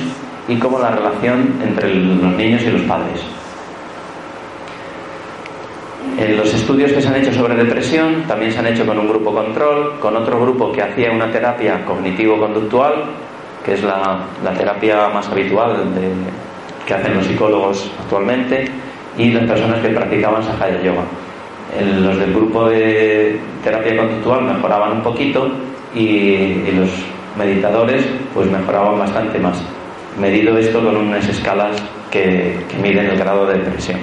y 0.49 0.57
como 0.57 0.81
la 0.81 0.91
relación 0.91 1.61
entre 1.65 1.95
los 1.95 2.33
niños 2.33 2.63
y 2.63 2.71
los 2.71 2.83
padres. 2.83 3.23
En 6.19 6.37
los 6.37 6.53
estudios 6.53 6.93
que 6.93 7.01
se 7.01 7.09
han 7.09 7.17
hecho 7.17 7.33
sobre 7.33 7.55
depresión 7.55 8.25
también 8.27 8.51
se 8.53 8.59
han 8.59 8.67
hecho 8.67 8.85
con 8.85 8.99
un 8.99 9.09
grupo 9.09 9.33
control, 9.33 10.01
con 10.01 10.17
otro 10.17 10.41
grupo 10.41 10.73
que 10.73 10.83
hacía 10.83 11.13
una 11.13 11.31
terapia 11.31 11.85
cognitivo-conductual 11.85 13.05
que 13.65 13.75
es 13.75 13.83
la, 13.83 14.21
terapia 14.57 15.09
más 15.09 15.29
habitual 15.29 15.85
que 16.91 16.95
hacen 16.95 17.15
los 17.15 17.25
psicólogos 17.25 17.89
actualmente, 18.01 18.65
y 19.17 19.31
las 19.31 19.45
personas 19.45 19.79
que 19.79 19.91
practicaban 19.91 20.43
Sahaya 20.43 20.83
Yoga. 20.83 21.05
los 22.03 22.19
del 22.19 22.35
grupo 22.35 22.69
de 22.69 23.39
terapia 23.63 23.97
conductual 23.97 24.43
mejoraban 24.43 24.93
un 24.95 25.03
poquito 25.03 25.53
y, 25.95 26.73
los 26.73 26.91
meditadores 27.39 28.05
pues 28.35 28.51
mejoraban 28.51 28.99
bastante 28.99 29.39
más. 29.39 29.63
Medido 30.21 30.59
esto 30.59 30.83
con 30.83 30.97
unas 30.97 31.29
escalas 31.29 31.81
que, 32.11 32.59
miden 32.83 33.07
el 33.07 33.17
grado 33.17 33.47
de 33.47 33.59
depresión. 33.59 34.01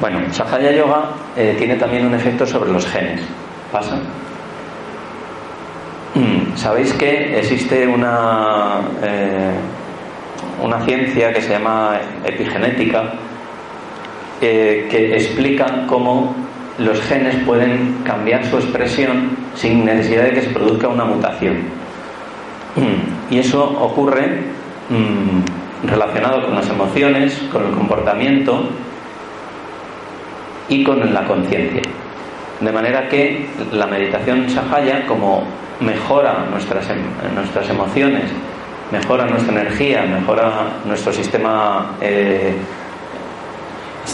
Bueno, 0.00 0.20
Sahaya 0.30 0.70
Yoga 0.70 1.10
eh, 1.36 1.56
tiene 1.58 1.74
también 1.74 2.06
un 2.06 2.14
efecto 2.14 2.46
sobre 2.46 2.70
los 2.70 2.86
genes. 2.86 3.20
¿Pasa? 3.72 3.96
Mm, 6.14 6.56
Sabéis 6.56 6.92
que 6.92 7.36
existe 7.36 7.84
una, 7.84 8.80
eh, 9.02 9.54
una 10.62 10.84
ciencia 10.84 11.32
que 11.32 11.40
se 11.40 11.50
llama 11.50 11.98
epigenética 12.24 13.12
eh, 14.40 14.86
que 14.90 15.16
explica 15.16 15.84
cómo 15.86 16.34
los 16.78 17.00
genes 17.02 17.34
pueden 17.44 17.98
cambiar 18.04 18.44
su 18.44 18.56
expresión 18.56 19.30
sin 19.54 19.84
necesidad 19.84 20.24
de 20.24 20.30
que 20.30 20.42
se 20.42 20.50
produzca 20.50 20.88
una 20.88 21.04
mutación. 21.04 21.56
Mm, 22.76 23.34
y 23.34 23.38
eso 23.38 23.64
ocurre 23.64 24.42
mm, 24.88 25.88
relacionado 25.88 26.44
con 26.44 26.54
las 26.54 26.68
emociones, 26.68 27.36
con 27.52 27.66
el 27.66 27.72
comportamiento 27.72 28.68
y 30.68 30.84
con 30.84 31.12
la 31.12 31.24
conciencia. 31.24 31.82
De 32.60 32.72
manera 32.72 33.08
que 33.08 33.46
la 33.72 33.86
meditación 33.86 34.48
sahaya, 34.48 35.06
como 35.06 35.44
mejora 35.80 36.46
nuestras, 36.50 36.88
em, 36.90 36.98
nuestras 37.34 37.68
emociones, 37.70 38.30
mejora 38.90 39.26
nuestra 39.26 39.60
energía, 39.60 40.02
mejora 40.02 40.50
nuestro 40.84 41.12
sistema 41.12 41.96
eh, 42.00 42.54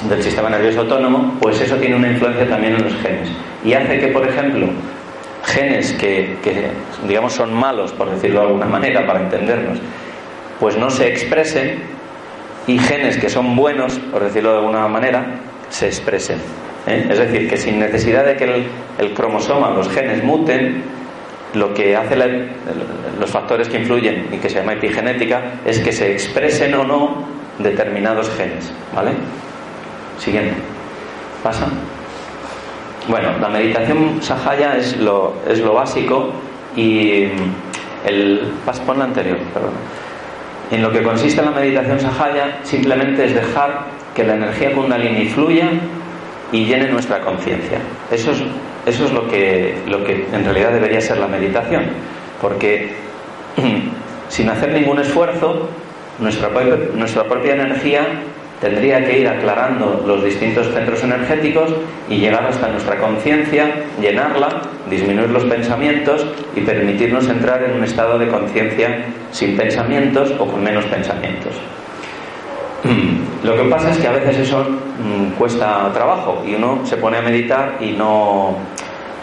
del 0.08 0.22
sistema 0.22 0.50
nervioso 0.50 0.80
autónomo, 0.80 1.36
pues 1.40 1.60
eso 1.60 1.76
tiene 1.76 1.94
una 1.94 2.10
influencia 2.10 2.48
también 2.48 2.74
en 2.74 2.84
los 2.84 2.94
genes. 2.94 3.28
Y 3.64 3.72
hace 3.74 3.98
que, 3.98 4.08
por 4.08 4.26
ejemplo, 4.26 4.68
genes 5.44 5.92
que, 5.92 6.36
digamos 7.06 7.32
son 7.32 7.54
malos, 7.54 7.92
por 7.92 8.10
decirlo 8.10 8.40
de 8.40 8.46
alguna 8.48 8.66
manera, 8.66 9.06
para 9.06 9.20
entendernos, 9.20 9.78
pues 10.58 10.76
no 10.76 10.90
se 10.90 11.08
expresen 11.08 11.78
y 12.66 12.78
genes 12.78 13.18
que 13.18 13.28
son 13.28 13.54
buenos, 13.54 13.98
por 14.10 14.24
decirlo 14.24 14.52
de 14.52 14.58
alguna 14.58 14.88
manera, 14.88 15.26
se 15.68 15.86
expresen. 15.86 16.38
¿eh? 16.86 17.06
Es 17.10 17.18
decir, 17.18 17.48
que 17.48 17.56
sin 17.56 17.78
necesidad 17.78 18.24
de 18.24 18.36
que 18.36 18.66
el 18.98 19.14
cromosoma, 19.14 19.70
los 19.70 19.88
genes 19.88 20.24
muten, 20.24 20.82
lo 21.54 21.72
que 21.72 21.96
hace 21.96 22.16
los 22.16 23.30
factores 23.30 23.68
que 23.68 23.78
influyen 23.78 24.28
y 24.32 24.38
que 24.38 24.48
se 24.48 24.56
llama 24.56 24.74
epigenética 24.74 25.60
es 25.64 25.78
que 25.80 25.92
se 25.92 26.12
expresen 26.12 26.74
o 26.74 26.84
no 26.84 27.24
determinados 27.58 28.30
genes. 28.30 28.72
¿Vale? 28.94 29.12
Siguiente. 30.18 30.54
¿Pasa? 31.42 31.66
Bueno, 33.08 33.38
la 33.38 33.48
meditación 33.48 34.22
sahaya 34.22 34.76
es 34.76 34.96
lo, 34.96 35.34
es 35.48 35.60
lo 35.60 35.74
básico 35.74 36.32
y 36.76 37.28
el. 38.06 38.52
Pon 38.86 38.98
la 38.98 39.04
anterior, 39.04 39.38
perdón. 39.52 39.72
En 40.70 40.82
lo 40.82 40.90
que 40.90 41.02
consiste 41.02 41.42
la 41.42 41.50
meditación 41.50 42.00
sahaya 42.00 42.58
simplemente 42.62 43.26
es 43.26 43.34
dejar 43.34 43.84
que 44.14 44.24
la 44.24 44.34
energía 44.34 44.72
kundalini 44.72 45.26
fluya 45.26 45.68
y 46.54 46.66
llene 46.66 46.88
nuestra 46.88 47.20
conciencia. 47.20 47.78
Eso 48.12 48.30
es, 48.30 48.38
eso 48.86 49.06
es 49.06 49.12
lo, 49.12 49.26
que, 49.26 49.74
lo 49.88 50.04
que 50.04 50.24
en 50.32 50.44
realidad 50.44 50.70
debería 50.70 51.00
ser 51.00 51.18
la 51.18 51.26
meditación, 51.26 51.82
porque 52.40 52.92
sin 54.28 54.48
hacer 54.48 54.72
ningún 54.72 55.00
esfuerzo, 55.00 55.68
nuestra, 56.20 56.50
nuestra 56.94 57.24
propia 57.24 57.54
energía 57.54 58.06
tendría 58.60 59.04
que 59.04 59.18
ir 59.18 59.26
aclarando 59.26 60.04
los 60.06 60.22
distintos 60.22 60.68
centros 60.68 61.02
energéticos 61.02 61.74
y 62.08 62.18
llegar 62.18 62.46
hasta 62.46 62.68
nuestra 62.68 62.98
conciencia, 62.98 63.66
llenarla, 64.00 64.62
disminuir 64.88 65.30
los 65.30 65.44
pensamientos 65.46 66.24
y 66.54 66.60
permitirnos 66.60 67.28
entrar 67.28 67.64
en 67.64 67.72
un 67.78 67.82
estado 67.82 68.16
de 68.16 68.28
conciencia 68.28 69.06
sin 69.32 69.56
pensamientos 69.56 70.32
o 70.38 70.46
con 70.46 70.62
menos 70.62 70.84
pensamientos. 70.84 71.52
Lo 73.42 73.56
que 73.56 73.64
pasa 73.64 73.90
es 73.90 73.98
que 73.98 74.06
a 74.06 74.12
veces 74.12 74.38
eso 74.38 74.64
mm, 74.98 75.32
cuesta 75.38 75.90
trabajo 75.92 76.42
y 76.46 76.54
uno 76.54 76.84
se 76.84 76.96
pone 76.96 77.18
a 77.18 77.22
meditar 77.22 77.78
y 77.80 77.92
no 77.92 78.56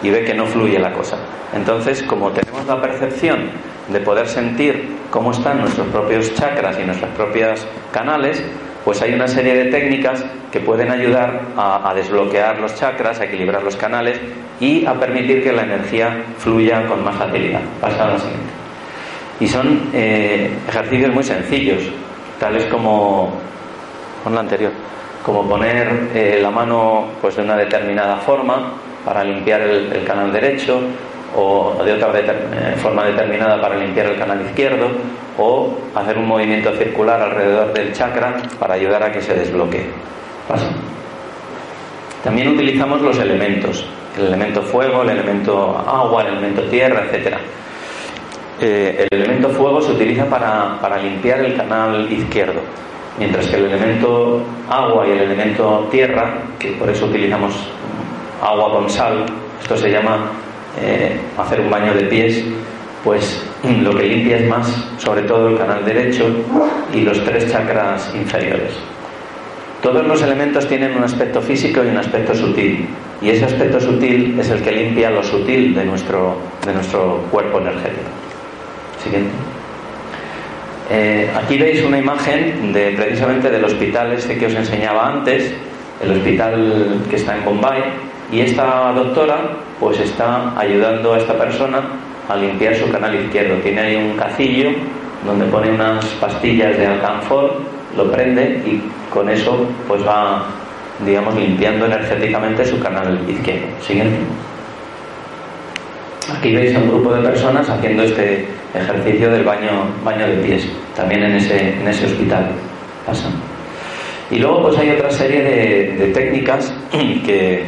y 0.03 0.09
ve 0.09 0.23
que 0.23 0.33
no 0.33 0.45
fluye 0.45 0.79
la 0.79 0.93
cosa. 0.93 1.17
Entonces, 1.53 2.01
como 2.03 2.31
tenemos 2.31 2.65
la 2.65 2.81
percepción 2.81 3.49
de 3.89 3.99
poder 3.99 4.27
sentir 4.27 4.97
cómo 5.09 5.31
están 5.31 5.59
nuestros 5.59 5.87
propios 5.87 6.33
chakras 6.33 6.77
y 6.79 6.85
nuestros 6.85 7.11
propios 7.11 7.67
canales, 7.91 8.43
pues 8.85 9.01
hay 9.01 9.13
una 9.13 9.27
serie 9.27 9.53
de 9.53 9.65
técnicas 9.65 10.25
que 10.51 10.59
pueden 10.59 10.89
ayudar 10.89 11.41
a, 11.55 11.93
desbloquear 11.93 12.59
los 12.59 12.75
chakras, 12.75 13.19
a 13.19 13.25
equilibrar 13.25 13.63
los 13.63 13.75
canales 13.75 14.19
y 14.59 14.85
a 14.85 14.93
permitir 14.93 15.43
que 15.43 15.51
la 15.51 15.63
energía 15.63 16.23
fluya 16.37 16.85
con 16.87 17.03
más 17.03 17.15
facilidad. 17.15 17.61
Pasa 17.79 18.05
a 18.05 18.07
la 18.11 18.19
siguiente. 18.19 18.49
Y 19.39 19.47
son 19.47 19.89
eh, 19.93 20.51
ejercicios 20.67 21.13
muy 21.13 21.23
sencillos, 21.23 21.83
tales 22.39 22.65
como 22.65 23.31
con 24.23 24.33
la 24.33 24.41
anterior, 24.41 24.71
como 25.23 25.47
poner 25.47 26.09
eh, 26.13 26.39
la 26.41 26.49
mano 26.49 27.05
pues 27.21 27.35
de 27.35 27.43
una 27.43 27.55
determinada 27.55 28.17
forma 28.17 28.73
para 29.05 29.23
limpiar 29.23 29.61
el, 29.61 30.03
canal 30.05 30.31
derecho 30.31 30.79
o 31.35 31.81
de 31.83 31.93
otra 31.93 32.11
eh, 32.19 32.75
forma 32.77 33.05
determinada 33.05 33.61
para 33.61 33.75
limpiar 33.77 34.07
el 34.07 34.17
canal 34.17 34.41
izquierdo 34.41 34.87
o 35.37 35.75
hacer 35.95 36.17
un 36.17 36.27
movimiento 36.27 36.71
circular 36.73 37.21
alrededor 37.21 37.73
del 37.73 37.93
chakra 37.93 38.35
para 38.59 38.73
ayudar 38.73 39.03
a 39.03 39.11
que 39.11 39.21
se 39.21 39.33
desbloquee. 39.33 39.85
También 42.23 42.49
utilizamos 42.49 43.01
los 43.01 43.17
elementos, 43.17 43.85
el 44.17 44.27
elemento 44.27 44.61
fuego, 44.61 45.03
el 45.03 45.11
elemento 45.11 45.77
agua, 45.77 46.23
el 46.23 46.33
elemento 46.33 46.63
tierra, 46.63 47.05
etc. 47.09 47.37
Eh, 48.59 49.07
el 49.09 49.19
elemento 49.19 49.49
fuego 49.49 49.81
se 49.81 49.91
utiliza 49.91 50.25
para, 50.25 50.77
para 50.79 50.97
limpiar 50.97 51.39
el 51.39 51.55
canal 51.55 52.11
izquierdo 52.11 52.61
mientras 53.17 53.47
que 53.47 53.57
el 53.57 53.65
elemento 53.65 54.41
agua 54.69 55.07
y 55.07 55.11
el 55.11 55.19
elemento 55.19 55.87
tierra, 55.91 56.39
que 56.59 56.71
por 56.71 56.89
eso 56.89 57.05
utilizamos 57.05 57.53
agua 58.41 58.71
con 58.73 58.89
sal, 58.89 59.25
esto 59.61 59.77
se 59.77 59.89
llama 59.89 60.31
eh, 60.81 61.19
hacer 61.37 61.61
un 61.61 61.69
baño 61.69 61.93
de 61.93 62.03
pies, 62.03 62.43
pues 63.03 63.45
lo 63.83 63.95
que 63.95 64.03
limpia 64.03 64.37
es 64.37 64.47
más 64.47 64.67
sobre 64.97 65.23
todo 65.23 65.49
el 65.49 65.57
canal 65.57 65.83
derecho 65.85 66.27
y 66.93 67.01
los 67.01 67.23
tres 67.23 67.51
chakras 67.51 68.13
inferiores. 68.15 68.73
Todos 69.81 70.05
los 70.05 70.21
elementos 70.21 70.67
tienen 70.67 70.95
un 70.95 71.03
aspecto 71.03 71.41
físico 71.41 71.83
y 71.83 71.87
un 71.87 71.97
aspecto 71.97 72.35
sutil, 72.35 72.87
y 73.21 73.29
ese 73.29 73.45
aspecto 73.45 73.79
sutil 73.79 74.39
es 74.39 74.49
el 74.49 74.61
que 74.61 74.71
limpia 74.71 75.09
lo 75.09 75.23
sutil 75.23 75.73
de 75.73 75.85
nuestro, 75.85 76.37
de 76.65 76.73
nuestro 76.73 77.23
cuerpo 77.31 77.59
energético. 77.59 78.09
Siguiente. 79.03 79.31
Eh, 80.93 81.29
aquí 81.33 81.57
veis 81.57 81.81
una 81.85 81.99
imagen 81.99 82.73
de 82.73 82.91
precisamente 82.91 83.49
del 83.49 83.63
hospital 83.63 84.11
este 84.11 84.37
que 84.37 84.47
os 84.47 84.53
enseñaba 84.53 85.07
antes, 85.07 85.53
el 86.03 86.11
hospital 86.11 86.99
que 87.09 87.15
está 87.15 87.37
en 87.37 87.45
Bombay, 87.45 87.81
y 88.29 88.41
esta 88.41 88.91
doctora 88.91 89.37
pues 89.79 89.97
está 90.01 90.51
ayudando 90.59 91.13
a 91.13 91.17
esta 91.17 91.37
persona 91.37 91.81
a 92.27 92.35
limpiar 92.35 92.75
su 92.75 92.91
canal 92.91 93.15
izquierdo. 93.15 93.55
Tiene 93.61 93.79
ahí 93.79 93.95
un 93.95 94.17
cacillo 94.17 94.71
donde 95.25 95.45
pone 95.45 95.71
unas 95.71 96.03
pastillas 96.19 96.77
de 96.77 96.87
alcanfor, 96.87 97.61
lo 97.95 98.11
prende 98.11 98.61
y 98.65 98.81
con 99.13 99.29
eso 99.29 99.65
pues 99.87 100.05
va, 100.05 100.43
digamos, 101.05 101.35
limpiando 101.35 101.85
energéticamente 101.85 102.65
su 102.65 102.77
canal 102.79 103.17
izquierdo. 103.29 103.67
Siguiente. 103.79 104.17
Aquí 106.37 106.55
veis 106.55 106.75
a 106.75 106.79
un 106.79 106.87
grupo 106.87 107.13
de 107.13 107.21
personas 107.21 107.69
haciendo 107.69 108.03
este 108.03 108.45
ejercicio 108.73 109.29
del 109.29 109.43
baño, 109.43 109.85
baño 110.03 110.27
de 110.27 110.37
pies, 110.37 110.67
también 110.95 111.23
en 111.23 111.35
ese, 111.35 111.75
en 111.79 111.87
ese 111.87 112.05
hospital. 112.05 112.51
Pasa. 113.05 113.29
Y 114.29 114.39
luego 114.39 114.61
pues 114.63 114.77
hay 114.77 114.91
otra 114.91 115.11
serie 115.11 115.43
de, 115.43 116.07
técnicas 116.13 116.73
que 117.25 117.65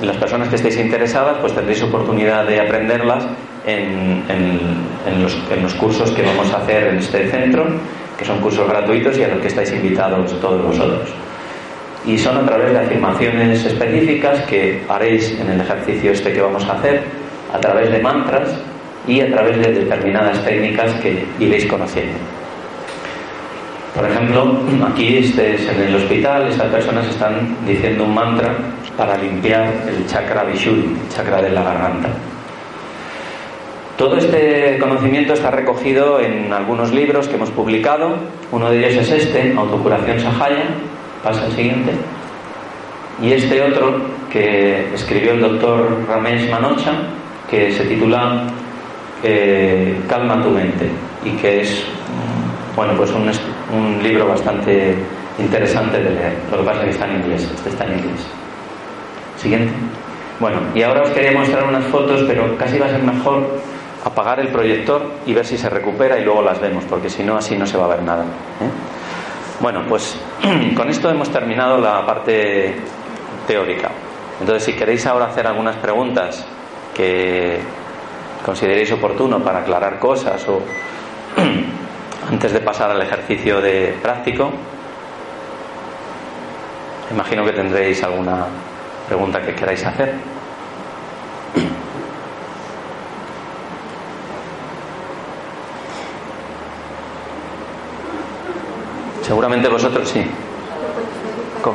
las 0.00 0.16
personas 0.16 0.48
que 0.48 0.56
estéis 0.56 0.78
interesadas 0.78 1.38
pues 1.40 1.52
tendréis 1.52 1.82
oportunidad 1.82 2.46
de 2.46 2.60
aprenderlas 2.60 3.26
en, 3.66 4.22
en, 4.28 4.60
en, 5.06 5.22
los, 5.22 5.36
en, 5.50 5.62
los, 5.62 5.74
cursos 5.74 6.10
que 6.12 6.22
vamos 6.22 6.52
a 6.52 6.58
hacer 6.58 6.88
en 6.88 6.98
este 6.98 7.28
centro, 7.28 7.66
que 8.18 8.24
son 8.24 8.40
cursos 8.40 8.68
gratuitos 8.68 9.18
y 9.18 9.24
a 9.24 9.28
los 9.28 9.40
que 9.40 9.48
estáis 9.48 9.72
invitados 9.72 10.40
todos 10.40 10.64
vosotros. 10.64 11.10
Y 12.06 12.16
son 12.16 12.36
a 12.38 12.46
través 12.46 12.72
de 12.72 12.78
afirmaciones 12.78 13.64
específicas 13.64 14.40
que 14.42 14.84
haréis 14.88 15.38
en 15.38 15.50
el 15.50 15.60
ejercicio 15.60 16.12
este 16.12 16.32
que 16.32 16.40
vamos 16.40 16.64
a 16.64 16.74
hacer, 16.74 17.02
a 17.52 17.58
través 17.58 17.90
de 17.90 18.00
mantras 18.00 18.48
y 19.06 19.20
a 19.20 19.30
través 19.30 19.58
de 19.58 19.72
determinadas 19.72 20.44
técnicas 20.44 20.92
que 21.00 21.24
iréis 21.38 21.66
conociendo. 21.66 22.14
Por 23.94 24.04
ejemplo, 24.04 24.58
aquí 24.86 25.16
este 25.16 25.54
es 25.54 25.68
en 25.68 25.82
el 25.82 25.94
hospital, 25.94 26.48
estas 26.48 26.68
personas 26.70 27.06
están 27.08 27.56
diciendo 27.66 28.04
un 28.04 28.14
mantra 28.14 28.54
para 28.96 29.16
limpiar 29.16 29.72
el 29.88 30.06
chakra 30.06 30.44
Vishuddhi, 30.44 30.98
el 31.02 31.08
chakra 31.08 31.40
de 31.40 31.50
la 31.50 31.62
garganta. 31.62 32.10
Todo 33.96 34.18
este 34.18 34.76
conocimiento 34.78 35.32
está 35.32 35.50
recogido 35.50 36.20
en 36.20 36.52
algunos 36.52 36.92
libros 36.92 37.28
que 37.28 37.36
hemos 37.36 37.50
publicado. 37.50 38.16
Uno 38.52 38.70
de 38.70 38.78
ellos 38.78 38.96
es 38.96 39.24
este, 39.24 39.54
Autocuración 39.56 40.20
Sahaya. 40.20 40.64
Pasa 41.24 41.46
el 41.46 41.52
siguiente. 41.52 41.92
Y 43.22 43.32
este 43.32 43.62
otro 43.62 44.02
que 44.30 44.92
escribió 44.92 45.32
el 45.32 45.40
doctor 45.40 46.04
Ramesh 46.06 46.50
Manocha, 46.50 46.92
que 47.50 47.72
se 47.72 47.84
titula 47.84 48.42
eh, 49.22 50.00
Calma 50.08 50.42
tu 50.42 50.50
mente 50.50 50.88
y 51.24 51.30
que 51.30 51.60
es 51.60 51.84
bueno 52.74 52.92
pues 52.96 53.10
un, 53.10 53.30
un, 53.74 54.02
libro 54.02 54.28
bastante 54.28 54.94
interesante 55.38 55.98
de 56.02 56.10
leer. 56.10 56.34
Lo 56.50 56.58
que 56.58 56.64
pasa 56.64 56.80
es 56.80 56.84
que 56.84 56.90
está 56.90 57.06
en 57.06 57.16
inglés. 57.16 57.50
Este 57.54 57.70
está 57.70 57.84
en 57.86 57.98
inglés. 57.98 58.26
Siguiente. 59.36 59.72
Bueno, 60.38 60.60
y 60.74 60.82
ahora 60.82 61.02
os 61.02 61.10
quería 61.10 61.32
mostrar 61.32 61.64
unas 61.64 61.84
fotos, 61.86 62.22
pero 62.26 62.56
casi 62.58 62.78
va 62.78 62.86
a 62.86 62.90
ser 62.90 63.02
mejor 63.02 63.58
apagar 64.04 64.38
el 64.40 64.48
proyector 64.48 65.02
y 65.24 65.32
ver 65.32 65.46
si 65.46 65.56
se 65.56 65.68
recupera 65.70 66.18
y 66.18 66.24
luego 66.24 66.42
las 66.42 66.60
vemos, 66.60 66.84
porque 66.84 67.08
si 67.08 67.24
no, 67.24 67.36
así 67.36 67.56
no 67.56 67.66
se 67.66 67.78
va 67.78 67.86
a 67.86 67.88
ver 67.88 68.02
nada. 68.02 68.22
¿eh? 68.22 68.70
Bueno, 69.60 69.84
pues 69.88 70.20
con 70.76 70.88
esto 70.90 71.08
hemos 71.10 71.30
terminado 71.30 71.78
la 71.78 72.04
parte 72.04 72.74
teórica. 73.46 73.90
Entonces, 74.38 74.64
si 74.64 74.74
queréis 74.74 75.06
ahora 75.06 75.26
hacer 75.26 75.46
algunas 75.46 75.76
preguntas 75.76 76.46
que 76.96 77.60
consideréis 78.44 78.90
oportuno 78.92 79.42
para 79.44 79.60
aclarar 79.60 79.98
cosas 79.98 80.46
o 80.48 80.62
antes 82.32 82.52
de 82.52 82.60
pasar 82.60 82.90
al 82.90 83.02
ejercicio 83.02 83.60
de 83.60 83.94
práctico, 84.00 84.50
imagino 87.10 87.44
que 87.44 87.52
tendréis 87.52 88.02
alguna 88.02 88.46
pregunta 89.06 89.42
que 89.42 89.54
queráis 89.54 89.84
hacer. 89.84 90.14
Seguramente 99.22 99.68
vosotros 99.68 100.08
sí. 100.08 100.24
Co 101.60 101.74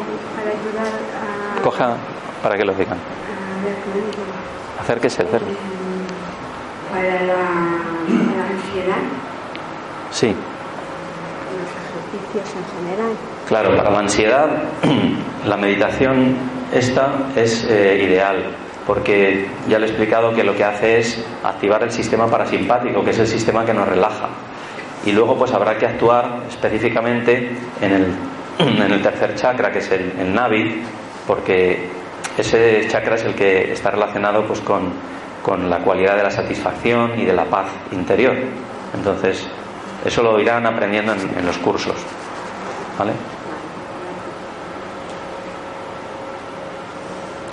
Coja 1.61 1.95
para 2.41 2.57
que 2.57 2.65
lo 2.65 2.74
digan. 2.74 2.97
Acérquese, 4.82 5.21
acérquese. 5.21 5.57
Para 6.91 7.21
la, 7.21 7.36
la 7.36 8.47
ansiedad. 8.49 9.01
Sí. 10.09 10.36
Los 11.53 11.69
ejercicios 12.34 12.55
en 12.57 12.88
general. 12.88 13.13
Claro, 13.47 13.77
para 13.77 13.91
la 13.91 13.99
ansiedad 13.99 14.49
la 15.45 15.57
meditación 15.57 16.36
esta 16.73 17.29
es 17.36 17.63
eh, 17.65 18.03
ideal 18.09 18.55
porque 18.88 19.47
ya 19.69 19.77
le 19.77 19.86
he 19.86 19.89
explicado 19.89 20.34
que 20.34 20.43
lo 20.43 20.55
que 20.55 20.63
hace 20.63 20.99
es 20.99 21.23
activar 21.43 21.84
el 21.84 21.91
sistema 21.91 22.27
parasimpático, 22.27 23.03
que 23.03 23.11
es 23.11 23.19
el 23.19 23.27
sistema 23.27 23.63
que 23.63 23.73
nos 23.73 23.88
relaja. 23.88 24.29
Y 25.05 25.11
luego 25.11 25.38
pues 25.38 25.53
habrá 25.53 25.77
que 25.77 25.86
actuar 25.86 26.39
específicamente 26.49 27.55
en 27.79 27.91
el, 27.91 28.05
en 28.59 28.91
el 28.91 29.01
tercer 29.01 29.36
chakra, 29.36 29.71
que 29.71 29.79
es 29.79 29.91
el, 29.91 30.13
el 30.19 30.34
Navi, 30.34 30.82
porque 31.27 32.01
ese 32.38 32.88
chakra 32.88 33.15
es 33.15 33.23
el 33.23 33.36
que 33.36 33.71
está 33.71 33.91
relacionado 33.91 34.45
pues 34.45 34.61
con, 34.61 34.93
con 35.43 35.69
la 35.69 35.79
cualidad 35.79 36.15
de 36.15 36.23
la 36.23 36.32
satisfacción 36.32 37.19
y 37.19 37.25
de 37.25 37.34
la 37.34 37.45
paz 37.45 37.67
interior. 37.91 38.36
Entonces, 38.93 39.47
eso 40.05 40.23
lo 40.23 40.39
irán 40.39 40.65
aprendiendo 40.65 41.13
en, 41.13 41.38
en 41.38 41.45
los 41.45 41.57
cursos. 41.57 41.95
¿Vale? 42.97 43.11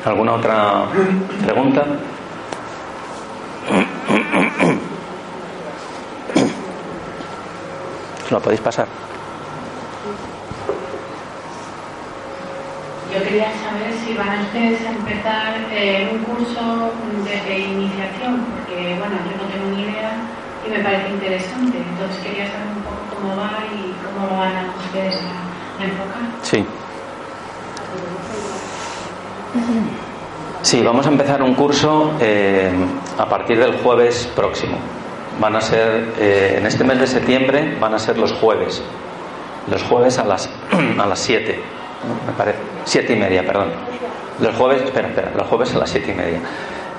¿Alguna 0.04 0.34
otra 0.34 0.84
pregunta? 1.44 1.84
¿Lo 8.30 8.40
podéis 8.40 8.60
pasar? 8.60 8.86
Yo 13.12 13.22
quería 13.24 13.50
saber 13.64 13.92
si 14.04 14.14
van 14.14 14.28
a 14.28 14.42
ustedes 14.42 14.80
a 14.86 14.90
empezar 14.90 15.54
eh, 15.72 16.10
un 16.12 16.18
curso 16.24 16.92
desde 17.24 17.58
iniciación, 17.60 18.44
porque 18.52 18.96
bueno, 18.98 19.16
yo 19.24 19.36
no 19.42 19.48
tengo 19.50 19.76
ni 19.76 19.82
idea 19.84 20.12
y 20.66 20.70
me 20.70 20.80
parece 20.80 21.08
interesante. 21.08 21.78
Entonces 21.78 22.22
quería 22.22 22.46
saber 22.50 22.66
un 22.76 22.82
poco 22.82 22.96
cómo 23.16 23.36
va 23.36 23.64
y 23.72 23.94
cómo 24.04 24.26
lo 24.26 24.36
van 24.38 24.56
a 24.56 24.74
ustedes 24.84 25.16
a, 25.16 25.82
a 25.82 25.84
enfocar. 25.86 26.20
Sí. 26.42 26.64
Sí, 30.62 30.82
vamos 30.82 31.06
a 31.06 31.08
empezar 31.10 31.42
un 31.42 31.54
curso 31.54 32.12
eh, 32.20 32.70
a 33.16 33.26
partir 33.26 33.58
del 33.58 33.78
jueves 33.78 34.30
próximo. 34.36 34.76
Van 35.40 35.54
a 35.56 35.60
ser, 35.60 36.12
eh, 36.18 36.56
en 36.58 36.66
este 36.66 36.84
mes 36.84 36.98
de 36.98 37.06
septiembre, 37.06 37.76
van 37.80 37.94
a 37.94 37.98
ser 37.98 38.18
los 38.18 38.32
jueves. 38.32 38.82
Los 39.70 39.82
jueves 39.84 40.18
a 40.18 40.24
las, 40.24 40.50
a 40.98 41.06
las 41.06 41.18
7, 41.20 41.58
me 42.26 42.32
parece. 42.32 42.58
7 42.88 43.12
y 43.12 43.16
media, 43.16 43.44
perdón. 43.44 43.68
Los 44.40 44.54
jueves, 44.56 44.82
espera, 44.82 45.08
espera, 45.08 45.32
los 45.36 45.46
jueves 45.46 45.74
a 45.74 45.78
las 45.78 45.90
7 45.90 46.10
y 46.10 46.14
media. 46.14 46.38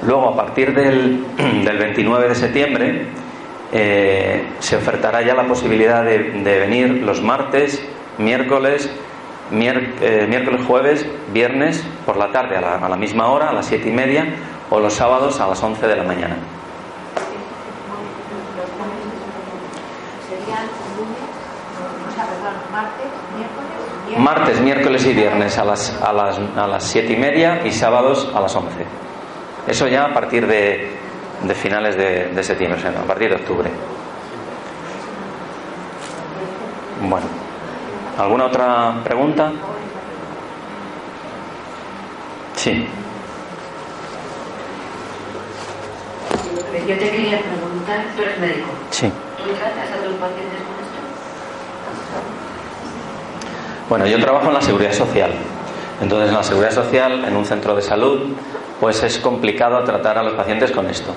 Luego, 0.05 0.29
a 0.29 0.35
partir 0.35 0.73
del, 0.73 1.25
del 1.65 1.77
29 1.77 2.29
de 2.29 2.35
septiembre, 2.35 3.05
eh, 3.71 4.43
se 4.59 4.75
ofertará 4.75 5.21
ya 5.23 5.33
la 5.33 5.47
posibilidad 5.47 6.03
de, 6.03 6.19
de 6.43 6.59
venir 6.59 7.01
los 7.03 7.21
martes, 7.21 7.83
miércoles, 8.19 8.89
mier, 9.51 9.95
eh, 10.01 10.27
miércoles, 10.29 10.61
jueves, 10.67 11.05
viernes 11.33 11.83
por 12.05 12.17
la 12.17 12.31
tarde 12.31 12.57
a 12.57 12.61
la, 12.61 12.75
a 12.75 12.89
la, 12.89 12.95
misma 12.95 13.27
hora, 13.27 13.49
a 13.49 13.53
las 13.53 13.65
siete 13.65 13.89
y 13.89 13.91
media, 13.91 14.27
o 14.69 14.79
los 14.79 14.93
sábados 14.93 15.39
a 15.39 15.47
las 15.47 15.61
11 15.61 15.87
de 15.87 15.95
la 15.95 16.03
mañana. 16.03 16.35
Martes, 24.19 24.59
miércoles 24.59 25.05
y 25.05 25.13
viernes 25.13 25.57
a 25.57 25.63
las, 25.63 25.97
a 26.01 26.11
las, 26.11 26.37
a 26.57 26.67
las 26.67 26.83
siete 26.83 27.13
y 27.13 27.17
media 27.17 27.65
y 27.65 27.71
sábados 27.71 28.29
a 28.35 28.41
las 28.41 28.53
11. 28.53 28.69
Eso 29.67 29.87
ya 29.87 30.05
a 30.05 30.13
partir 30.13 30.45
de, 30.45 30.91
de 31.43 31.55
finales 31.55 31.95
de, 31.95 32.25
de 32.27 32.43
septiembre, 32.43 32.79
o 32.79 32.81
sea, 32.81 32.91
a 33.01 33.05
partir 33.05 33.29
de 33.29 33.35
octubre. 33.35 33.69
Bueno. 37.01 37.25
¿Alguna 38.17 38.47
otra 38.47 38.95
pregunta? 39.05 39.53
Sí. 42.55 42.85
Yo 46.85 46.97
te 46.97 47.09
quería 47.09 47.39
preguntar, 47.39 48.03
tú 48.17 48.21
eres 48.23 48.39
médico. 48.39 48.67
Sí. 48.89 49.09
¿Tú 49.37 49.53
tratas 49.53 49.91
a 49.91 50.03
tus 50.03 50.15
pacientes 50.15 50.59
con 50.59 50.75
esto? 50.83 50.99
Bueno, 53.89 54.05
yo 54.05 54.19
trabajo 54.19 54.49
en 54.49 54.53
la 54.53 54.61
seguridad 54.61 54.93
social. 54.93 55.31
Entonces, 55.99 56.29
en 56.29 56.35
la 56.35 56.43
seguridad 56.43 56.71
social, 56.71 57.25
en 57.25 57.35
un 57.35 57.43
centro 57.43 57.75
de 57.75 57.81
salud, 57.81 58.35
pues 58.79 59.01
es 59.01 59.17
complicado 59.17 59.83
tratar 59.83 60.19
a 60.19 60.23
los 60.23 60.33
pacientes 60.33 60.71
con 60.71 60.87
esto. 60.87 61.11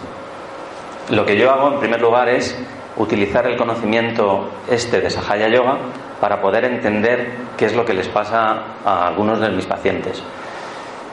Lo 1.11 1.27
que 1.27 1.37
yo 1.37 1.51
hago, 1.51 1.75
en 1.75 1.81
primer 1.81 2.01
lugar, 2.01 2.31
es 2.31 2.57
utilizar 2.97 3.47
el 3.47 3.59
conocimiento 3.59 4.49
este 4.70 5.03
de 5.03 5.11
Sahaya 5.11 5.49
Yoga 5.49 5.77
para 6.18 6.41
poder 6.41 6.64
entender 6.64 7.33
qué 7.59 7.66
es 7.66 7.77
lo 7.77 7.85
que 7.85 7.93
les 7.93 8.09
pasa 8.09 8.62
a 8.87 9.09
algunos 9.09 9.39
de 9.39 9.51
mis 9.51 9.66
pacientes 9.66 10.23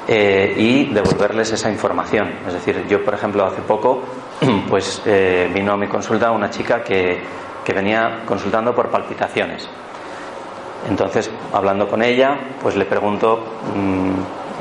eh, 0.07 0.53
y 0.55 0.86
devolverles 0.93 1.51
esa 1.51 1.70
información. 1.70 2.36
Es 2.47 2.53
decir, 2.53 2.86
yo, 2.88 3.03
por 3.03 3.16
ejemplo, 3.16 3.45
hace 3.45 3.62
poco, 3.64 4.01
pues 4.70 5.01
eh, 5.05 5.51
vino 5.53 5.74
a 5.74 5.78
mi 5.78 5.88
consulta 5.88 6.32
una 6.32 6.49
chica 6.49 6.82
que, 6.82 7.20
que 7.66 7.74
venía 7.74 8.22
consultando 8.26 8.74
por 8.74 8.89
palpitaciones. 8.89 9.70
Entonces, 10.88 11.30
hablando 11.53 11.88
con 11.88 12.01
ella, 12.01 12.38
pues 12.61 12.75
le 12.75 12.86
pregunto 12.86 13.43
mmm, 13.75 14.11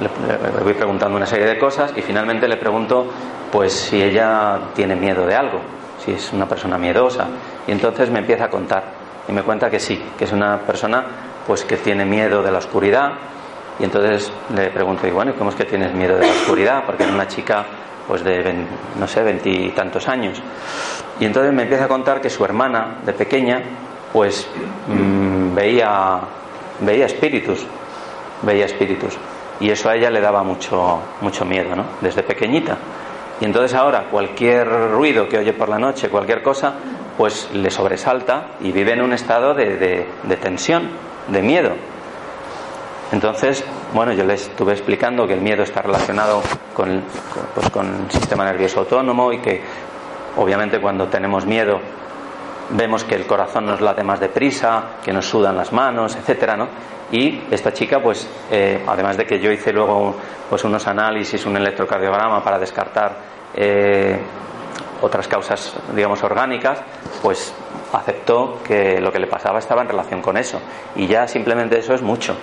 le, 0.00 0.62
voy 0.62 0.74
preguntando 0.74 1.16
una 1.16 1.26
serie 1.26 1.46
de 1.46 1.58
cosas 1.58 1.92
y 1.96 2.02
finalmente 2.02 2.48
le 2.48 2.56
pregunto 2.56 3.06
pues 3.50 3.72
si 3.72 4.00
ella 4.02 4.58
tiene 4.74 4.94
miedo 4.94 5.26
de 5.26 5.34
algo, 5.34 5.60
si 6.04 6.12
es 6.12 6.32
una 6.32 6.46
persona 6.46 6.78
miedosa. 6.78 7.26
Y 7.66 7.72
entonces 7.72 8.10
me 8.10 8.20
empieza 8.20 8.44
a 8.44 8.50
contar 8.50 8.84
y 9.26 9.32
me 9.32 9.42
cuenta 9.42 9.70
que 9.70 9.80
sí, 9.80 10.02
que 10.16 10.24
es 10.24 10.32
una 10.32 10.58
persona 10.58 11.04
pues 11.46 11.64
que 11.64 11.76
tiene 11.78 12.04
miedo 12.04 12.42
de 12.42 12.50
la 12.50 12.58
oscuridad. 12.58 13.12
Y 13.78 13.84
entonces 13.84 14.32
le 14.54 14.70
pregunto, 14.70 15.06
y 15.06 15.10
bueno, 15.10 15.34
¿cómo 15.38 15.50
es 15.50 15.56
que 15.56 15.64
tienes 15.64 15.94
miedo 15.94 16.16
de 16.16 16.26
la 16.26 16.32
oscuridad? 16.32 16.82
Porque 16.84 17.04
es 17.04 17.10
una 17.10 17.26
chica 17.26 17.64
pues 18.06 18.24
de, 18.24 18.66
no 18.98 19.06
sé, 19.06 19.22
veintitantos 19.22 20.08
años. 20.08 20.40
Y 21.20 21.24
entonces 21.24 21.52
me 21.52 21.62
empieza 21.62 21.84
a 21.84 21.88
contar 21.88 22.20
que 22.20 22.30
su 22.30 22.44
hermana, 22.44 22.98
de 23.04 23.12
pequeña, 23.12 23.62
pues 24.12 24.46
mm, 24.88 25.54
veía, 25.54 26.20
veía 26.80 27.06
espíritus, 27.06 27.66
veía 28.42 28.66
espíritus. 28.66 29.16
Y 29.60 29.70
eso 29.70 29.88
a 29.88 29.96
ella 29.96 30.10
le 30.10 30.20
daba 30.20 30.42
mucho, 30.42 31.00
mucho 31.20 31.44
miedo, 31.44 31.74
¿no? 31.74 31.84
Desde 32.00 32.22
pequeñita. 32.22 32.76
Y 33.40 33.44
entonces 33.44 33.74
ahora 33.74 34.04
cualquier 34.10 34.68
ruido 34.92 35.28
que 35.28 35.38
oye 35.38 35.52
por 35.52 35.68
la 35.68 35.78
noche, 35.78 36.08
cualquier 36.08 36.42
cosa, 36.42 36.74
pues 37.16 37.50
le 37.52 37.70
sobresalta 37.70 38.52
y 38.60 38.72
vive 38.72 38.92
en 38.92 39.02
un 39.02 39.12
estado 39.12 39.54
de, 39.54 40.06
de 40.22 40.36
tensión, 40.36 40.88
de 41.28 41.42
miedo. 41.42 41.72
Entonces, 43.10 43.64
bueno, 43.94 44.12
yo 44.12 44.24
les 44.24 44.48
estuve 44.48 44.72
explicando 44.72 45.26
que 45.26 45.32
el 45.32 45.40
miedo 45.40 45.62
está 45.62 45.80
relacionado 45.80 46.42
con, 46.74 47.02
pues, 47.54 47.70
con 47.70 48.04
el 48.04 48.10
sistema 48.10 48.44
nervioso 48.44 48.80
autónomo 48.80 49.32
y 49.32 49.38
que 49.38 49.62
obviamente 50.36 50.78
cuando 50.78 51.06
tenemos 51.08 51.46
miedo 51.46 51.80
vemos 52.70 53.04
que 53.04 53.14
el 53.14 53.26
corazón 53.26 53.66
nos 53.66 53.80
late 53.80 54.02
más 54.02 54.20
deprisa, 54.20 54.98
que 55.04 55.12
nos 55.12 55.26
sudan 55.26 55.56
las 55.56 55.72
manos, 55.72 56.16
etcétera, 56.16 56.56
¿no? 56.56 56.68
Y 57.10 57.40
esta 57.50 57.72
chica, 57.72 58.00
pues, 58.02 58.28
eh, 58.50 58.84
además 58.86 59.16
de 59.16 59.24
que 59.24 59.40
yo 59.40 59.50
hice 59.50 59.72
luego 59.72 60.14
pues 60.48 60.62
unos 60.64 60.86
análisis, 60.86 61.44
un 61.46 61.56
electrocardiograma 61.56 62.42
para 62.44 62.58
descartar 62.58 63.16
eh, 63.54 64.18
otras 65.00 65.26
causas, 65.26 65.74
digamos, 65.94 66.22
orgánicas, 66.22 66.80
pues 67.22 67.54
aceptó 67.92 68.58
que 68.62 69.00
lo 69.00 69.10
que 69.10 69.18
le 69.18 69.26
pasaba 69.26 69.58
estaba 69.58 69.82
en 69.82 69.88
relación 69.88 70.20
con 70.20 70.36
eso. 70.36 70.60
Y 70.96 71.06
ya 71.06 71.26
simplemente 71.26 71.78
eso 71.78 71.94
es 71.94 72.02
mucho. 72.02 72.36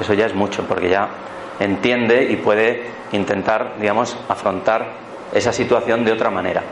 Eso 0.00 0.14
ya 0.14 0.26
es 0.26 0.34
mucho, 0.34 0.64
porque 0.64 0.88
ya 0.88 1.08
entiende 1.60 2.24
y 2.24 2.36
puede 2.36 2.90
intentar, 3.12 3.74
digamos, 3.78 4.16
afrontar 4.28 5.06
esa 5.32 5.52
situación 5.52 6.04
de 6.04 6.12
otra 6.12 6.30
manera. 6.30 6.62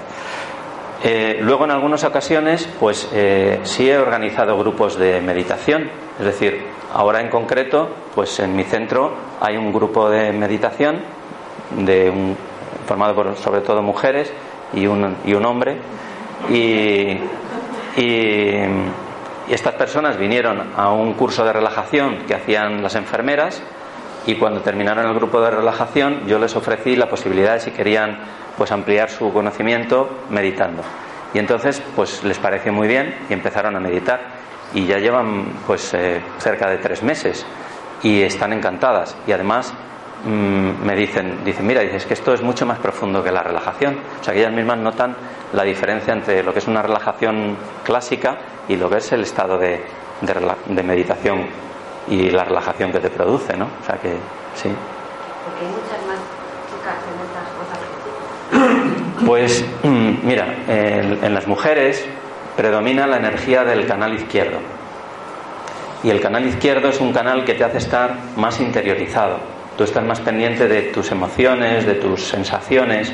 Eh, 1.06 1.36
luego, 1.42 1.66
en 1.66 1.70
algunas 1.70 2.02
ocasiones, 2.02 2.66
pues 2.80 3.10
eh, 3.12 3.60
sí 3.64 3.90
he 3.90 3.98
organizado 3.98 4.56
grupos 4.56 4.96
de 4.96 5.20
meditación. 5.20 5.90
Es 6.18 6.24
decir, 6.24 6.64
ahora 6.94 7.20
en 7.20 7.28
concreto, 7.28 7.90
pues 8.14 8.40
en 8.40 8.56
mi 8.56 8.64
centro 8.64 9.12
hay 9.38 9.58
un 9.58 9.70
grupo 9.70 10.08
de 10.08 10.32
meditación 10.32 11.02
de 11.76 12.08
un, 12.08 12.34
formado 12.86 13.14
por 13.14 13.36
sobre 13.36 13.60
todo 13.60 13.82
mujeres 13.82 14.32
y 14.72 14.86
un, 14.86 15.44
hombre. 15.44 15.76
Y, 16.50 17.18
estas 19.46 19.74
personas 19.74 20.16
vinieron 20.16 20.72
a 20.74 20.90
un 20.90 21.12
curso 21.12 21.44
de 21.44 21.52
relajación 21.52 22.20
que 22.26 22.34
hacían 22.34 22.82
las 22.82 22.94
enfermeras 22.94 23.62
y 24.26 24.36
cuando 24.36 24.60
terminaron 24.60 25.06
el 25.06 25.14
grupo 25.14 25.40
de 25.40 25.50
relajación 25.50 26.26
yo 26.26 26.38
les 26.38 26.54
ofrecí 26.56 26.96
la 26.96 27.08
posibilidad 27.08 27.54
de 27.54 27.60
si 27.60 27.70
querían 27.70 28.18
pues 28.56 28.70
ampliar 28.72 29.10
su 29.10 29.32
conocimiento 29.32 30.08
meditando. 30.30 30.82
Y 31.32 31.38
entonces 31.38 31.82
pues 31.94 32.22
les 32.24 32.38
pareció 32.38 32.72
muy 32.72 32.88
bien 32.88 33.14
y 33.28 33.32
empezaron 33.32 33.76
a 33.76 33.80
meditar 33.80 34.20
y 34.72 34.86
ya 34.86 34.98
llevan 34.98 35.46
pues 35.66 35.92
eh, 35.94 36.20
cerca 36.38 36.68
de 36.70 36.78
tres 36.78 37.02
meses 37.02 37.44
y 38.02 38.22
están 38.22 38.52
encantadas 38.52 39.16
y 39.26 39.32
además 39.32 39.74
mmm, 40.24 40.84
me 40.84 40.94
dicen, 40.94 41.44
dicen, 41.44 41.66
mira, 41.66 41.80
dices 41.80 42.06
que 42.06 42.14
esto 42.14 42.32
es 42.32 42.42
mucho 42.42 42.64
más 42.66 42.78
profundo 42.78 43.22
que 43.22 43.32
la 43.32 43.42
relajación. 43.42 43.98
O 44.20 44.24
sea 44.24 44.32
que 44.32 44.40
ellas 44.40 44.52
mismas 44.52 44.78
notan 44.78 45.16
la 45.52 45.64
diferencia 45.64 46.12
entre 46.12 46.42
lo 46.42 46.52
que 46.52 46.60
es 46.60 46.68
una 46.68 46.82
relajación 46.82 47.56
clásica 47.82 48.38
y 48.68 48.76
lo 48.76 48.88
que 48.88 48.98
es 48.98 49.12
el 49.12 49.22
estado 49.22 49.58
de, 49.58 49.84
de, 50.20 50.54
de 50.66 50.82
meditación 50.82 51.46
y 52.08 52.30
la 52.30 52.44
relajación 52.44 52.92
que 52.92 53.00
te 53.00 53.10
produce, 53.10 53.56
¿no? 53.56 53.64
O 53.64 53.86
sea 53.86 53.96
que 53.96 54.10
sí. 54.54 54.70
Porque 55.44 55.60
hay 55.60 55.72
muchas 55.72 56.06
más 56.06 56.18
chicas 56.70 56.96
en 57.10 57.20
estas 57.26 57.48
cosas. 57.58 57.78
Pues 59.26 59.64
mm, 59.82 60.26
mira, 60.26 60.54
en, 60.68 61.24
en 61.24 61.34
las 61.34 61.46
mujeres 61.46 62.04
predomina 62.56 63.06
la 63.06 63.16
energía 63.16 63.64
del 63.64 63.86
canal 63.86 64.14
izquierdo. 64.14 64.58
Y 66.02 66.10
el 66.10 66.20
canal 66.20 66.46
izquierdo 66.46 66.88
es 66.88 67.00
un 67.00 67.12
canal 67.12 67.44
que 67.44 67.54
te 67.54 67.64
hace 67.64 67.78
estar 67.78 68.14
más 68.36 68.60
interiorizado. 68.60 69.38
Tú 69.78 69.84
estás 69.84 70.04
más 70.04 70.20
pendiente 70.20 70.68
de 70.68 70.82
tus 70.82 71.10
emociones, 71.10 71.86
de 71.86 71.94
tus 71.94 72.28
sensaciones. 72.28 73.12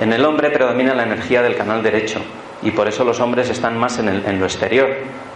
En 0.00 0.12
el 0.12 0.24
hombre 0.24 0.50
predomina 0.50 0.94
la 0.94 1.04
energía 1.04 1.42
del 1.42 1.56
canal 1.56 1.82
derecho 1.82 2.20
y 2.62 2.70
por 2.70 2.88
eso 2.88 3.04
los 3.04 3.20
hombres 3.20 3.48
están 3.48 3.78
más 3.78 3.98
en, 3.98 4.08
el, 4.08 4.24
en 4.26 4.38
lo 4.38 4.46
exterior, 4.46 4.88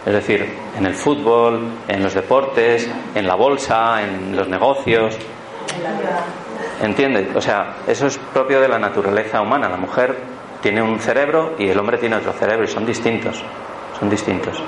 es 0.05 0.13
decir, 0.13 0.47
en 0.77 0.85
el 0.85 0.93
fútbol, 0.93 1.61
en 1.87 2.03
los 2.03 2.13
deportes, 2.13 2.89
en 3.15 3.27
la 3.27 3.35
bolsa, 3.35 4.03
en 4.03 4.35
los 4.35 4.47
negocios. 4.47 5.17
¿Entiendes? 6.81 7.35
O 7.35 7.41
sea, 7.41 7.77
eso 7.87 8.07
es 8.07 8.17
propio 8.17 8.61
de 8.61 8.67
la 8.67 8.77
naturaleza 8.77 9.41
humana. 9.41 9.69
La 9.69 9.77
mujer 9.77 10.15
tiene 10.61 10.81
un 10.81 10.99
cerebro 10.99 11.55
y 11.57 11.67
el 11.67 11.79
hombre 11.79 11.97
tiene 11.97 12.17
otro 12.17 12.33
cerebro 12.33 12.65
y 12.65 12.67
son 12.67 12.85
distintos. 12.85 13.41
Son 13.99 14.09
distintos. 14.09 14.61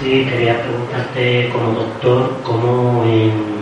Sí, 0.00 0.24
quería 0.30 0.62
preguntarte 0.62 1.50
como 1.52 1.72
doctor 1.72 2.36
cómo 2.44 3.04
en, 3.04 3.57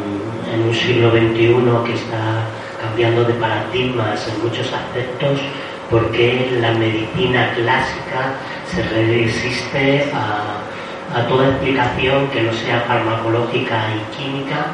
en 0.53 0.62
un 0.62 0.74
siglo 0.74 1.11
XXI 1.11 1.86
que 1.86 1.94
está 1.94 2.47
cambiando 2.80 3.24
de 3.24 3.34
paradigmas 3.34 4.26
en 4.28 4.42
muchos 4.42 4.72
aspectos, 4.72 5.40
por 5.90 6.11
qué 6.11 6.59
la 6.61 6.72
medicina 6.72 7.53
clásica 7.55 8.34
se 8.66 8.82
resiste 8.82 10.11
a, 10.12 11.18
a 11.18 11.26
toda 11.28 11.49
explicación 11.49 12.28
que 12.28 12.42
no 12.42 12.53
sea 12.53 12.80
farmacológica 12.80 13.84
y 13.94 14.16
química 14.16 14.66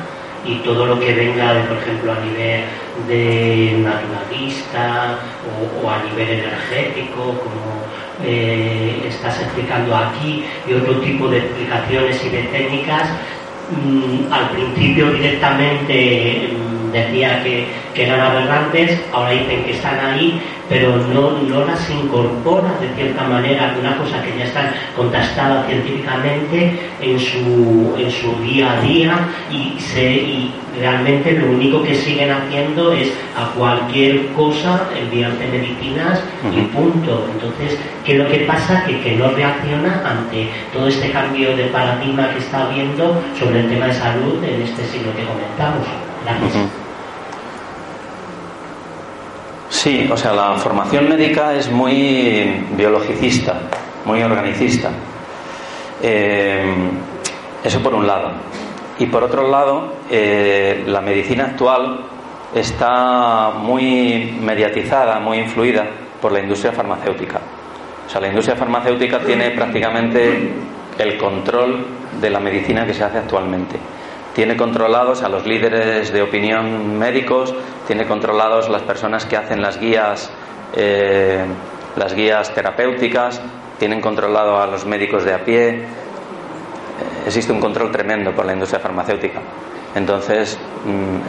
y 0.44 0.56
todo 0.56 0.86
lo 0.86 0.98
que 0.98 1.12
venga, 1.12 1.54
por 1.68 1.78
ejemplo, 1.78 2.12
a 2.12 2.20
nivel 2.20 2.64
de 3.06 3.78
naturalista 3.78 5.18
o, 5.46 5.86
o 5.86 5.90
a 5.90 6.02
nivel 6.02 6.40
energético, 6.40 7.22
como 7.22 7.82
eh, 8.24 9.04
estás 9.06 9.40
explicando 9.40 9.96
aquí, 9.96 10.44
y 10.66 10.74
otro 10.74 11.00
tipo 11.00 11.28
de 11.28 11.38
explicaciones 11.38 12.24
y 12.24 12.28
de 12.30 12.42
técnicas, 12.44 13.08
mmm, 13.72 14.32
al 14.32 14.50
principio 14.50 15.12
directamente 15.12 16.50
mmm, 16.52 16.92
decía 16.92 17.42
que, 17.42 17.66
que, 17.94 18.04
eran 18.04 18.20
aberrantes, 18.20 19.00
ahora 19.12 19.30
dicen 19.30 19.64
que 19.64 19.72
están 19.72 19.98
ahí, 19.98 20.40
pero 20.72 20.96
no, 20.96 21.32
no 21.42 21.66
las 21.66 21.90
incorpora 21.90 22.72
de 22.80 22.88
cierta 22.96 23.24
manera, 23.24 23.76
una 23.78 23.98
cosa 23.98 24.22
que 24.22 24.38
ya 24.38 24.44
está 24.44 24.72
contrastada 24.96 25.66
científicamente 25.66 26.78
en 27.02 27.20
su, 27.20 27.94
en 27.98 28.10
su 28.10 28.34
día 28.42 28.72
a 28.72 28.80
día 28.80 29.18
y, 29.50 29.78
se, 29.78 30.14
y 30.14 30.50
realmente 30.80 31.32
lo 31.32 31.50
único 31.50 31.82
que 31.82 31.94
siguen 31.94 32.30
haciendo 32.30 32.90
es 32.92 33.12
a 33.36 33.50
cualquier 33.50 34.28
cosa 34.28 34.88
enviarte 34.98 35.46
medicinas 35.48 36.20
uh 36.42 36.48
-huh. 36.48 36.58
y 36.58 36.62
punto. 36.74 37.28
Entonces, 37.34 37.78
¿qué 38.06 38.12
es 38.12 38.18
lo 38.18 38.28
que 38.28 38.38
pasa? 38.38 38.82
Que, 38.86 38.98
que 39.02 39.16
no 39.16 39.28
reacciona 39.28 40.02
ante 40.06 40.48
todo 40.72 40.88
este 40.88 41.10
cambio 41.10 41.54
de 41.54 41.64
paradigma 41.64 42.30
que 42.32 42.38
está 42.38 42.64
habiendo 42.64 43.22
sobre 43.38 43.60
el 43.60 43.68
tema 43.68 43.86
de 43.88 43.94
salud 43.94 44.42
en 44.42 44.62
este 44.62 44.82
siglo 44.86 45.14
que 45.14 45.24
comentamos. 45.24 45.86
Gracias. 46.24 46.54
Uh 46.54 46.58
-huh. 46.58 46.81
Sí, 49.82 50.08
o 50.08 50.16
sea, 50.16 50.32
la 50.32 50.54
formación 50.58 51.08
médica 51.08 51.56
es 51.56 51.68
muy 51.68 52.66
biologicista, 52.76 53.62
muy 54.04 54.22
organicista. 54.22 54.90
Eh, 56.00 56.72
eso 57.64 57.82
por 57.82 57.92
un 57.92 58.06
lado. 58.06 58.30
Y 59.00 59.06
por 59.06 59.24
otro 59.24 59.50
lado, 59.50 59.94
eh, 60.08 60.84
la 60.86 61.00
medicina 61.00 61.46
actual 61.46 61.98
está 62.54 63.54
muy 63.58 64.38
mediatizada, 64.40 65.18
muy 65.18 65.38
influida 65.38 65.84
por 66.20 66.30
la 66.30 66.38
industria 66.38 66.70
farmacéutica. 66.70 67.40
O 68.06 68.08
sea, 68.08 68.20
la 68.20 68.28
industria 68.28 68.54
farmacéutica 68.54 69.18
tiene 69.18 69.50
prácticamente 69.50 70.48
el 70.96 71.18
control 71.18 71.84
de 72.20 72.30
la 72.30 72.38
medicina 72.38 72.86
que 72.86 72.94
se 72.94 73.02
hace 73.02 73.18
actualmente. 73.18 73.80
Tiene 74.34 74.56
controlados 74.56 75.22
a 75.22 75.28
los 75.28 75.46
líderes 75.46 76.12
de 76.12 76.22
opinión 76.22 76.98
médicos, 76.98 77.54
tiene 77.86 78.06
controlados 78.06 78.68
las 78.68 78.82
personas 78.82 79.26
que 79.26 79.36
hacen 79.36 79.60
las 79.60 79.78
guías, 79.78 80.30
eh, 80.74 81.44
las 81.96 82.14
guías 82.14 82.54
terapéuticas, 82.54 83.40
tienen 83.78 84.00
controlado 84.00 84.60
a 84.60 84.66
los 84.66 84.86
médicos 84.86 85.24
de 85.24 85.34
a 85.34 85.44
pie, 85.44 85.84
existe 87.26 87.52
un 87.52 87.60
control 87.60 87.90
tremendo 87.90 88.32
por 88.32 88.46
la 88.46 88.52
industria 88.52 88.80
farmacéutica. 88.80 89.40
Entonces, 89.94 90.58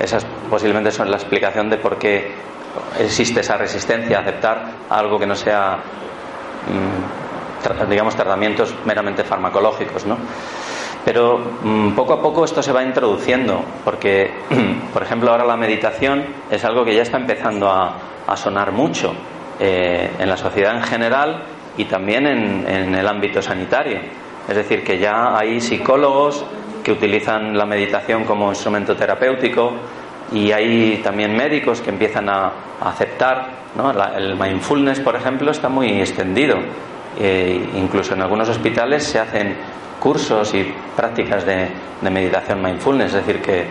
esa 0.01 0.19
posiblemente 0.49 0.91
son 0.91 1.11
la 1.11 1.17
explicación 1.17 1.69
de 1.69 1.77
por 1.77 1.97
qué 1.97 2.31
existe 2.99 3.41
esa 3.41 3.57
resistencia 3.57 4.17
a 4.17 4.21
aceptar 4.21 4.65
algo 4.89 5.19
que 5.19 5.27
no 5.27 5.35
sea 5.35 5.79
digamos, 7.89 8.15
tratamientos 8.15 8.73
meramente 8.85 9.23
farmacológicos, 9.23 10.05
¿no? 10.05 10.17
Pero 11.05 11.37
mm, 11.63 11.91
poco 11.91 12.13
a 12.13 12.21
poco 12.21 12.45
esto 12.45 12.63
se 12.63 12.71
va 12.71 12.83
introduciendo, 12.83 13.61
porque, 13.83 14.31
por 14.93 15.03
ejemplo, 15.03 15.31
ahora 15.31 15.45
la 15.45 15.57
meditación 15.57 16.23
es 16.49 16.63
algo 16.63 16.85
que 16.85 16.95
ya 16.95 17.01
está 17.01 17.17
empezando 17.17 17.69
a, 17.69 17.95
sonar 18.37 18.71
mucho 18.71 19.13
eh, 19.59 20.09
en 20.17 20.27
la 20.27 20.37
sociedad 20.37 20.75
en 20.75 20.81
general 20.81 21.43
y 21.77 21.85
también 21.85 22.25
en, 22.25 22.95
el 22.95 23.07
ámbito 23.07 23.41
sanitario. 23.41 23.99
Es 24.47 24.55
decir, 24.55 24.83
que 24.83 24.97
ya 24.97 25.37
hay 25.37 25.61
psicólogos 25.61 26.43
que 26.83 26.91
utilizan 26.91 27.55
la 27.55 27.65
meditación 27.65 28.23
como 28.23 28.49
instrumento 28.49 28.95
terapéutico 28.95 29.73
y 30.31 30.51
hay 30.51 31.01
también 31.03 31.35
médicos 31.35 31.81
que 31.81 31.89
empiezan 31.89 32.29
a, 32.29 32.51
aceptar. 32.81 33.63
¿no? 33.75 33.91
el 33.91 34.35
mindfulness, 34.35 34.99
por 34.99 35.15
ejemplo, 35.15 35.51
está 35.51 35.69
muy 35.69 35.99
extendido. 35.99 36.57
Eh, 37.19 37.69
incluso 37.75 38.13
en 38.13 38.21
algunos 38.21 38.49
hospitales 38.49 39.03
se 39.03 39.19
hacen 39.19 39.55
cursos 39.99 40.53
y 40.53 40.73
prácticas 40.95 41.45
de, 41.45 41.69
meditación 42.09 42.61
mindfulness, 42.61 43.13
es 43.13 43.25
decir, 43.25 43.41
que 43.41 43.65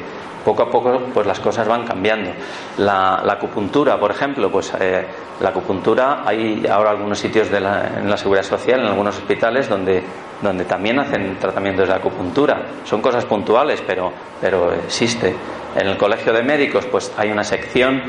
poco 0.44 0.62
a 0.62 0.70
poco 0.70 1.00
pues 1.12 1.26
las 1.26 1.38
cosas 1.40 1.68
van 1.68 1.84
cambiando. 1.84 2.30
La, 2.78 3.16
acupuntura, 3.16 3.98
por 4.00 4.10
ejemplo, 4.10 4.50
pues 4.50 4.72
eh, 4.80 5.04
la 5.40 5.50
acupuntura 5.50 6.22
hay 6.24 6.66
ahora 6.66 6.90
algunos 6.90 7.18
sitios 7.18 7.50
de 7.50 7.60
la, 7.60 7.98
en 7.98 8.08
la 8.08 8.16
seguridad 8.16 8.44
social, 8.44 8.80
en 8.80 8.86
algunos 8.86 9.16
hospitales 9.18 9.68
donde 9.68 10.02
donde 10.42 10.64
también 10.64 10.98
hacen 10.98 11.36
tratamientos 11.38 11.88
de 11.88 11.94
acupuntura. 11.94 12.60
Son 12.84 13.00
cosas 13.00 13.24
puntuales, 13.24 13.82
pero, 13.86 14.12
pero 14.40 14.72
existe. 14.72 15.34
En 15.76 15.86
el 15.86 15.96
colegio 15.96 16.32
de 16.32 16.42
médicos, 16.42 16.84
pues 16.86 17.12
hay 17.16 17.30
una 17.30 17.44
sección 17.44 18.02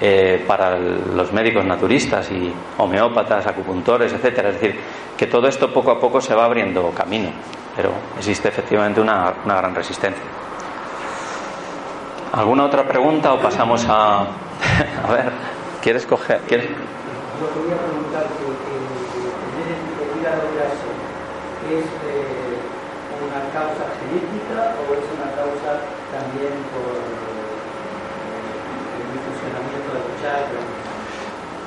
eh, 0.00 0.44
para 0.46 0.78
los 0.78 1.32
médicos 1.32 1.64
naturistas 1.64 2.30
y 2.30 2.52
homeópatas, 2.78 3.46
acupuntores, 3.46 4.12
etcétera. 4.12 4.50
Es 4.50 4.60
decir, 4.60 4.80
que 5.16 5.26
todo 5.26 5.48
esto 5.48 5.72
poco 5.72 5.90
a 5.90 6.00
poco 6.00 6.20
se 6.20 6.34
va 6.34 6.44
abriendo 6.44 6.90
camino 6.90 7.30
pero 7.78 7.92
existe 8.18 8.48
efectivamente 8.48 9.00
una, 9.00 9.32
gran 9.46 9.72
resistencia. 9.72 10.24
¿Alguna 12.32 12.64
otra 12.64 12.82
pregunta 12.82 13.32
o 13.32 13.38
pasamos 13.40 13.86
a... 13.88 14.22
a 15.06 15.12
ver, 15.12 15.30
¿quieres 15.80 16.04
coger...? 16.04 16.40
¿quieres? 16.48 16.66
Es 16.66 16.74
eh, 21.84 22.58
una 23.22 23.40
causa 23.54 23.86
genética 23.94 24.74
o 24.74 24.90
es 24.98 25.06
una 25.14 25.30
causa 25.38 25.78
también 26.10 26.58
por 26.74 26.98
eh, 26.98 27.54
el 29.06 29.22
funcionamiento 29.22 29.86
de 29.94 30.02
los 30.02 30.17
chakras. 30.17 30.17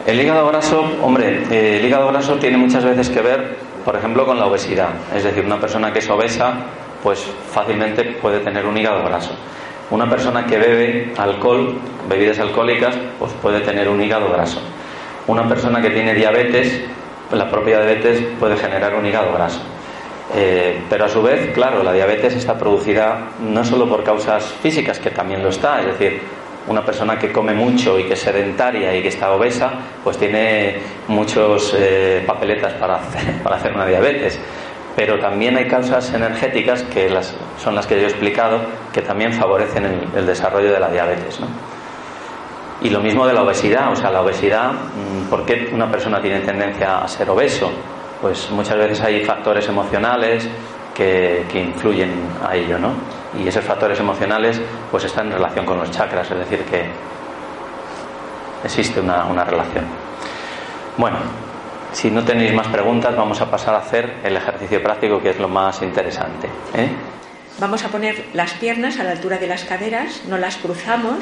El 0.06 0.20
hígado 0.20 0.48
graso, 0.48 0.84
hombre, 1.02 1.44
eh, 1.52 1.78
el 1.78 1.86
hígado 1.86 2.08
graso 2.08 2.36
tiene 2.36 2.58
muchas 2.58 2.84
veces 2.84 3.10
que 3.10 3.22
ver 3.22 3.58
por 3.84 3.96
ejemplo, 3.96 4.26
con 4.26 4.40
la 4.40 4.46
obesidad. 4.46 4.90
Es 5.16 5.24
decir, 5.24 5.46
una 5.46 5.60
persona 5.60 5.92
que 5.92 6.00
es 6.00 6.10
obesa, 6.10 6.54
pues 7.04 7.26
fácilmente 7.52 8.04
puede 8.04 8.40
tener 8.40 8.66
un 8.66 8.78
hígado 8.78 9.04
graso. 9.04 9.32
Una 9.90 10.10
persona 10.10 10.46
que 10.46 10.58
bebe 10.58 11.14
alcohol, 11.18 11.76
bebidas 12.08 12.40
alcohólicas, 12.40 12.96
pues 13.20 13.32
puede 13.42 13.62
tener 13.62 13.90
un 13.90 14.02
hígado 14.02 14.32
graso. 14.32 14.62
Una 15.28 15.48
persona 15.48 15.82
que 15.82 15.90
tiene 15.90 16.14
diabetes, 16.14 16.82
la 17.32 17.50
propia 17.50 17.78
diabetes 17.78 18.24
puede 18.40 18.56
generar 18.56 18.96
un 18.96 19.06
hígado 19.06 19.34
graso. 19.34 19.62
Eh, 20.34 20.82
pero 20.90 21.06
a 21.06 21.10
su 21.10 21.22
vez, 21.22 21.52
claro, 21.54 21.84
la 21.84 21.92
diabetes 21.92 22.36
está 22.36 22.58
producida 22.58 23.32
no 23.42 23.66
solo 23.66 23.90
por 23.90 24.04
causas 24.04 24.46
físicas, 24.62 25.00
que 25.00 25.10
también 25.10 25.44
lo 25.44 25.50
está, 25.50 25.82
es 25.82 25.88
decir, 25.88 26.22
una 26.68 26.86
persona 26.86 27.18
que 27.18 27.32
come 27.32 27.54
mucho 27.54 27.98
y 27.98 28.04
que 28.04 28.14
es 28.14 28.20
sedentaria 28.20 28.96
y 28.96 29.02
que 29.02 29.08
está 29.08 29.32
obesa, 29.32 29.72
pues 30.04 30.18
tiene 30.18 30.80
muchos 31.08 31.76
eh, 31.78 32.24
papeletas 32.26 32.74
para 32.74 32.96
hacer, 32.96 33.42
para 33.44 33.56
hacer 33.56 33.74
una 33.74 33.86
diabetes. 33.86 34.40
Pero 34.96 35.20
también 35.20 35.56
hay 35.58 35.68
causas 35.68 36.14
energéticas 36.14 36.84
que 36.84 37.10
las, 37.10 37.34
son 37.58 37.76
las 37.76 37.88
que 37.88 37.96
yo 37.96 38.02
he 38.02 38.10
explicado 38.10 38.60
que 38.92 39.02
también 39.02 39.34
favorecen 39.34 40.10
el, 40.16 40.26
desarrollo 40.26 40.72
de 40.72 40.80
la 40.80 40.90
diabetes. 40.90 41.40
Y 42.82 42.90
lo 42.90 43.00
mismo 43.00 43.26
de 43.26 43.34
la 43.34 43.44
obesidad, 43.44 43.92
o 43.92 43.96
sea, 43.96 44.12
la 44.12 44.22
obesidad, 44.22 44.72
mm, 44.74 45.30
¿por 45.30 45.46
qué 45.46 45.70
una 45.72 45.90
persona 45.90 46.22
tiene 46.22 46.42
tendencia 46.42 47.04
a 47.04 47.08
ser 47.08 47.30
obeso? 47.30 47.72
Pues 48.22 48.50
muchas 48.52 48.78
veces 48.78 49.02
hay 49.02 49.24
factores 49.24 49.68
emocionales 49.68 50.48
que, 50.94 51.46
que 51.50 51.62
influyen 51.62 52.12
a 52.46 52.56
ello, 52.56 52.78
¿no? 52.78 53.21
Y 53.38 53.48
esos 53.48 53.64
factores 53.64 54.00
emocionales 54.00 54.60
pues 54.90 55.06
están 55.06 55.28
en 55.28 55.34
relación 55.34 55.66
con 55.66 55.78
los 55.78 55.90
chakras, 55.92 56.30
es 56.32 56.38
decir, 56.38 56.60
que 56.66 56.86
existe 58.64 59.00
una, 59.00 59.44
relación. 59.44 59.86
Bueno, 60.98 61.18
si 61.94 62.12
no 62.12 62.24
tenéis 62.24 62.54
más 62.54 62.68
preguntas, 62.68 63.16
vamos 63.16 63.42
a 63.42 63.50
pasar 63.50 63.76
a 63.76 63.80
hacer 63.80 64.18
el 64.24 64.36
ejercicio 64.36 64.82
práctico 64.84 65.22
que 65.22 65.30
es 65.32 65.40
lo 65.40 65.48
más 65.48 65.82
interesante. 65.82 66.48
¿eh? 66.76 66.90
Vamos 67.60 67.84
a 67.84 67.90
poner 67.90 68.26
las 68.34 68.54
piernas 68.54 69.00
a 69.00 69.04
la 69.04 69.12
altura 69.12 69.38
de 69.38 69.48
las 69.48 69.64
caderas, 69.64 70.24
no 70.28 70.38
las 70.38 70.58
cruzamos, 70.58 71.20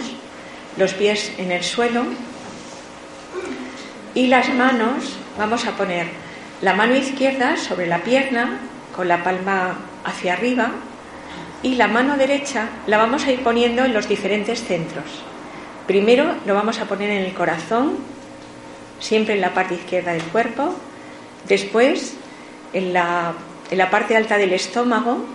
los 0.78 0.94
pies 0.94 1.34
en 1.38 1.52
el 1.52 1.64
suelo 1.64 2.04
y 4.16 4.28
las 4.28 4.50
manos, 4.50 5.18
vamos 5.38 5.66
a 5.68 5.72
poner 5.72 6.08
la 6.62 6.74
mano 6.74 6.96
izquierda 6.96 7.58
sobre 7.58 7.88
la 7.88 8.00
pierna 8.00 8.60
con 8.96 9.08
la 9.08 9.24
palma 9.24 9.76
hacia 10.04 10.34
arriba 10.34 10.72
y 11.62 11.76
la 11.76 11.88
mano 11.88 12.18
derecha 12.18 12.70
la 12.88 12.98
vamos 12.98 13.26
a 13.26 13.32
ir 13.32 13.44
poniendo 13.44 13.84
en 13.84 13.94
los 13.94 14.08
diferentes 14.08 14.64
centros. 14.64 15.06
Primero 15.88 16.36
lo 16.46 16.54
vamos 16.54 16.80
a 16.80 16.86
poner 16.86 17.10
en 17.10 17.24
el 17.24 17.34
corazón, 17.34 17.98
siempre 19.00 19.34
en 19.36 19.42
la 19.42 19.54
parte 19.54 19.76
izquierda 19.76 20.14
del 20.14 20.24
cuerpo, 20.24 20.76
después 21.48 22.16
en 22.74 22.94
la, 22.94 23.34
en 23.72 23.78
la 23.78 23.90
parte 23.90 24.16
alta 24.16 24.38
del 24.38 24.54
estómago, 24.54 25.26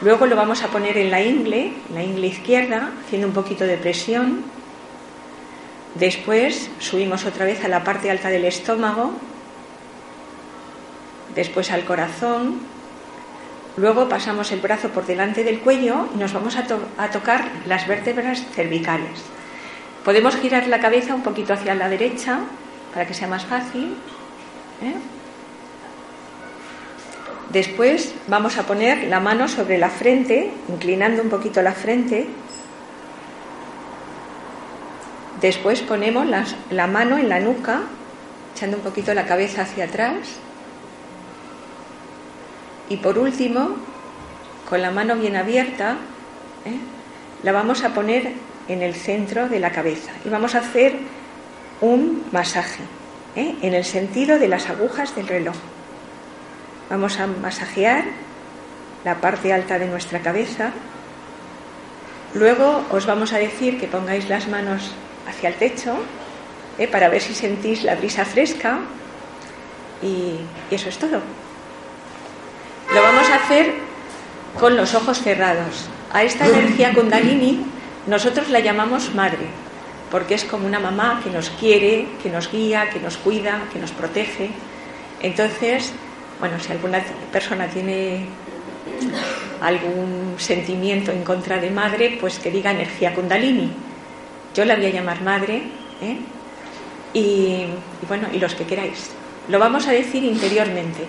luego 0.00 0.26
lo 0.26 0.34
vamos 0.34 0.62
a 0.62 0.68
poner 0.68 0.96
en 0.98 1.10
la 1.10 1.22
ingle, 1.22 1.72
la 1.92 2.02
ingle 2.02 2.28
izquierda, 2.28 2.90
haciendo 3.04 3.28
un 3.28 3.34
poquito 3.34 3.64
de 3.64 3.76
presión, 3.76 4.44
después 5.94 6.70
subimos 6.78 7.24
otra 7.24 7.44
vez 7.44 7.64
a 7.64 7.68
la 7.68 7.84
parte 7.84 8.10
alta 8.10 8.30
del 8.30 8.46
estómago, 8.46 9.12
después 11.34 11.70
al 11.70 11.84
corazón, 11.84 12.60
Luego 13.76 14.08
pasamos 14.08 14.52
el 14.52 14.60
brazo 14.60 14.88
por 14.88 15.04
delante 15.04 15.44
del 15.44 15.60
cuello 15.60 16.08
y 16.14 16.18
nos 16.18 16.32
vamos 16.32 16.56
a, 16.56 16.66
tocar 17.10 17.50
las 17.66 17.86
vértebras 17.86 18.42
cervicales. 18.54 19.22
Podemos 20.02 20.36
girar 20.36 20.66
la 20.68 20.80
cabeza 20.80 21.14
un 21.14 21.22
poquito 21.22 21.52
hacia 21.52 21.74
la 21.74 21.88
derecha 21.88 22.40
para 22.94 23.06
que 23.06 23.12
sea 23.12 23.28
más 23.28 23.44
fácil. 23.44 23.96
¿eh? 24.82 24.94
Después 27.50 28.14
vamos 28.28 28.56
a 28.56 28.62
poner 28.62 29.04
la 29.08 29.20
mano 29.20 29.46
sobre 29.46 29.76
la 29.76 29.90
frente, 29.90 30.50
inclinando 30.68 31.22
un 31.22 31.28
poquito 31.28 31.60
la 31.60 31.72
frente. 31.72 32.26
Después 35.42 35.82
ponemos 35.82 36.26
la 36.70 36.86
mano 36.86 37.18
en 37.18 37.28
la 37.28 37.40
nuca, 37.40 37.82
echando 38.54 38.78
un 38.78 38.82
poquito 38.82 39.12
la 39.12 39.26
cabeza 39.26 39.62
hacia 39.62 39.84
atrás. 39.84 40.38
Y 42.88 42.98
por 42.98 43.18
último, 43.18 43.70
con 44.68 44.82
la 44.82 44.90
mano 44.90 45.16
bien 45.16 45.36
abierta, 45.36 45.96
¿eh? 46.64 46.78
la 47.42 47.52
vamos 47.52 47.84
a 47.84 47.94
poner 47.94 48.32
en 48.68 48.82
el 48.82 48.94
centro 48.94 49.48
de 49.48 49.60
la 49.60 49.70
cabeza 49.70 50.10
y 50.24 50.28
vamos 50.28 50.54
a 50.54 50.58
hacer 50.58 50.96
un 51.80 52.24
masaje 52.32 52.82
¿eh? 53.34 53.54
en 53.62 53.74
el 53.74 53.84
sentido 53.84 54.38
de 54.38 54.48
las 54.48 54.68
agujas 54.68 55.14
del 55.14 55.28
reloj. 55.28 55.54
Vamos 56.90 57.18
a 57.18 57.26
masajear 57.26 58.04
la 59.04 59.20
parte 59.20 59.52
alta 59.52 59.78
de 59.78 59.86
nuestra 59.86 60.20
cabeza. 60.20 60.72
Luego 62.34 62.84
os 62.90 63.06
vamos 63.06 63.32
a 63.32 63.38
decir 63.38 63.78
que 63.78 63.86
pongáis 63.86 64.28
las 64.28 64.48
manos 64.48 64.92
hacia 65.28 65.48
el 65.48 65.54
techo 65.56 65.96
¿eh? 66.78 66.88
para 66.88 67.08
ver 67.08 67.22
si 67.22 67.34
sentís 67.34 67.84
la 67.84 67.94
brisa 67.94 68.24
fresca 68.24 68.80
y 70.02 70.38
eso 70.70 70.88
es 70.88 70.98
todo. 70.98 71.20
Lo 72.94 73.02
vamos 73.02 73.28
a 73.28 73.36
hacer 73.36 73.74
con 74.58 74.76
los 74.76 74.94
ojos 74.94 75.20
cerrados. 75.20 75.88
A 76.12 76.22
esta 76.22 76.46
energía 76.46 76.94
kundalini 76.94 77.64
nosotros 78.06 78.48
la 78.48 78.60
llamamos 78.60 79.14
madre, 79.14 79.46
porque 80.10 80.34
es 80.34 80.44
como 80.44 80.66
una 80.66 80.78
mamá 80.78 81.20
que 81.22 81.30
nos 81.30 81.50
quiere, 81.50 82.06
que 82.22 82.30
nos 82.30 82.50
guía, 82.50 82.88
que 82.90 83.00
nos 83.00 83.16
cuida, 83.16 83.62
que 83.72 83.78
nos 83.78 83.90
protege. 83.90 84.50
Entonces, 85.20 85.92
bueno, 86.38 86.60
si 86.60 86.72
alguna 86.72 87.02
persona 87.32 87.66
tiene 87.66 88.26
algún 89.60 90.36
sentimiento 90.38 91.10
en 91.10 91.24
contra 91.24 91.58
de 91.58 91.70
madre, 91.70 92.16
pues 92.20 92.38
que 92.38 92.50
diga 92.50 92.70
energía 92.70 93.14
kundalini. 93.14 93.72
Yo 94.54 94.64
la 94.64 94.76
voy 94.76 94.86
a 94.86 94.90
llamar 94.90 95.20
madre, 95.22 95.62
¿eh? 96.00 96.16
y, 97.12 97.20
y 97.20 98.06
bueno, 98.06 98.28
y 98.32 98.38
los 98.38 98.54
que 98.54 98.64
queráis. 98.64 99.10
Lo 99.48 99.58
vamos 99.58 99.86
a 99.86 99.92
decir 99.92 100.24
interiormente. 100.24 101.06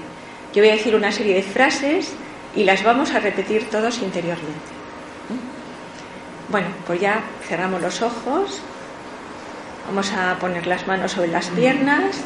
Yo 0.53 0.61
voy 0.61 0.69
a 0.69 0.73
decir 0.73 0.95
una 0.95 1.11
serie 1.11 1.35
de 1.35 1.43
frases 1.43 2.13
y 2.55 2.63
las 2.63 2.83
vamos 2.83 3.11
a 3.11 3.19
repetir 3.19 3.69
todos 3.69 4.01
interiormente. 4.01 4.77
Bueno, 6.49 6.67
pues 6.85 7.01
ya 7.01 7.23
cerramos 7.47 7.81
los 7.81 8.01
ojos, 8.01 8.61
vamos 9.87 10.11
a 10.13 10.37
poner 10.39 10.65
las 10.65 10.87
manos 10.87 11.11
sobre 11.11 11.27
las 11.27 11.47
piernas 11.49 12.23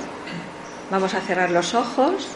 Vamos 0.92 1.14
a 1.14 1.22
cerrar 1.22 1.50
los 1.52 1.74
ojos. 1.74 2.28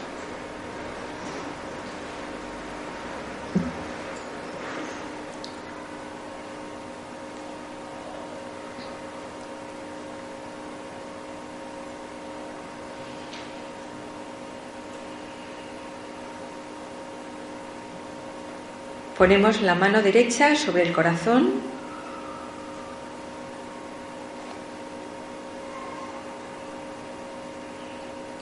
Ponemos 19.18 19.62
la 19.62 19.74
mano 19.74 20.02
derecha 20.02 20.54
sobre 20.56 20.82
el 20.82 20.92
corazón. 20.92 21.54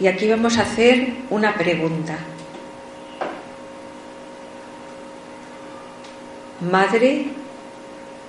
Y 0.00 0.08
aquí 0.08 0.28
vamos 0.28 0.58
a 0.58 0.62
hacer 0.62 1.14
una 1.30 1.54
pregunta. 1.54 2.18
Madre, 6.60 7.26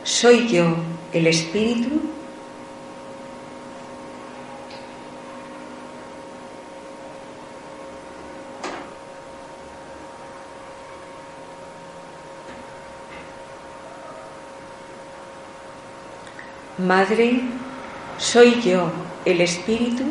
¿soy 0.04 0.48
yo 0.48 0.76
el 1.14 1.26
espíritu? 1.26 2.15
Madre, 16.86 17.42
¿soy 18.20 18.62
yo 18.62 18.92
el 19.26 19.42
espíritu? 19.42 20.04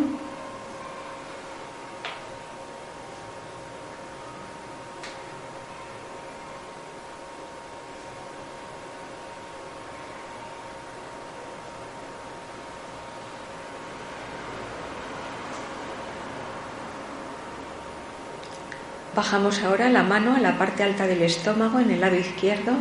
Bajamos 19.15 19.63
ahora 19.63 19.89
la 19.91 20.03
mano 20.03 20.35
a 20.35 20.41
la 20.41 20.59
parte 20.59 20.83
alta 20.83 21.07
del 21.07 21.23
estómago 21.23 21.79
en 21.79 21.93
el 21.93 22.01
lado 22.01 22.17
izquierdo. 22.17 22.73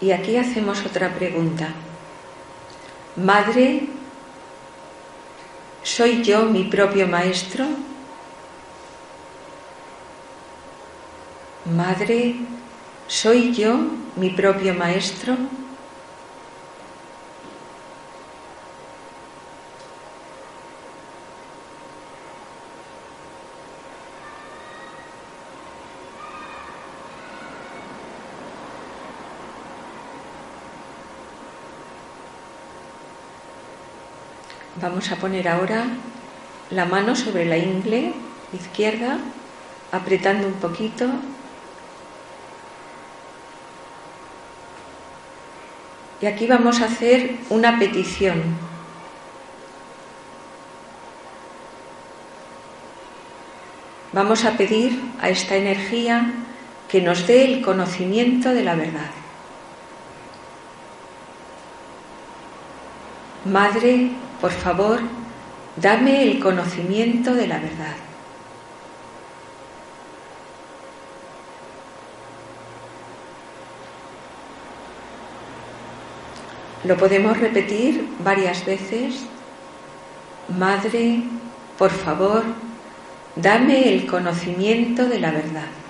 Y 0.00 0.10
aquí 0.12 0.36
hacemos 0.36 0.84
otra 0.84 1.14
pregunta. 1.14 1.68
Madre, 3.16 3.88
¿soy 5.82 6.22
yo 6.22 6.44
mi 6.44 6.64
propio 6.64 7.06
maestro? 7.08 7.64
Madre, 11.74 12.36
¿soy 13.08 13.54
yo 13.54 13.78
mi 14.16 14.30
propio 14.30 14.74
maestro? 14.74 15.36
Vamos 34.88 35.10
a 35.10 35.16
poner 35.16 35.48
ahora 35.48 35.84
la 36.70 36.84
mano 36.84 37.16
sobre 37.16 37.44
la 37.44 37.56
ingle 37.56 38.14
izquierda, 38.52 39.18
apretando 39.90 40.46
un 40.46 40.54
poquito. 40.54 41.06
Y 46.20 46.26
aquí 46.26 46.46
vamos 46.46 46.80
a 46.80 46.84
hacer 46.84 47.32
una 47.50 47.80
petición. 47.80 48.40
Vamos 54.12 54.44
a 54.44 54.52
pedir 54.52 55.02
a 55.20 55.30
esta 55.30 55.56
energía 55.56 56.30
que 56.88 57.02
nos 57.02 57.26
dé 57.26 57.44
el 57.44 57.60
conocimiento 57.60 58.50
de 58.50 58.62
la 58.62 58.76
verdad. 58.76 59.10
Madre, 63.46 64.10
por 64.40 64.50
favor, 64.50 65.00
dame 65.76 66.22
el 66.22 66.38
conocimiento 66.40 67.34
de 67.34 67.46
la 67.46 67.58
verdad. 67.58 67.96
Lo 76.84 76.96
podemos 76.96 77.38
repetir 77.40 78.08
varias 78.22 78.64
veces. 78.64 79.24
Madre, 80.56 81.24
por 81.76 81.90
favor, 81.90 82.44
dame 83.34 83.92
el 83.92 84.06
conocimiento 84.06 85.08
de 85.08 85.18
la 85.18 85.32
verdad. 85.32 85.85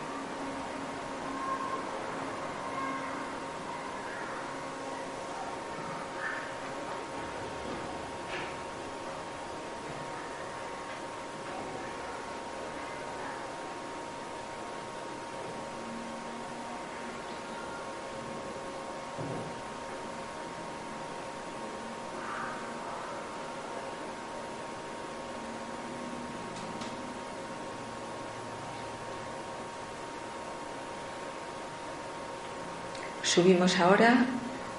Subimos 33.36 33.78
ahora 33.80 34.24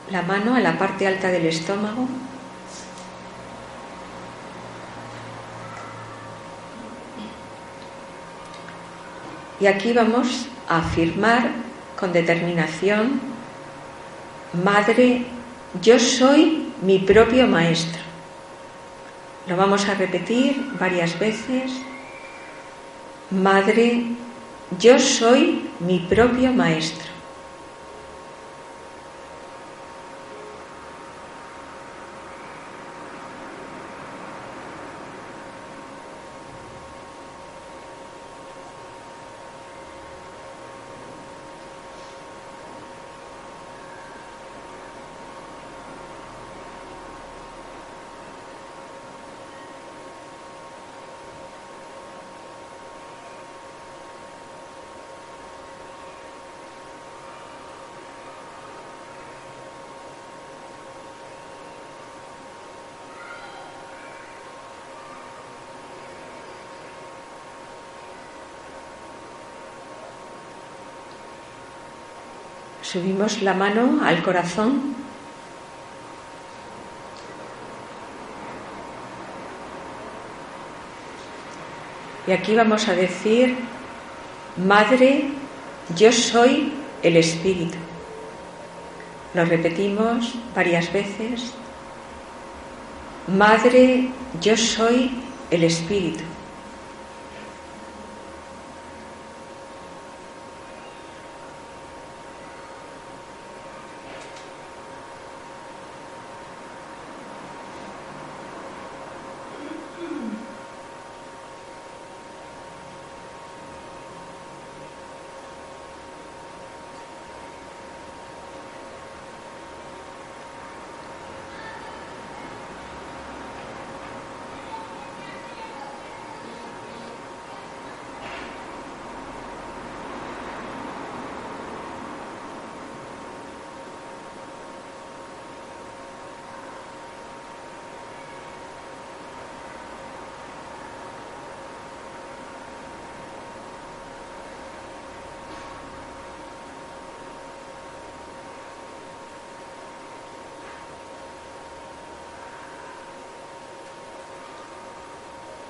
la 0.10 0.24
mano 0.24 0.56
a 0.56 0.60
la 0.60 0.80
parte 0.80 1.06
alta 1.06 1.28
del 1.28 1.46
estómago. 1.46 2.08
Y 9.60 9.68
aquí 9.68 9.94
vamos 9.94 10.48
a 10.68 10.80
afirmar 10.80 11.52
con 12.00 12.12
determinación, 12.12 13.22
Madre, 14.66 15.28
yo 15.80 16.00
soy 16.00 16.74
mi 16.82 16.98
propio 16.98 17.46
maestro. 17.46 18.02
Lo 19.46 19.56
vamos 19.56 19.88
a 19.88 19.94
repetir 19.94 20.74
varias 20.80 21.20
veces. 21.20 21.74
Madre, 23.30 24.14
yo 24.80 24.98
soy 24.98 25.70
mi 25.80 26.00
propio 26.00 26.52
maestro. 26.52 27.07
Subimos 72.98 73.44
la 73.44 73.54
mano 73.54 74.00
al 74.04 74.24
corazón. 74.24 74.96
Y 82.26 82.32
aquí 82.32 82.56
vamos 82.56 82.88
a 82.88 82.96
decir, 82.96 83.56
Madre, 84.66 85.26
yo 85.96 86.12
soy 86.12 86.74
el 87.04 87.18
Espíritu. 87.18 87.78
Lo 89.36 89.46
repetimos 89.46 90.34
varias 90.56 90.92
veces. 90.92 91.54
Madre, 93.28 94.10
yo 94.42 94.58
soy 94.58 95.12
el 95.52 95.66
Espíritu. 95.66 96.24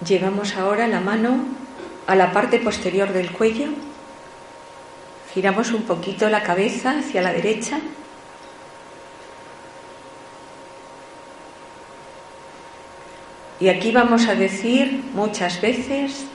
Llevamos 0.08 0.55
ahora 0.55 0.88
la 0.88 1.01
mano 1.01 1.39
a 2.05 2.16
la 2.16 2.32
parte 2.32 2.60
posterior 2.60 3.12
del 3.12 3.32
cuello. 3.32 3.68
Giramos 5.34 5.72
un 5.72 5.82
poquito 5.82 6.30
la 6.30 6.43
cabeza 6.43 6.99
hacia 6.99 7.22
la 7.22 7.34
derecha. 7.34 7.80
Y 13.60 13.68
aquí 13.68 13.91
vamos 13.91 14.28
a 14.28 14.36
decir 14.36 15.03
muchas 15.14 15.60
veces, 15.60 16.26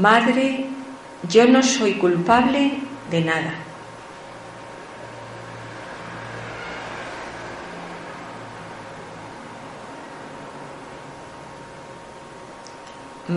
Madre, 0.00 0.66
yo 1.28 1.46
no 1.46 1.62
soy 1.62 1.94
culpable 1.94 2.72
de 3.10 3.20
nada. 3.20 3.54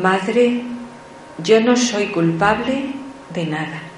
Madre, 0.01 0.61
yo 1.39 1.59
no 1.59 1.75
soy 1.75 2.11
culpable 2.11 2.93
de 3.29 3.45
nada. 3.47 3.96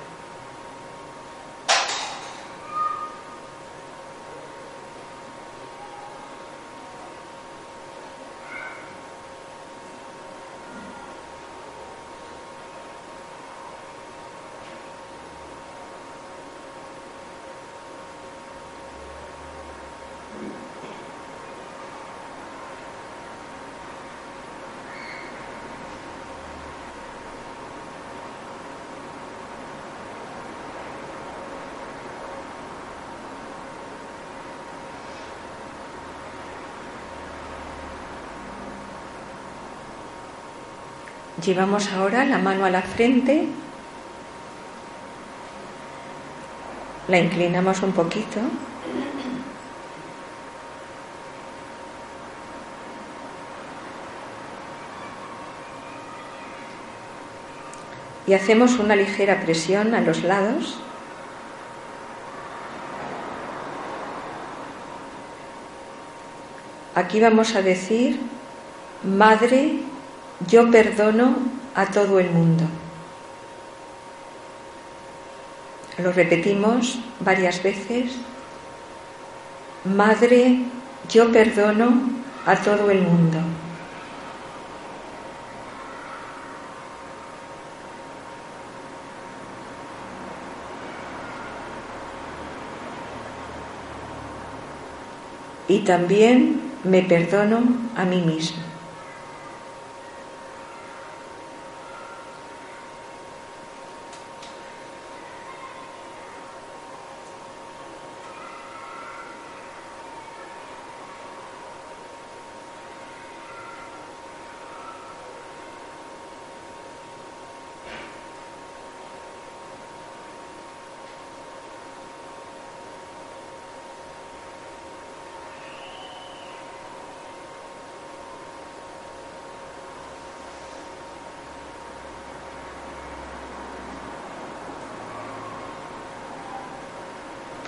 Llevamos 41.49 41.91
ahora 41.93 42.25
la 42.25 42.37
mano 42.37 42.63
a 42.63 42.69
la 42.69 42.83
frente, 42.83 43.47
la 47.07 47.17
inclinamos 47.17 47.81
un 47.81 47.91
poquito. 47.91 48.39
Y 58.27 58.33
hacemos 58.35 58.77
una 58.77 58.95
ligera 58.95 59.41
presión 59.41 59.95
a 59.95 60.01
los 60.01 60.21
lados. 60.23 60.77
Aquí 66.93 67.19
vamos 67.19 67.55
a 67.55 67.63
decir, 67.63 68.19
Madre 69.03 69.78
yo 70.47 70.71
perdono 70.71 71.35
a 71.75 71.85
todo 71.85 72.19
el 72.19 72.29
mundo. 72.31 72.63
Lo 75.97 76.11
repetimos 76.13 76.99
varias 77.19 77.61
veces. 77.61 78.13
Madre, 79.83 80.59
yo 81.09 81.31
perdono 81.31 82.09
a 82.45 82.55
todo 82.55 82.89
el 82.89 83.01
mundo. 83.01 83.39
Y 95.67 95.79
también 95.79 96.61
me 96.83 97.03
perdono 97.03 97.61
a 97.95 98.05
mí 98.05 98.21
mismo. 98.21 98.68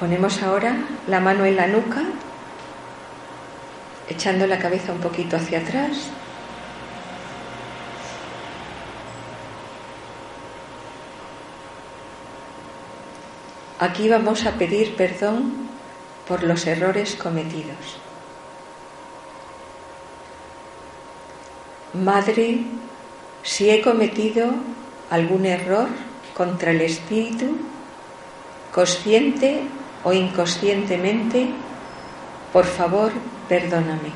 Ponemos 0.01 0.41
ahora 0.41 0.77
la 1.05 1.19
mano 1.19 1.45
en 1.45 1.55
la 1.55 1.67
nuca, 1.67 2.01
echando 4.09 4.47
la 4.47 4.57
cabeza 4.57 4.93
un 4.93 4.97
poquito 4.97 5.35
hacia 5.35 5.59
atrás. 5.59 6.09
Aquí 13.77 14.09
vamos 14.09 14.47
a 14.47 14.53
pedir 14.53 14.95
perdón 14.95 15.53
por 16.27 16.41
los 16.45 16.65
errores 16.65 17.15
cometidos. 17.15 17.99
Madre, 21.93 22.61
si 23.43 23.69
he 23.69 23.83
cometido 23.83 24.49
algún 25.11 25.45
error 25.45 25.89
contra 26.33 26.71
el 26.71 26.81
espíritu, 26.81 27.55
consciente 28.73 29.61
o 30.03 30.13
inconscientemente, 30.13 31.49
por 32.51 32.65
favor, 32.65 33.11
perdóname. 33.47 34.11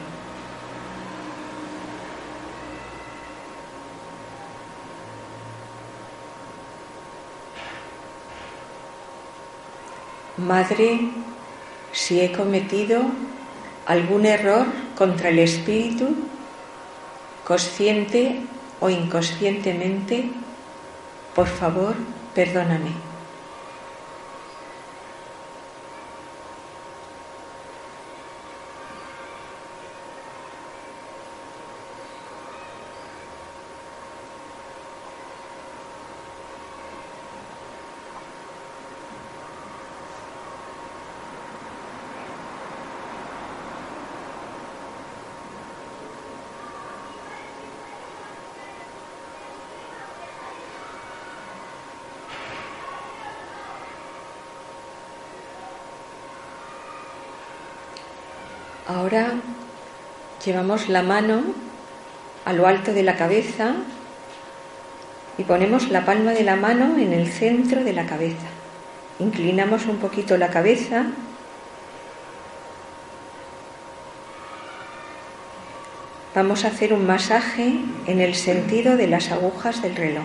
Madre, 10.37 10.99
si 11.93 12.19
he 12.19 12.31
cometido 12.33 13.01
algún 13.85 14.25
error 14.25 14.65
contra 14.97 15.29
el 15.29 15.39
espíritu, 15.39 16.13
consciente 17.45 18.41
o 18.81 18.89
inconscientemente, 18.89 20.29
por 21.33 21.47
favor, 21.47 21.95
perdóname. 22.33 23.14
Ahora 58.95 59.33
llevamos 60.45 60.87
la 60.87 61.03
mano 61.03 61.41
a 62.45 62.53
lo 62.53 62.65
alto 62.65 62.93
de 62.93 63.03
la 63.03 63.17
cabeza 63.17 63.73
y 65.37 65.43
ponemos 65.43 65.89
la 65.89 66.05
palma 66.05 66.31
de 66.31 66.45
la 66.45 66.55
mano 66.55 66.97
en 66.97 67.11
el 67.11 67.27
centro 67.27 67.83
de 67.83 67.91
la 67.91 68.05
cabeza. 68.05 68.47
Inclinamos 69.19 69.85
un 69.87 69.97
poquito 69.97 70.37
la 70.37 70.47
cabeza. 70.47 71.07
Vamos 76.33 76.63
a 76.63 76.69
hacer 76.69 76.93
un 76.93 77.05
masaje 77.05 77.79
en 78.07 78.21
el 78.21 78.33
sentido 78.33 78.95
de 78.95 79.07
las 79.07 79.29
agujas 79.29 79.81
del 79.81 79.97
reloj. 79.97 80.23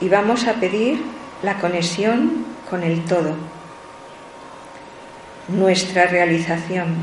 Y 0.00 0.08
vamos 0.08 0.48
a 0.48 0.54
pedir 0.54 1.00
la 1.44 1.60
conexión 1.60 2.49
con 2.70 2.84
el 2.84 3.04
todo, 3.04 3.34
nuestra 5.48 6.06
realización. 6.06 6.94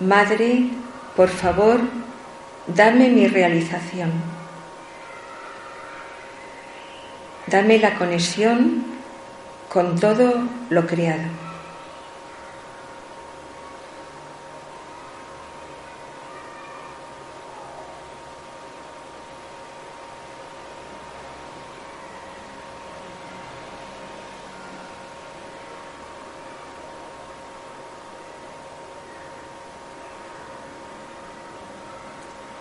Madre, 0.00 0.64
por 1.16 1.28
favor, 1.28 1.80
dame 2.66 3.08
mi 3.08 3.28
realización. 3.28 4.10
Dame 7.46 7.78
la 7.78 7.94
conexión 7.94 8.84
con 9.68 9.98
todo 9.98 10.42
lo 10.68 10.86
creado. 10.86 11.47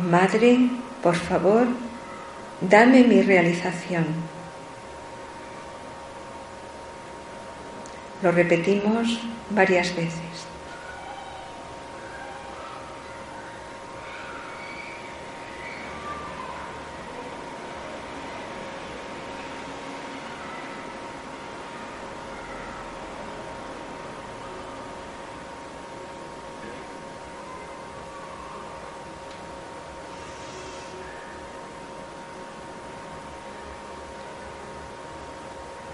Madre, 0.10 0.70
por 1.04 1.16
favor, 1.16 1.68
dame 2.62 3.04
mi 3.04 3.22
realización. 3.22 4.06
Lo 8.24 8.32
repetimos 8.32 9.20
varias 9.50 9.94
veces. 9.96 10.48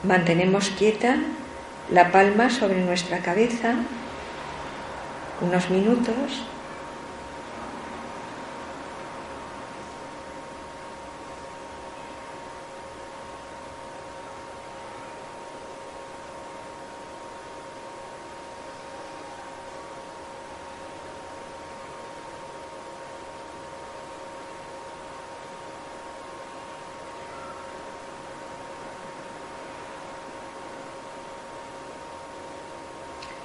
Mantenemos 0.04 0.70
quieta 0.78 1.16
la 1.90 2.12
palma 2.12 2.50
sobre 2.50 2.84
nuestra 2.84 3.20
cabeza 3.20 3.76
unos 5.40 5.70
minutos. 5.70 6.44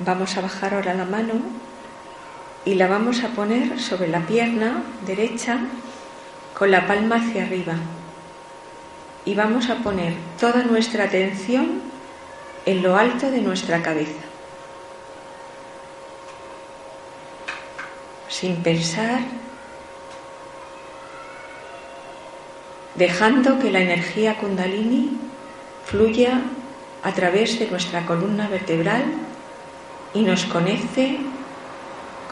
Vamos 0.08 0.38
a 0.38 0.40
bajar 0.40 0.72
ahora 0.72 0.94
la 0.94 1.04
mano 1.04 1.34
y 2.64 2.76
la 2.76 2.86
vamos 2.86 3.22
a 3.24 3.28
poner 3.28 3.78
sobre 3.78 4.08
la 4.08 4.20
pierna 4.20 4.82
derecha 5.06 5.58
con 6.58 6.70
la 6.70 6.86
palma 6.86 7.16
hacia 7.16 7.42
arriba. 7.42 7.74
Y 9.26 9.34
vamos 9.34 9.68
a 9.68 9.74
poner 9.74 10.14
toda 10.40 10.62
nuestra 10.62 11.04
atención 11.04 11.82
en 12.64 12.82
lo 12.82 12.96
alto 12.96 13.30
de 13.30 13.42
nuestra 13.42 13.82
cabeza. 13.82 14.22
Sin 18.30 18.56
pensar, 18.62 19.20
dejando 22.94 23.58
que 23.58 23.70
la 23.70 23.80
energía 23.80 24.38
kundalini 24.38 25.18
fluya 25.84 26.40
a 27.02 27.12
través 27.12 27.58
de 27.58 27.66
nuestra 27.66 28.06
columna 28.06 28.48
vertebral 28.48 29.27
y 30.14 30.22
nos 30.22 30.44
conecte 30.44 31.20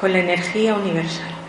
con 0.01 0.13
la 0.13 0.21
energía 0.21 0.75
universal. 0.75 1.46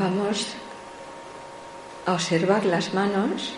Vamos 0.00 0.46
a 2.06 2.14
observar 2.14 2.64
las 2.64 2.94
manos, 2.94 3.52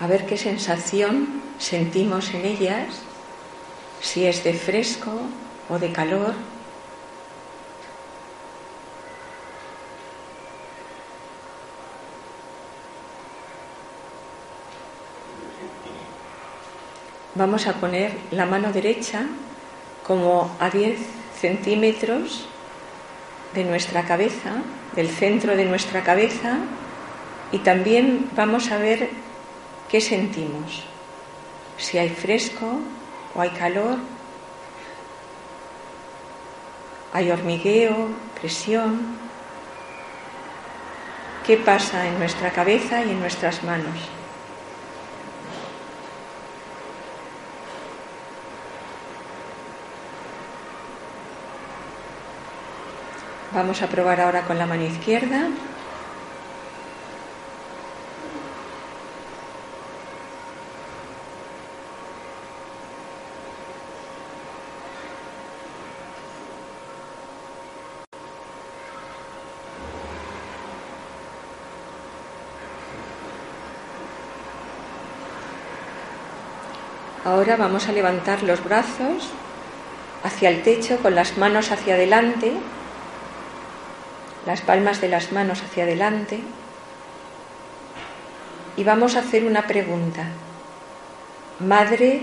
a 0.00 0.08
ver 0.08 0.26
qué 0.26 0.36
sensación 0.36 1.40
sentimos 1.56 2.34
en 2.34 2.44
ellas, 2.44 3.00
si 4.00 4.26
es 4.26 4.42
de 4.42 4.54
fresco 4.54 5.12
o 5.68 5.78
de 5.78 5.92
calor. 5.92 6.34
Vamos 17.36 17.68
a 17.68 17.74
poner 17.74 18.18
la 18.32 18.46
mano 18.46 18.72
derecha 18.72 19.26
como 20.04 20.50
a 20.58 20.70
10 20.70 20.98
centímetros 21.40 22.48
de 23.58 23.64
nuestra 23.64 24.04
cabeza, 24.04 24.52
del 24.94 25.08
centro 25.08 25.56
de 25.56 25.64
nuestra 25.64 26.04
cabeza, 26.04 26.58
y 27.50 27.58
también 27.58 28.30
vamos 28.36 28.70
a 28.70 28.78
ver 28.78 29.10
qué 29.90 30.00
sentimos, 30.00 30.84
si 31.76 31.98
hay 31.98 32.10
fresco 32.10 32.78
o 33.34 33.40
hay 33.40 33.50
calor, 33.50 33.98
hay 37.12 37.30
hormigueo, 37.32 38.10
presión, 38.40 39.18
qué 41.44 41.56
pasa 41.56 42.06
en 42.06 42.16
nuestra 42.18 42.52
cabeza 42.52 43.02
y 43.02 43.10
en 43.10 43.18
nuestras 43.18 43.64
manos. 43.64 43.98
Vamos 53.58 53.82
a 53.82 53.88
probar 53.88 54.20
ahora 54.20 54.42
con 54.42 54.56
la 54.56 54.66
mano 54.66 54.84
izquierda. 54.84 55.48
Ahora 77.24 77.56
vamos 77.56 77.88
a 77.88 77.92
levantar 77.92 78.44
los 78.44 78.62
brazos 78.62 79.30
hacia 80.22 80.48
el 80.48 80.62
techo 80.62 80.98
con 80.98 81.16
las 81.16 81.36
manos 81.36 81.72
hacia 81.72 81.94
adelante 81.94 82.52
las 84.48 84.62
palmas 84.62 85.02
de 85.02 85.08
las 85.08 85.30
manos 85.30 85.62
hacia 85.62 85.84
adelante 85.84 86.40
y 88.78 88.82
vamos 88.82 89.14
a 89.14 89.18
hacer 89.18 89.44
una 89.44 89.66
pregunta. 89.66 90.24
Madre, 91.60 92.22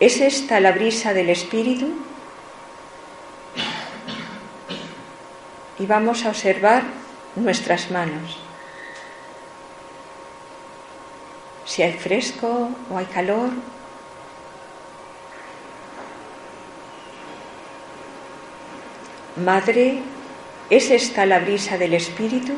¿es 0.00 0.20
esta 0.20 0.58
la 0.58 0.72
brisa 0.72 1.14
del 1.14 1.28
Espíritu? 1.30 1.86
Y 5.78 5.86
vamos 5.86 6.24
a 6.24 6.30
observar 6.30 6.82
nuestras 7.36 7.92
manos. 7.92 8.38
Si 11.64 11.84
hay 11.84 11.92
fresco 11.92 12.70
o 12.90 12.98
hay 12.98 13.06
calor. 13.06 13.50
Madre, 19.36 20.02
¿Es 20.68 20.90
esta 20.90 21.24
la 21.26 21.38
brisa 21.38 21.78
del 21.78 21.94
Espíritu? 21.94 22.52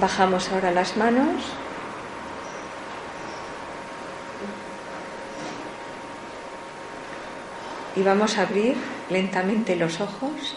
Bajamos 0.00 0.48
ahora 0.48 0.72
las 0.72 0.96
manos. 0.96 1.44
Y 7.94 8.02
vamos 8.02 8.36
a 8.36 8.42
abrir 8.42 8.76
lentamente 9.10 9.76
los 9.76 10.00
ojos. 10.00 10.56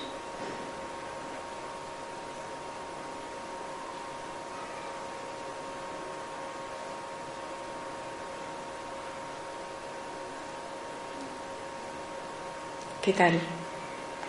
¿Qué 13.04 13.12
tal? 13.12 13.34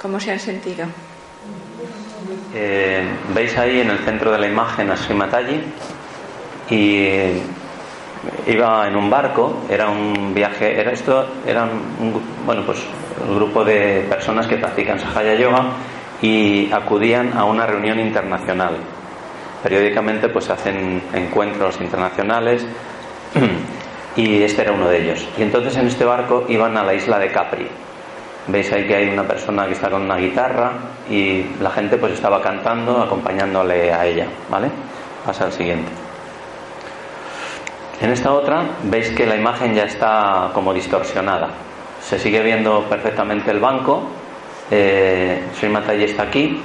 ¿Cómo 0.03 0.19
se 0.19 0.33
han 0.33 0.41
sentido? 0.41 0.87
Eh, 2.53 3.05
Veis 3.33 3.57
ahí 3.57 3.81
en 3.81 3.91
el 3.91 3.99
centro 3.99 4.33
de 4.33 4.39
la 4.39 4.49
imagen 4.49 4.91
a 4.91 4.97
Sri 4.97 5.15
Mataji 5.15 5.61
y 6.71 7.09
iba 8.49 8.89
en 8.89 8.97
un 8.97 9.09
barco, 9.09 9.63
era 9.71 9.89
un 9.89 10.35
viaje, 10.35 10.81
era 10.81 10.91
esto, 10.91 11.25
era 11.47 11.63
un, 11.65 12.21
bueno, 12.45 12.63
pues 12.67 12.81
un 13.29 13.37
grupo 13.37 13.65
de 13.65 14.07
personas 14.09 14.49
que 14.49 14.57
practican 14.57 14.99
Sahaya 14.99 15.35
Yoga 15.35 15.67
y 16.21 16.73
acudían 16.73 17.37
a 17.39 17.45
una 17.45 17.67
reunión 17.67 18.01
internacional. 18.01 18.77
Periódicamente 19.63 20.29
pues 20.31 20.51
hacen 20.51 21.01
encuentros 21.13 21.81
internacionales 21.81 22.67
y 24.17 24.43
este 24.43 24.63
era 24.63 24.73
uno 24.73 24.89
de 24.89 25.01
ellos. 25.01 25.29
Y 25.39 25.43
entonces 25.43 25.77
en 25.77 25.87
este 25.87 26.05
barco 26.05 26.45
iban 26.49 26.77
a 26.77 26.83
la 26.83 26.95
isla 26.95 27.21
de 27.21 27.31
Capri, 27.31 27.69
Veis 28.47 28.71
ahí 28.73 28.87
que 28.87 28.95
hay 28.95 29.09
una 29.09 29.23
persona 29.23 29.67
que 29.67 29.73
está 29.73 29.89
con 29.89 30.03
una 30.03 30.17
guitarra 30.17 30.73
y 31.09 31.47
la 31.61 31.71
gente 31.71 31.97
pues 31.97 32.13
estaba 32.13 32.43
cantando, 32.43 33.03
acompañándole 33.03 33.91
a 33.91 34.05
ella, 34.07 34.27
¿vale? 34.51 34.69
Pasa 35.25 35.47
al 35.47 35.53
siguiente. 35.53 35.91
En 38.03 38.11
esta 38.11 38.33
otra 38.35 38.65
veis 38.83 39.11
que 39.11 39.25
la 39.25 39.37
imagen 39.37 39.75
ya 39.75 39.85
está 39.85 40.51
como 40.53 40.75
distorsionada. 40.75 41.49
Se 42.03 42.19
sigue 42.19 42.43
viendo 42.43 42.83
perfectamente 42.83 43.51
el 43.51 43.61
banco. 43.61 44.03
Eh, 44.71 45.45
Sri 45.55 45.73
está 46.05 46.25
aquí, 46.25 46.61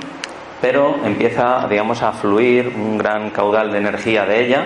pero 0.60 0.97
empieza, 1.06 1.65
digamos, 1.69 2.01
a 2.01 2.11
fluir 2.11 2.73
un 2.76 2.97
gran 2.97 3.30
caudal 3.30 3.72
de 3.72 3.77
energía 3.77 4.26
de 4.26 4.45
ella 4.45 4.65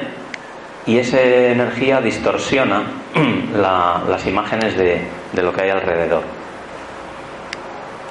y 0.87 0.97
esa 0.97 1.21
energía 1.21 2.01
distorsiona 2.01 2.83
las 3.55 4.25
imágenes 4.25 4.75
de 4.75 5.41
lo 5.43 5.53
que 5.53 5.61
hay 5.61 5.69
alrededor. 5.69 6.42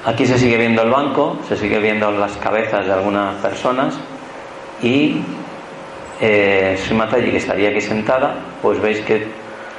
Aquí 0.05 0.27
se 0.27 0.37
sigue 0.37 0.59
viendo 0.59 0.83
el 0.83 0.91
banco, 0.91 1.39
se 1.49 1.57
sigue 1.57 1.79
viendo 1.79 2.11
las 2.11 2.37
cabezas 2.39 2.85
de 2.87 2.93
algunas 2.93 3.37
personas 3.37 3.95
y 4.83 5.23
eh, 6.21 6.77
que 7.09 7.37
estaría 7.37 7.69
aquí 7.69 7.81
sentada, 7.81 8.35
pues 8.61 8.81
veis 8.81 8.99
que 9.03 9.29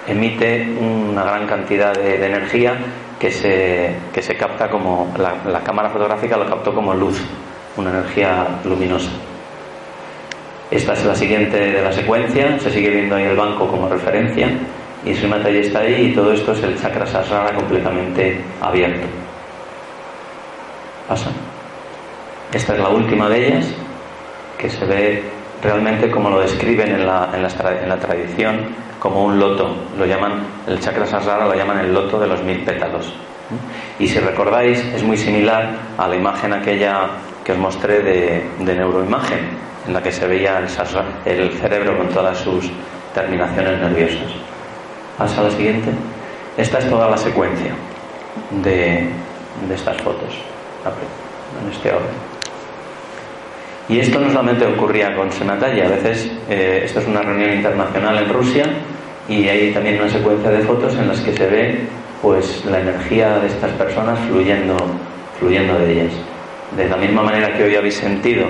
emite 0.07 0.65
una 0.79 1.25
gran 1.25 1.45
cantidad 1.45 1.93
de, 1.93 2.25
energía 2.25 2.73
que 3.19 3.31
se, 3.31 3.97
que 4.13 4.21
se 4.21 4.37
capta 4.37 4.69
como 4.69 5.13
la, 5.17 5.35
la, 5.45 5.59
cámara 5.59 5.89
fotográfica 5.89 6.37
lo 6.37 6.45
captó 6.45 6.73
como 6.73 6.93
luz, 6.93 7.19
una 7.75 7.89
energía 7.89 8.47
luminosa. 8.63 9.11
Esta 10.71 10.93
es 10.93 11.03
la 11.03 11.15
siguiente 11.15 11.57
de 11.57 11.81
la 11.81 11.91
secuencia, 11.91 12.57
se 12.59 12.71
sigue 12.71 12.91
viendo 12.91 13.17
ahí 13.17 13.25
el 13.25 13.35
banco 13.35 13.67
como 13.67 13.89
referencia 13.89 14.49
y 15.05 15.13
Srimataji 15.13 15.57
está 15.57 15.79
ahí 15.79 16.11
y 16.11 16.15
todo 16.15 16.31
esto 16.31 16.53
es 16.53 16.63
el 16.63 16.79
chakra 16.79 17.05
sasrara 17.05 17.53
completamente 17.53 18.39
abierto 18.61 19.22
pasa. 21.13 21.29
Esta 22.51 22.73
es 22.73 22.79
la 22.79 22.89
última 22.89 23.29
de 23.29 23.47
ellas, 23.47 23.67
que 24.57 24.67
se 24.67 24.83
ve 24.85 25.23
realmente 25.61 26.09
como 26.09 26.27
lo 26.31 26.39
describen 26.39 26.89
en 26.89 27.05
la, 27.05 27.29
en 27.33 27.89
la, 27.89 27.97
tradición 27.97 28.69
como 28.99 29.23
un 29.23 29.39
loto. 29.39 29.75
Lo 29.97 30.07
llaman, 30.07 30.43
el 30.67 30.79
chakra 30.79 31.05
sasrara 31.05 31.45
lo 31.45 31.53
llaman 31.53 31.79
el 31.81 31.93
loto 31.93 32.19
de 32.19 32.25
los 32.25 32.41
mil 32.41 32.59
pétalos. 32.63 33.13
Y 33.99 34.07
si 34.07 34.17
recordáis, 34.19 34.79
es 34.95 35.03
muy 35.03 35.17
similar 35.17 35.69
a 35.99 36.07
la 36.07 36.15
imagen 36.15 36.51
aquella 36.51 37.09
que 37.43 37.51
os 37.51 37.59
mostré 37.59 38.01
de, 38.01 38.73
neuroimagen, 38.73 39.41
en 39.85 39.93
la 39.93 40.01
que 40.01 40.11
se 40.11 40.25
veía 40.25 40.57
el, 40.57 40.67
el 41.25 41.51
cerebro 41.59 41.95
con 41.95 42.09
todas 42.09 42.39
sus 42.39 42.71
terminaciones 43.13 43.79
nerviosas. 43.79 44.31
Pasa 45.19 45.41
a 45.41 45.43
la 45.43 45.51
siguiente. 45.51 45.91
Esta 46.57 46.79
es 46.79 46.89
toda 46.89 47.07
la 47.07 47.17
secuencia 47.17 47.73
de, 48.63 49.09
de 49.67 49.75
estas 49.75 49.97
fotos 50.01 50.52
en 50.89 51.71
este 51.71 51.89
orden. 51.89 52.33
Y 53.89 53.99
esto 53.99 54.19
no 54.19 54.29
solamente 54.29 54.65
ocurría 54.65 55.15
con 55.15 55.31
Senataya, 55.31 55.85
a 55.85 55.89
veces 55.89 56.31
eh, 56.49 56.81
esto 56.85 56.99
es 56.99 57.07
una 57.07 57.21
reunión 57.21 57.53
internacional 57.53 58.17
en 58.17 58.29
Rusia 58.29 58.63
y 59.27 59.47
hay 59.47 59.71
también 59.71 59.99
una 59.99 60.09
secuencia 60.09 60.49
de 60.51 60.59
fotos 60.59 60.95
en 60.95 61.07
las 61.07 61.19
que 61.19 61.33
se 61.33 61.47
ve 61.47 61.79
pues 62.21 62.63
la 62.65 62.79
energía 62.79 63.39
de 63.39 63.47
estas 63.47 63.71
personas 63.71 64.17
fluyendo, 64.29 64.77
fluyendo 65.37 65.77
de 65.79 65.91
ellas. 65.91 66.13
De 66.77 66.87
la 66.87 66.95
misma 66.95 67.23
manera 67.23 67.53
que 67.57 67.65
hoy 67.65 67.75
habéis 67.75 67.95
sentido 67.95 68.47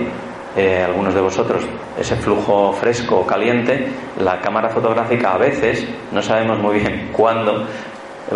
eh, 0.55 0.83
algunos 0.85 1.15
de 1.15 1.21
vosotros 1.21 1.63
ese 1.99 2.15
flujo 2.15 2.73
fresco 2.73 3.19
o 3.19 3.25
caliente, 3.25 3.87
la 4.19 4.39
cámara 4.39 4.69
fotográfica 4.69 5.33
a 5.33 5.37
veces, 5.37 5.85
no 6.11 6.21
sabemos 6.21 6.59
muy 6.59 6.79
bien 6.79 7.09
cuándo, 7.13 7.65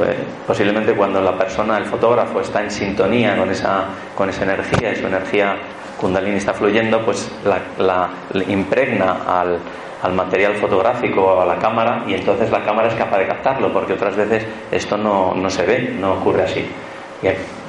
eh, 0.04 0.16
posiblemente 0.46 0.94
cuando 0.94 1.22
la 1.22 1.38
persona, 1.38 1.78
el 1.78 1.86
fotógrafo, 1.86 2.42
está 2.42 2.64
en 2.64 2.72
sintonía 2.72 3.38
con 3.38 3.50
esa, 3.50 3.86
con 4.16 4.30
esa 4.30 4.44
energía 4.44 4.92
y 4.92 4.96
su 4.96 5.08
energía 5.08 5.56
kundalini 6.00 6.38
está 6.38 6.54
fluyendo, 6.54 7.04
pues 7.04 7.32
la, 7.44 8.10
impregna 8.48 9.18
al, 9.28 9.60
al, 10.04 10.14
material 10.14 10.56
fotográfico 10.56 11.22
o 11.22 11.42
a 11.42 11.46
la 11.46 11.58
cámara 11.58 12.04
y 12.08 12.14
entonces 12.14 12.52
la 12.52 12.64
cámara 12.64 12.88
es 12.88 12.94
capaz 12.94 13.18
de 13.18 13.28
captarlo, 13.28 13.74
porque 13.74 13.94
otras 13.94 14.16
veces 14.16 14.46
esto 14.72 14.98
no, 14.98 15.34
no 15.36 15.50
se 15.50 15.66
ve, 15.66 15.96
no 16.00 16.14
ocurre 16.14 16.44
así. 16.44 16.66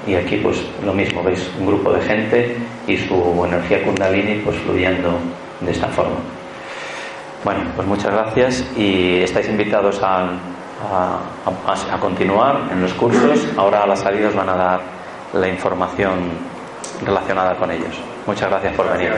Y 0.06 0.14
aquí 0.14 0.36
pues 0.36 0.64
lo 0.84 0.92
mismo, 0.92 1.22
veis 1.22 1.50
un 1.58 1.66
grupo 1.66 1.92
de 1.92 2.00
gente 2.02 2.56
y 2.86 2.96
su 2.96 3.44
energía 3.44 3.82
kundalini 3.82 4.40
pues 4.44 4.56
fluyendo 4.58 5.18
de 5.60 5.70
esta 5.70 5.88
forma. 5.88 6.16
Bueno, 7.44 7.60
pues 7.76 7.86
muchas 7.86 8.12
gracias 8.12 8.64
y 8.76 9.20
estáis 9.22 9.48
invitados 9.48 10.00
a, 10.02 10.30
a, 10.82 11.98
continuar 12.00 12.68
en 12.70 12.82
los 12.82 12.92
cursos. 12.94 13.46
Ahora 13.56 13.82
a 13.82 13.86
las 13.86 14.00
salidas 14.00 14.34
van 14.34 14.48
a 14.48 14.54
dar 14.54 14.80
la 15.32 15.48
información 15.48 16.30
relacionada 17.04 17.56
con 17.56 17.70
ellos. 17.70 17.98
Muchas 18.26 18.48
gracias 18.48 18.74
por 18.74 18.90
venir. 18.92 19.14